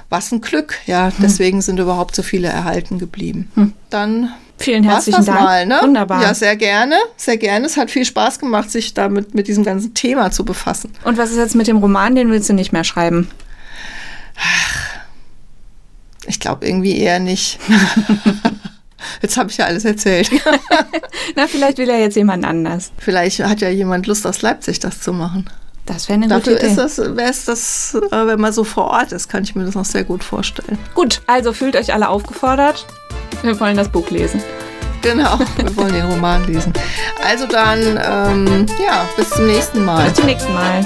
Was 0.10 0.32
ein 0.32 0.42
Glück, 0.42 0.80
ja. 0.86 1.08
Hm. 1.08 1.14
Deswegen 1.22 1.62
sind 1.62 1.80
überhaupt 1.80 2.16
so 2.16 2.24
viele 2.24 2.48
erhalten 2.48 3.00
geblieben. 3.00 3.52
Hm. 3.56 3.74
Dann 3.90 4.32
Vielen 4.60 4.84
herzlichen 4.84 5.26
Dank. 5.26 5.40
Mal, 5.40 5.66
ne? 5.66 5.80
Wunderbar. 5.82 6.22
Ja, 6.22 6.34
sehr 6.34 6.56
gerne, 6.56 6.96
sehr 7.16 7.38
gerne. 7.38 7.66
Es 7.68 7.78
hat 7.78 7.92
viel 7.92 8.06
Spaß 8.06 8.40
gemacht, 8.40 8.72
sich 8.72 8.94
damit 8.94 9.36
mit 9.36 9.48
diesem 9.48 9.64
ganzen 9.64 9.94
Thema 9.94 10.32
zu 10.32 10.46
befassen. 10.46 10.92
Und 11.04 11.18
was 11.18 11.30
ist 11.30 11.38
jetzt 11.38 11.56
mit 11.56 11.68
dem 11.68 11.78
Roman? 11.78 12.16
Den 12.16 12.32
willst 12.32 12.50
du 12.50 12.54
nicht 12.54 12.72
mehr 12.72 12.84
schreiben? 12.84 13.30
Ich 16.26 16.40
glaube 16.40 16.68
irgendwie 16.68 16.98
eher 16.98 17.20
nicht. 17.20 17.60
Jetzt 19.22 19.38
habe 19.38 19.50
ich 19.50 19.58
ja 19.58 19.66
alles 19.66 19.86
erzählt. 19.86 20.30
Na, 21.36 21.48
vielleicht 21.48 21.78
will 21.78 21.88
ja 21.88 21.98
jetzt 21.98 22.16
jemand 22.16 22.46
anders. 22.46 22.92
Vielleicht 22.98 23.40
hat 23.40 23.62
ja 23.62 23.70
jemand 23.70 24.08
Lust 24.08 24.26
aus 24.26 24.42
Leipzig, 24.42 24.80
das 24.80 25.02
zu 25.02 25.14
machen. 25.14 25.50
Das 25.86 26.10
wäre 26.10 26.18
eine 26.18 26.28
Dafür 26.28 26.54
gute 26.54 26.66
Idee. 26.66 26.82
ist 26.82 26.98
das, 26.98 27.16
wäre 27.16 27.30
es 27.30 27.46
das, 27.46 27.96
äh, 28.12 28.28
wenn 28.28 28.42
man 28.42 28.52
so 28.52 28.64
vor 28.64 28.86
Ort 28.86 29.14
ist, 29.14 29.30
kann 29.30 29.44
ich 29.44 29.56
mir 29.56 29.64
das 29.64 29.76
noch 29.76 29.86
sehr 29.86 30.04
gut 30.04 30.24
vorstellen. 30.24 30.78
Gut, 30.94 31.22
also 31.28 31.54
fühlt 31.54 31.76
euch 31.76 31.94
alle 31.94 32.10
aufgefordert. 32.10 32.86
Wir 33.42 33.58
wollen 33.60 33.78
das 33.78 33.90
Buch 33.90 34.10
lesen. 34.10 34.42
Genau, 35.02 35.40
wir 35.56 35.76
wollen 35.78 35.94
den 35.94 36.06
Roman 36.06 36.46
lesen. 36.46 36.74
Also 37.26 37.48
dann, 37.48 37.80
ähm, 37.80 38.66
ja, 38.84 39.08
bis 39.16 39.30
zum 39.30 39.48
nächsten 39.48 39.86
Mal. 39.86 40.06
Bis 40.06 40.16
zum 40.16 40.26
nächsten 40.26 40.54
Mal. 40.54 40.86